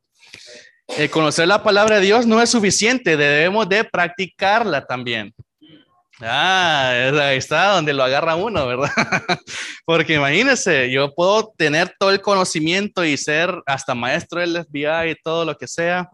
El 0.87 1.11
conocer 1.11 1.49
la 1.49 1.63
palabra 1.63 1.97
de 1.97 2.03
Dios 2.03 2.25
no 2.25 2.41
es 2.41 2.51
suficiente, 2.51 3.17
debemos 3.17 3.69
de 3.69 3.85
practicarla 3.85 4.87
también. 4.87 5.35
Ah, 6.21 7.11
ahí 7.21 7.39
está 7.39 7.71
donde 7.71 7.93
lo 7.93 8.05
agarra 8.05 8.37
uno, 8.37 8.67
¿verdad? 8.67 8.91
Porque 9.85 10.15
imagínense, 10.15 10.89
yo 10.91 11.13
puedo 11.13 11.53
tener 11.57 11.93
todo 11.99 12.11
el 12.11 12.21
conocimiento 12.21 13.05
y 13.05 13.17
ser 13.17 13.61
hasta 13.67 13.95
maestro 13.95 14.41
del 14.41 14.65
FBI 14.65 15.11
y 15.11 15.17
todo 15.23 15.45
lo 15.45 15.57
que 15.57 15.67
sea, 15.67 16.09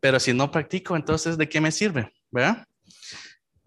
pero 0.00 0.18
si 0.18 0.32
no 0.32 0.50
practico, 0.50 0.96
entonces 0.96 1.38
¿de 1.38 1.48
qué 1.48 1.60
me 1.60 1.70
sirve? 1.70 2.10
¿Verdad? 2.32 2.64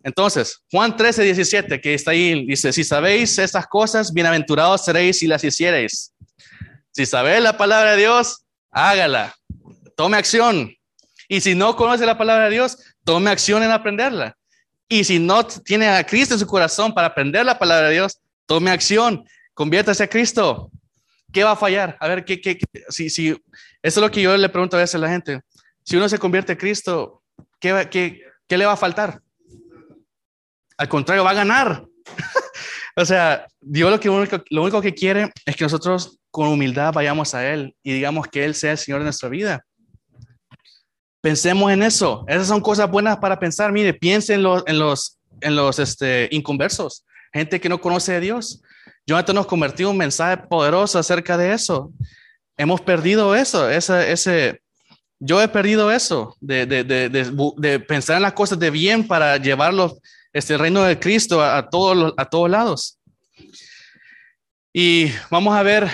Entonces, 0.03 0.63
Juan 0.71 0.95
13, 0.95 1.23
17, 1.23 1.79
que 1.79 1.93
está 1.93 2.11
ahí, 2.11 2.45
dice, 2.45 2.73
si 2.73 2.83
sabéis 2.83 3.37
estas 3.37 3.67
cosas, 3.67 4.11
bienaventurados 4.11 4.83
seréis 4.83 5.19
si 5.19 5.27
las 5.27 5.43
hiciereis. 5.43 6.13
Si 6.91 7.05
sabéis 7.05 7.43
la 7.43 7.57
palabra 7.57 7.91
de 7.91 7.97
Dios, 7.97 8.43
hágala, 8.71 9.35
tome 9.95 10.17
acción. 10.17 10.73
Y 11.27 11.41
si 11.41 11.55
no 11.55 11.75
conoce 11.75 12.05
la 12.05 12.17
palabra 12.17 12.45
de 12.45 12.51
Dios, 12.51 12.77
tome 13.03 13.29
acción 13.29 13.63
en 13.63 13.71
aprenderla. 13.71 14.35
Y 14.89 15.03
si 15.03 15.19
no 15.19 15.45
tiene 15.45 15.87
a 15.87 16.05
Cristo 16.05 16.33
en 16.33 16.39
su 16.39 16.47
corazón 16.47 16.93
para 16.93 17.07
aprender 17.07 17.45
la 17.45 17.57
palabra 17.57 17.87
de 17.87 17.93
Dios, 17.93 18.19
tome 18.45 18.71
acción, 18.71 19.23
conviértase 19.53 20.03
a 20.03 20.09
Cristo. 20.09 20.69
¿Qué 21.31 21.43
va 21.43 21.51
a 21.51 21.55
fallar? 21.55 21.95
A 22.01 22.07
ver, 22.09 22.25
¿qué, 22.25 22.41
qué, 22.41 22.59
si, 22.89 23.09
si, 23.09 23.29
eso 23.29 23.39
es 23.81 23.97
lo 23.97 24.11
que 24.11 24.21
yo 24.21 24.35
le 24.35 24.49
pregunto 24.49 24.75
a 24.75 24.81
veces 24.81 24.95
a 24.95 24.97
la 24.97 25.07
gente. 25.07 25.39
Si 25.83 25.95
uno 25.95 26.09
se 26.09 26.19
convierte 26.19 26.53
a 26.53 26.57
Cristo, 26.57 27.23
¿qué, 27.59 27.87
qué, 27.89 28.21
qué 28.47 28.57
le 28.57 28.65
va 28.65 28.73
a 28.73 28.77
faltar? 28.77 29.21
Al 30.81 30.89
contrario, 30.89 31.23
va 31.23 31.29
a 31.29 31.35
ganar. 31.35 31.85
o 32.95 33.05
sea, 33.05 33.45
Dios 33.61 34.03
lo, 34.03 34.13
único, 34.15 34.43
lo 34.49 34.63
único 34.63 34.81
que 34.81 34.95
quiere 34.95 35.31
es 35.45 35.55
que 35.55 35.63
nosotros 35.63 36.17
con 36.31 36.47
humildad 36.47 36.91
vayamos 36.91 37.35
a 37.35 37.47
Él 37.47 37.75
y 37.83 37.93
digamos 37.93 38.27
que 38.27 38.43
Él 38.43 38.55
sea 38.55 38.71
el 38.71 38.79
Señor 38.79 39.01
de 39.01 39.03
nuestra 39.03 39.29
vida. 39.29 39.63
Pensemos 41.21 41.71
en 41.71 41.83
eso. 41.83 42.25
Esas 42.27 42.47
son 42.47 42.61
cosas 42.61 42.89
buenas 42.89 43.17
para 43.17 43.37
pensar. 43.37 43.71
Mire, 43.71 43.93
piensen 43.93 44.37
en 44.37 44.43
los, 44.43 44.63
en 44.65 44.79
los, 44.79 45.19
en 45.39 45.55
los 45.55 45.77
este, 45.77 46.27
inconversos, 46.31 47.05
gente 47.31 47.61
que 47.61 47.69
no 47.69 47.79
conoce 47.79 48.15
a 48.15 48.19
Dios. 48.19 48.63
Jonathan 49.05 49.35
nos 49.35 49.45
convertido 49.45 49.91
un 49.91 49.97
mensaje 49.97 50.37
poderoso 50.37 50.97
acerca 50.97 51.37
de 51.37 51.53
eso. 51.53 51.91
Hemos 52.57 52.81
perdido 52.81 53.35
eso, 53.35 53.69
ese, 53.69 54.11
ese, 54.11 54.61
yo 55.19 55.39
he 55.43 55.47
perdido 55.47 55.91
eso, 55.91 56.35
de, 56.39 56.65
de, 56.65 56.83
de, 56.83 57.07
de, 57.07 57.79
pensar 57.81 58.15
en 58.15 58.23
las 58.23 58.33
cosas 58.33 58.57
de 58.57 58.71
bien 58.71 59.07
para 59.07 59.37
llevarlos 59.37 59.99
este 60.33 60.57
reino 60.57 60.83
de 60.83 60.99
Cristo 60.99 61.41
a, 61.41 61.69
todos, 61.69 62.13
a 62.17 62.25
todos 62.25 62.49
lados. 62.49 62.99
Y 64.73 65.11
vamos 65.29 65.55
a 65.55 65.63
ver 65.63 65.89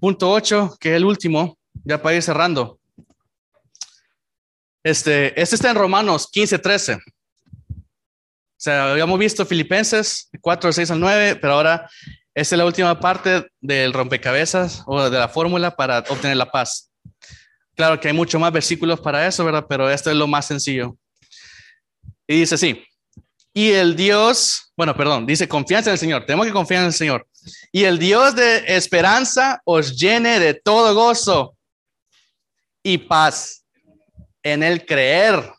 punto 0.00 0.30
8, 0.30 0.76
que 0.78 0.90
es 0.90 0.96
el 0.96 1.04
último, 1.04 1.58
ya 1.84 2.00
para 2.00 2.16
ir 2.16 2.22
cerrando. 2.22 2.78
Este, 4.82 5.40
este 5.40 5.56
está 5.56 5.70
en 5.70 5.76
Romanos 5.76 6.28
15, 6.30 6.58
13. 6.58 6.94
O 6.94 8.60
sea, 8.60 8.90
habíamos 8.90 9.18
visto 9.18 9.46
Filipenses 9.46 10.28
4, 10.40 10.72
6 10.72 10.90
al 10.90 11.00
9, 11.00 11.36
pero 11.36 11.54
ahora 11.54 11.88
esta 12.34 12.54
es 12.54 12.58
la 12.58 12.66
última 12.66 12.98
parte 13.00 13.46
del 13.60 13.92
rompecabezas 13.92 14.82
o 14.86 15.08
de 15.08 15.18
la 15.18 15.28
fórmula 15.28 15.74
para 15.74 15.98
obtener 16.08 16.36
la 16.36 16.50
paz. 16.50 16.90
Claro 17.74 17.98
que 18.00 18.08
hay 18.08 18.14
muchos 18.14 18.40
más 18.40 18.52
versículos 18.52 19.00
para 19.00 19.26
eso, 19.26 19.44
¿verdad? 19.44 19.66
Pero 19.68 19.88
esto 19.88 20.10
es 20.10 20.16
lo 20.16 20.26
más 20.26 20.46
sencillo. 20.46 20.96
Y 22.26 22.40
dice 22.40 22.56
así, 22.56 22.84
y 23.52 23.70
el 23.70 23.96
Dios, 23.96 24.72
bueno, 24.76 24.96
perdón, 24.96 25.26
dice 25.26 25.48
confianza 25.48 25.90
en 25.90 25.94
el 25.94 25.98
Señor. 25.98 26.24
Tenemos 26.26 26.46
que 26.46 26.52
confiar 26.52 26.82
en 26.82 26.88
el 26.88 26.92
Señor. 26.92 27.26
Y 27.72 27.84
el 27.84 27.98
Dios 27.98 28.34
de 28.34 28.64
esperanza 28.76 29.60
os 29.64 29.96
llene 29.98 30.38
de 30.38 30.54
todo 30.54 30.94
gozo 30.94 31.56
y 32.82 32.98
paz 32.98 33.64
en 34.42 34.62
el 34.62 34.86
creer, 34.86 35.52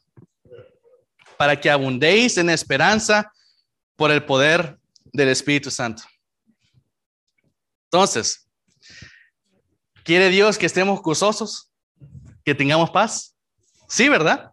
para 1.37 1.59
que 1.59 1.69
abundéis 1.69 2.37
en 2.37 2.49
esperanza 2.49 3.31
por 3.95 4.11
el 4.11 4.23
poder 4.23 4.77
del 5.11 5.29
Espíritu 5.29 5.69
Santo. 5.69 6.03
Entonces, 7.85 8.47
¿quiere 10.03 10.29
Dios 10.29 10.57
que 10.57 10.65
estemos 10.65 11.01
gozosos? 11.01 11.71
¿Que 12.43 12.55
tengamos 12.55 12.89
paz? 12.91 13.35
Sí, 13.87 14.09
¿verdad? 14.09 14.51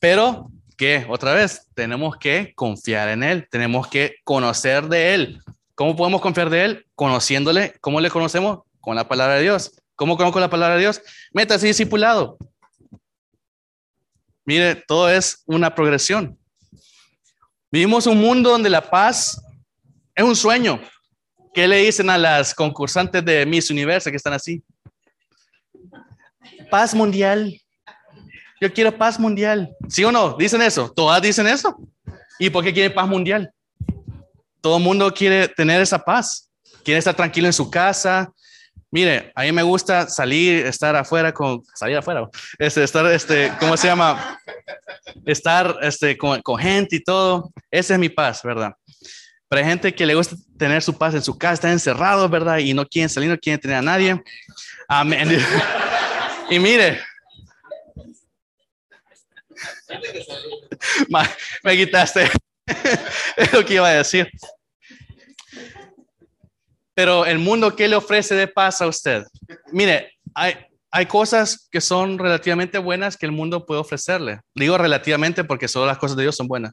Pero 0.00 0.50
que 0.76 1.06
otra 1.08 1.32
vez 1.34 1.68
tenemos 1.74 2.16
que 2.16 2.52
confiar 2.54 3.08
en 3.08 3.22
Él, 3.22 3.48
tenemos 3.50 3.88
que 3.88 4.16
conocer 4.24 4.88
de 4.88 5.14
Él. 5.14 5.42
¿Cómo 5.74 5.96
podemos 5.96 6.20
confiar 6.20 6.50
de 6.50 6.64
Él? 6.64 6.86
Conociéndole. 6.94 7.74
¿Cómo 7.80 8.00
le 8.00 8.10
conocemos? 8.10 8.60
Con 8.80 8.96
la 8.96 9.08
palabra 9.08 9.34
de 9.34 9.42
Dios. 9.42 9.72
¿Cómo 9.94 10.16
conozco 10.16 10.40
la 10.40 10.50
palabra 10.50 10.76
de 10.76 10.82
Dios? 10.82 11.00
Métase 11.32 11.66
discipulado. 11.66 12.38
Mire, 14.44 14.76
todo 14.76 15.10
es 15.10 15.42
una 15.46 15.74
progresión. 15.74 16.38
Vivimos 17.70 18.06
un 18.06 18.18
mundo 18.18 18.50
donde 18.50 18.70
la 18.70 18.80
paz 18.80 19.42
es 20.14 20.24
un 20.24 20.36
sueño. 20.36 20.80
¿Qué 21.52 21.66
le 21.66 21.78
dicen 21.78 22.08
a 22.10 22.18
las 22.18 22.54
concursantes 22.54 23.24
de 23.24 23.44
Miss 23.44 23.70
Universo 23.70 24.10
que 24.10 24.16
están 24.16 24.34
así? 24.34 24.62
Paz 26.70 26.94
mundial. 26.94 27.60
Yo 28.60 28.72
quiero 28.72 28.96
paz 28.96 29.18
mundial. 29.18 29.74
¿Sí 29.88 30.02
o 30.04 30.12
no? 30.12 30.36
Dicen 30.36 30.62
eso. 30.62 30.90
Todas 30.94 31.20
dicen 31.20 31.46
eso. 31.46 31.76
¿Y 32.38 32.50
por 32.50 32.64
qué 32.64 32.72
quieren 32.72 32.94
paz 32.94 33.06
mundial? 33.06 33.50
Todo 34.60 34.78
el 34.78 34.82
mundo 34.82 35.12
quiere 35.12 35.48
tener 35.48 35.80
esa 35.80 35.98
paz. 35.98 36.50
Quiere 36.82 36.98
estar 36.98 37.14
tranquilo 37.14 37.46
en 37.46 37.52
su 37.52 37.70
casa. 37.70 38.32
Mire, 38.90 39.32
a 39.34 39.42
mí 39.42 39.52
me 39.52 39.62
gusta 39.62 40.08
salir, 40.08 40.64
estar 40.64 40.96
afuera 40.96 41.32
con, 41.32 41.62
salir 41.74 41.96
afuera, 41.96 42.28
este, 42.58 42.84
estar, 42.84 43.04
este, 43.06 43.52
¿cómo 43.58 43.76
se 43.76 43.88
llama? 43.88 44.40
Estar, 45.26 45.76
este, 45.82 46.16
con, 46.16 46.40
con 46.40 46.56
gente 46.56 46.96
y 46.96 47.02
todo. 47.02 47.52
Esa 47.70 47.94
es 47.94 48.00
mi 48.00 48.08
paz, 48.08 48.42
¿verdad? 48.42 48.72
Pero 49.48 49.60
hay 49.60 49.68
gente 49.68 49.94
que 49.94 50.06
le 50.06 50.14
gusta 50.14 50.36
tener 50.56 50.82
su 50.82 50.96
paz 50.96 51.14
en 51.14 51.22
su 51.22 51.36
casa, 51.36 51.54
están 51.54 51.72
encerrados, 51.72 52.30
¿verdad? 52.30 52.58
Y 52.58 52.74
no 52.74 52.86
quieren 52.86 53.08
salir, 53.08 53.28
no 53.28 53.38
quieren 53.38 53.60
tener 53.60 53.76
a 53.76 53.82
nadie. 53.82 54.22
Amén. 54.88 55.36
y 56.50 56.58
mire, 56.58 57.00
me 61.62 61.76
quitaste. 61.76 62.30
lo 63.52 63.64
que 63.64 63.74
iba 63.74 63.88
a 63.88 63.94
decir. 63.94 64.30
Pero 66.94 67.26
el 67.26 67.38
mundo, 67.38 67.76
¿qué 67.76 67.88
le 67.88 67.96
ofrece 67.96 68.34
de 68.34 68.48
paz 68.48 68.80
a 68.80 68.86
usted? 68.86 69.24
Mire, 69.70 70.12
hay, 70.34 70.54
hay 70.90 71.06
cosas 71.06 71.68
que 71.70 71.80
son 71.80 72.18
relativamente 72.18 72.78
buenas 72.78 73.16
que 73.16 73.26
el 73.26 73.32
mundo 73.32 73.66
puede 73.66 73.80
ofrecerle. 73.80 74.40
Digo 74.54 74.78
relativamente 74.78 75.44
porque 75.44 75.68
solo 75.68 75.86
las 75.86 75.98
cosas 75.98 76.16
de 76.16 76.22
Dios 76.22 76.36
son 76.36 76.48
buenas. 76.48 76.72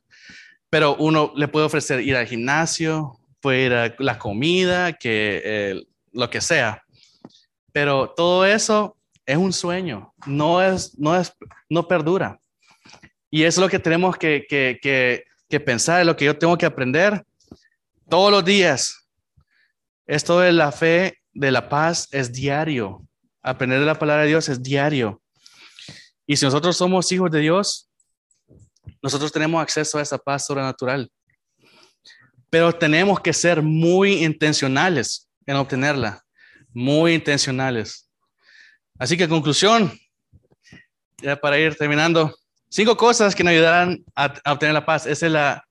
Pero 0.70 0.96
uno 0.96 1.34
le 1.36 1.48
puede 1.50 1.66
ofrecer 1.66 2.00
ir 2.00 2.16
al 2.16 2.26
gimnasio, 2.26 3.20
puede 3.42 3.66
ir 3.66 3.74
a 3.74 3.96
la 4.00 4.18
comida, 4.18 4.94
que 4.94 5.42
eh, 5.44 5.84
lo 6.14 6.30
que 6.30 6.40
sea. 6.40 6.82
Pero 7.74 8.14
todo 8.16 8.46
eso 8.46 8.96
es 9.26 9.38
un 9.38 9.52
sueño, 9.52 10.14
no 10.26 10.62
es, 10.62 10.98
no 10.98 11.20
es, 11.20 11.34
no 11.70 11.88
perdura. 11.88 12.40
Y 13.34 13.46
es 13.46 13.58
lo 13.58 13.68
que 13.68 13.80
tenemos 13.80 14.16
que, 14.16 14.46
que, 14.48 14.78
que, 14.80 15.24
que 15.50 15.60
pensar, 15.60 16.02
es 16.02 16.06
lo 16.06 16.16
que 16.16 16.26
yo 16.26 16.38
tengo 16.38 16.56
que 16.56 16.68
aprender 16.68 17.26
todos 18.08 18.30
los 18.30 18.46
días. 18.46 19.10
Esto 20.06 20.40
de 20.40 20.52
la 20.52 20.72
fe, 20.72 21.18
de 21.34 21.50
la 21.50 21.68
paz, 21.68 22.08
es 22.12 22.32
diario. 22.32 23.02
Aprender 23.42 23.80
de 23.80 23.88
la 23.88 23.98
palabra 23.98 24.22
de 24.22 24.28
Dios 24.28 24.50
es 24.50 24.62
diario. 24.62 25.20
Y 26.28 26.36
si 26.36 26.46
nosotros 26.46 26.78
somos 26.78 27.12
hijos 27.12 27.32
de 27.32 27.40
Dios, 27.40 27.90
nosotros 29.02 29.32
tenemos 29.32 29.64
acceso 29.64 29.98
a 29.98 30.04
esa 30.04 30.20
paz 30.20 30.46
sobrenatural. 30.46 31.12
Pero 32.52 32.72
tenemos 32.72 33.20
que 33.20 33.34
ser 33.34 33.64
muy 33.64 34.24
intencionales 34.24 35.28
en 35.48 35.56
obtenerla. 35.56 36.24
Muy 36.72 37.16
intencionales. 37.16 38.08
Así 39.00 39.18
que 39.18 39.28
conclusión, 39.28 39.92
ya 41.18 41.36
para 41.36 41.58
ir 41.58 41.74
terminando, 41.74 42.32
Cinco 42.76 42.98
cosas 42.98 43.36
que 43.36 43.44
nos 43.44 43.52
ayudarán 43.52 44.04
a, 44.16 44.34
obtener 44.52 44.74
la 44.74 44.84
paz. 44.84 45.06
Esa 45.06 45.28
es 45.28 45.32
la, 45.32 45.64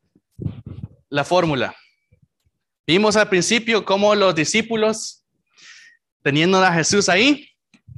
la 1.08 1.24
fórmula. 1.24 1.74
Vimos 2.86 3.16
al 3.16 3.28
principio 3.28 3.84
cómo 3.84 4.14
los 4.14 4.36
discípulos, 4.36 5.24
teniendo 6.22 6.62
a 6.62 6.72
Jesús 6.72 7.08
ahí, 7.08 7.48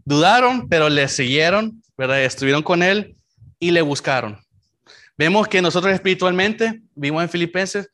dudaron, 0.07 0.71
pero 0.71 0.89
le 0.89 1.07
siguieron, 1.09 1.83
¿verdad? 1.99 2.23
Estuvieron 2.23 2.63
con 2.63 2.83
él 2.83 3.15
y 3.59 3.73
le 3.73 3.83
buscaron. 3.83 4.41
Vemos 5.19 5.49
que 5.49 5.61
nosotros 5.61 5.93
espiritualmente, 5.93 6.81
vimos 6.95 7.23
en 7.23 7.29
Filipenses, 7.29 7.91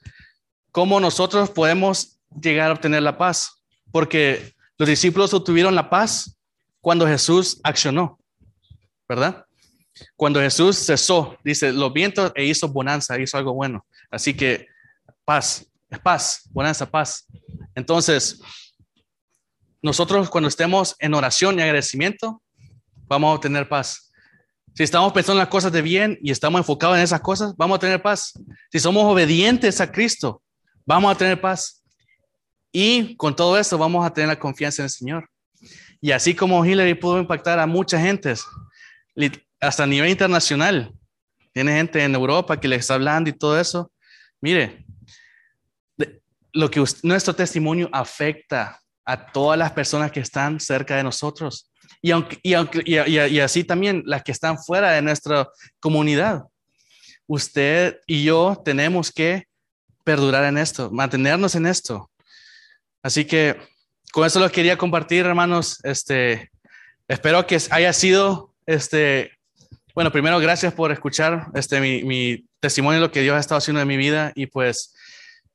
cómo 0.70 1.00
nosotros 1.00 1.50
podemos 1.50 2.20
llegar 2.40 2.70
a 2.70 2.74
obtener 2.74 3.02
la 3.02 3.18
paz, 3.18 3.64
porque 3.90 4.54
los 4.78 4.88
discípulos 4.88 5.34
obtuvieron 5.34 5.74
la 5.74 5.90
paz 5.90 6.38
cuando 6.80 7.04
Jesús 7.04 7.58
accionó, 7.64 8.20
¿verdad? 9.08 9.44
Cuando 10.16 10.40
Jesús 10.40 10.76
cesó, 10.76 11.36
dice, 11.44 11.72
los 11.72 11.92
vientos 11.92 12.32
e 12.34 12.44
hizo 12.44 12.68
bonanza, 12.68 13.18
hizo 13.20 13.36
algo 13.36 13.54
bueno. 13.54 13.86
Así 14.10 14.34
que 14.34 14.66
paz, 15.24 15.66
es 15.88 15.98
paz, 15.98 16.48
bonanza, 16.52 16.90
paz. 16.90 17.26
Entonces, 17.74 18.40
nosotros 19.82 20.28
cuando 20.30 20.48
estemos 20.48 20.94
en 20.98 21.14
oración 21.14 21.58
y 21.58 21.62
agradecimiento, 21.62 22.42
vamos 23.06 23.30
a 23.30 23.34
obtener 23.34 23.68
paz. 23.68 24.12
Si 24.74 24.84
estamos 24.84 25.12
pensando 25.12 25.40
en 25.40 25.44
las 25.44 25.48
cosas 25.48 25.72
de 25.72 25.82
bien 25.82 26.18
y 26.22 26.30
estamos 26.30 26.60
enfocados 26.60 26.96
en 26.96 27.02
esas 27.02 27.20
cosas, 27.20 27.56
vamos 27.56 27.76
a 27.76 27.80
tener 27.80 28.00
paz. 28.00 28.32
Si 28.70 28.78
somos 28.78 29.04
obedientes 29.04 29.80
a 29.80 29.90
Cristo, 29.90 30.42
vamos 30.86 31.12
a 31.12 31.18
tener 31.18 31.40
paz. 31.40 31.82
Y 32.72 33.16
con 33.16 33.34
todo 33.34 33.58
eso 33.58 33.76
vamos 33.78 34.06
a 34.06 34.12
tener 34.12 34.28
la 34.28 34.38
confianza 34.38 34.82
en 34.82 34.84
el 34.84 34.90
Señor. 34.90 35.28
Y 36.00 36.12
así 36.12 36.34
como 36.34 36.64
Hillary 36.64 36.94
pudo 36.94 37.18
impactar 37.18 37.58
a 37.58 37.66
mucha 37.66 38.00
gente, 38.00 38.34
hasta 39.60 39.84
a 39.84 39.86
nivel 39.86 40.10
internacional. 40.10 40.92
Tiene 41.52 41.72
gente 41.72 42.02
en 42.02 42.14
Europa 42.14 42.58
que 42.58 42.68
le 42.68 42.76
está 42.76 42.94
hablando 42.94 43.28
y 43.30 43.32
todo 43.32 43.58
eso. 43.58 43.92
Mire, 44.40 44.84
lo 46.52 46.70
que 46.70 46.82
nuestro 47.02 47.34
testimonio 47.34 47.88
afecta 47.92 48.80
a 49.04 49.32
todas 49.32 49.58
las 49.58 49.72
personas 49.72 50.10
que 50.12 50.20
están 50.20 50.60
cerca 50.60 50.96
de 50.96 51.02
nosotros 51.02 51.70
y, 52.02 52.10
aunque, 52.12 52.38
y, 52.42 52.54
aunque, 52.54 52.82
y, 52.86 53.40
así 53.40 53.64
también 53.64 54.02
las 54.06 54.22
que 54.22 54.32
están 54.32 54.58
fuera 54.58 54.92
de 54.92 55.02
nuestra 55.02 55.48
comunidad. 55.80 56.44
Usted 57.26 58.00
y 58.06 58.24
yo 58.24 58.60
tenemos 58.64 59.12
que 59.12 59.46
perdurar 60.04 60.44
en 60.44 60.58
esto, 60.58 60.90
mantenernos 60.90 61.54
en 61.54 61.66
esto. 61.66 62.10
Así 63.02 63.24
que 63.24 63.56
con 64.12 64.26
eso 64.26 64.40
lo 64.40 64.50
quería 64.50 64.76
compartir, 64.76 65.26
hermanos. 65.26 65.78
Este, 65.84 66.50
espero 67.06 67.46
que 67.46 67.58
haya 67.70 67.92
sido 67.92 68.54
este, 68.66 69.38
bueno, 70.00 70.12
primero, 70.12 70.40
gracias 70.40 70.72
por 70.72 70.92
escuchar 70.92 71.48
este, 71.52 71.78
mi, 71.78 72.02
mi, 72.04 72.46
testimonio 72.58 72.98
de 72.98 73.06
lo 73.06 73.12
que 73.12 73.20
Dios 73.20 73.36
ha 73.36 73.38
estado 73.38 73.58
haciendo 73.58 73.82
en 73.82 73.88
mi 73.88 73.98
vida. 73.98 74.32
Y 74.34 74.46
pues, 74.46 74.94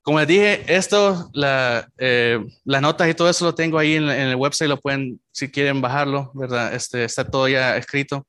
como 0.03 0.19
les 0.19 0.27
dije, 0.27 0.63
esto, 0.67 1.31
la, 1.33 1.89
eh, 1.97 2.39
las 2.63 2.79
notas 2.79 3.09
y 3.09 3.15
todo 3.15 3.27
eso 3.27 3.43
lo 3.43 3.55
tengo 3.55 3.79
ahí 3.79 3.95
en, 3.95 4.07
el 4.07 4.35
website, 4.35 4.69
lo 4.69 4.79
pueden, 4.79 5.19
si 5.31 5.49
quieren 5.49 5.81
bajarlo, 5.81 6.29
¿verdad? 6.35 6.75
Este, 6.75 7.05
está 7.05 7.27
todo 7.27 7.47
ya 7.47 7.75
escrito. 7.75 8.27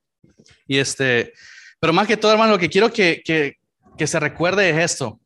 Y 0.65 0.79
este, 0.79 1.33
pero 1.79 1.93
más 1.93 2.07
que 2.07 2.17
todo, 2.17 2.31
hermano, 2.31 2.53
lo 2.53 2.57
que 2.57 2.69
quiero 2.69 2.91
que, 2.91 3.21
que, 3.23 3.57
que 3.95 4.07
se 4.07 4.19
recuerde 4.19 4.71
es 4.71 4.93
esto. 4.93 5.19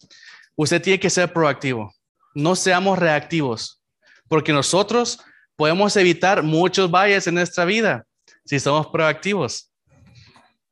Usted 0.58 0.82
tiene 0.82 1.00
que 1.00 1.10
ser 1.10 1.32
proactivo. 1.32 1.94
No 2.36 2.54
seamos 2.54 3.00
reactivos, 3.00 3.82
porque 4.28 4.52
nosotros 4.52 5.22
podemos 5.56 5.96
evitar 5.96 6.44
muchos 6.44 6.92
valles 6.92 7.28
en 7.28 7.36
nuestra 7.36 7.64
vida 7.64 8.06
si 8.44 8.60
somos 8.60 8.88
proactivos. 8.88 9.71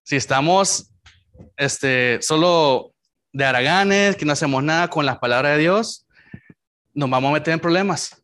Si 0.10 0.16
estamos 0.16 0.92
este, 1.56 2.18
solo 2.24 2.96
de 3.32 3.46
araganes, 3.46 4.16
que 4.16 4.26
no 4.26 4.34
hacemos 4.34 4.64
nada 4.64 4.90
con 4.90 5.06
las 5.06 5.20
palabras 5.20 5.52
de 5.52 5.60
Dios, 5.60 6.08
nos 6.96 7.12
vamos 7.12 7.30
a 7.30 7.34
meter 7.34 7.54
en 7.54 7.60
problemas. 7.60 8.20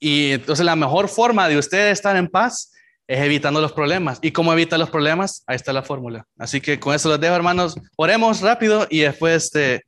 Y 0.00 0.32
entonces 0.32 0.66
la 0.66 0.74
mejor 0.74 1.08
forma 1.08 1.48
de 1.48 1.58
usted 1.58 1.92
estar 1.92 2.16
en 2.16 2.26
paz 2.26 2.72
es 3.06 3.20
evitando 3.20 3.60
los 3.60 3.72
problemas. 3.72 4.18
¿Y 4.20 4.32
cómo 4.32 4.52
evita 4.52 4.76
los 4.76 4.90
problemas? 4.90 5.44
Ahí 5.46 5.54
está 5.54 5.72
la 5.72 5.84
fórmula. 5.84 6.26
Así 6.36 6.60
que 6.60 6.80
con 6.80 6.92
eso 6.92 7.08
los 7.08 7.20
dejo, 7.20 7.36
hermanos. 7.36 7.76
Oremos 7.94 8.40
rápido 8.40 8.88
y 8.90 9.02
después 9.02 9.44
este, 9.44 9.84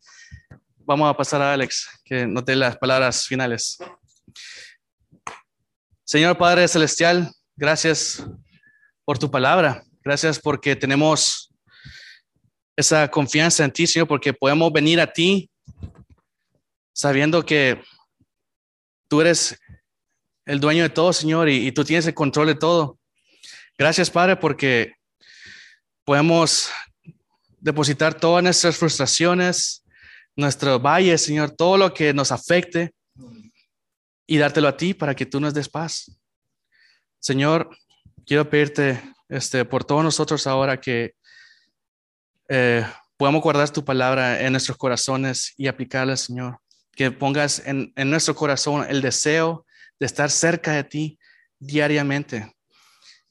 vamos 0.85 1.11
a 1.11 1.17
pasar 1.17 1.43
a 1.43 1.53
Alex, 1.53 1.89
que 2.05 2.29
note 2.29 2.55
las 2.55 2.77
palabras 2.77 3.27
finales. 3.27 3.77
Señor 6.05 6.39
Padre 6.39 6.69
Celestial, 6.69 7.29
gracias 7.57 8.25
por 9.05 9.19
tu 9.19 9.29
palabra. 9.29 9.83
Gracias 10.05 10.41
porque 10.41 10.75
tenemos 10.75 11.53
esa 12.77 13.09
confianza 13.09 13.65
en 13.65 13.73
ti, 13.73 13.87
Señor, 13.87 14.09
porque 14.09 14.33
podemos 14.33 14.73
venir 14.73 15.01
a 15.01 15.13
ti 15.13 15.49
sabiendo 16.93 17.45
que 17.45 17.81
tú 19.09 19.21
eres 19.21 19.59
el 20.45 20.59
dueño 20.59 20.83
de 20.83 20.91
todo, 20.91 21.13
Señor, 21.13 21.49
y, 21.49 21.71
tú 21.73 21.85
tienes 21.85 22.07
el 22.07 22.15
control 22.15 22.49
de 22.49 22.55
todo. 22.57 22.99
Gracias, 23.79 24.11
Padre, 24.11 24.37
porque 24.37 24.95
podemos 26.05 26.71
depositar 27.59 28.15
todas 28.15 28.43
nuestras 28.43 28.77
frustraciones, 28.77 29.85
nuestro 30.35 30.81
valle, 30.81 31.17
Señor, 31.17 31.53
todo 31.53 31.77
lo 31.77 31.95
que 31.95 32.13
nos 32.13 32.33
afecte 32.33 32.93
y 34.27 34.37
dártelo 34.37 34.67
a 34.67 34.77
ti 34.77 34.95
para 34.95 35.15
que 35.15 35.27
tú 35.27 35.41
nos 35.41 35.55
des 35.55 35.69
paz. 35.69 36.19
Señor, 37.21 37.71
quiero 38.27 38.49
pedirte 38.51 39.01
este, 39.33 39.65
por 39.65 39.83
todos 39.83 40.05
nosotros 40.05 40.47
ahora 40.47 40.79
que 40.79 41.15
eh, 42.51 42.87
podamos 43.17 43.43
guardar 43.43 43.71
tu 43.71 43.83
palabra 43.83 44.43
en 44.43 44.53
nuestros 44.53 44.77
corazones 44.77 45.55
y 45.57 45.69
aplicarla, 45.69 46.19
Señor. 46.19 46.59
Que 46.95 47.11
pongas 47.11 47.67
en, 47.67 47.95
en 47.97 48.11
nuestro 48.11 48.35
corazón 48.35 48.87
el 48.87 49.01
deseo 49.01 49.65
de 49.99 50.05
estar 50.05 50.31
cerca 50.31 50.73
de 50.73 50.85
ti 50.85 51.19
diariamente 51.59 52.55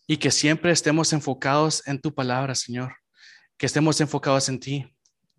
y 0.08 0.18
que 0.18 0.32
siempre 0.32 0.72
estemos 0.72 1.14
enfocados 1.14 1.86
en 1.86 2.02
tu 2.02 2.12
palabra, 2.16 2.56
Señor. 2.56 2.95
Que 3.58 3.68
estemos 3.68 4.02
enfocados 4.02 4.49
en 4.49 4.60
ti. 4.60 4.95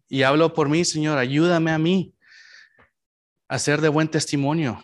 Y 0.08 0.22
hablo 0.22 0.54
por 0.54 0.68
mí, 0.68 0.84
Señor, 0.84 1.18
ayúdame 1.18 1.72
a 1.72 1.78
mí 1.78 2.14
a 3.48 3.58
ser 3.58 3.80
de 3.80 3.88
buen 3.88 4.08
testimonio, 4.08 4.80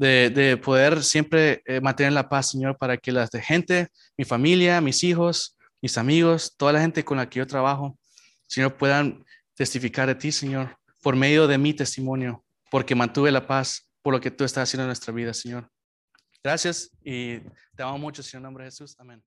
de, 0.00 0.56
poder 0.56 1.02
siempre 1.02 1.62
eh, 1.66 1.80
mantener 1.80 2.12
la 2.12 2.28
paz, 2.28 2.50
Señor, 2.50 2.76
para 2.78 2.96
que 2.96 3.12
la 3.12 3.28
gente, 3.28 3.88
mi 4.16 4.24
familia, 4.24 4.80
mis 4.80 5.04
hijos, 5.04 5.56
mis 5.82 5.98
amigos, 5.98 6.54
toda 6.56 6.72
la 6.72 6.80
gente 6.80 7.04
con 7.04 7.18
la 7.18 7.28
que 7.28 7.38
yo 7.38 7.46
trabajo, 7.46 7.98
Señor, 8.46 8.76
puedan 8.76 9.24
testificar 9.54 10.08
de 10.08 10.14
ti, 10.14 10.32
Señor, 10.32 10.76
por 11.02 11.16
medio 11.16 11.46
de 11.46 11.58
mi 11.58 11.74
testimonio, 11.74 12.42
porque 12.70 12.94
mantuve 12.94 13.30
la 13.30 13.46
paz 13.46 13.88
por 14.02 14.14
lo 14.14 14.20
que 14.20 14.30
tú 14.30 14.44
estás 14.44 14.68
haciendo 14.68 14.84
en 14.84 14.88
nuestra 14.88 15.12
vida, 15.12 15.34
Señor. 15.34 15.70
Gracias 16.42 16.90
y 17.04 17.40
te 17.76 17.82
amo 17.82 17.98
mucho, 17.98 18.22
Señor, 18.22 18.40
en 18.40 18.44
nombre 18.44 18.64
de 18.64 18.70
Jesús. 18.70 18.96
Amén. 18.98 19.22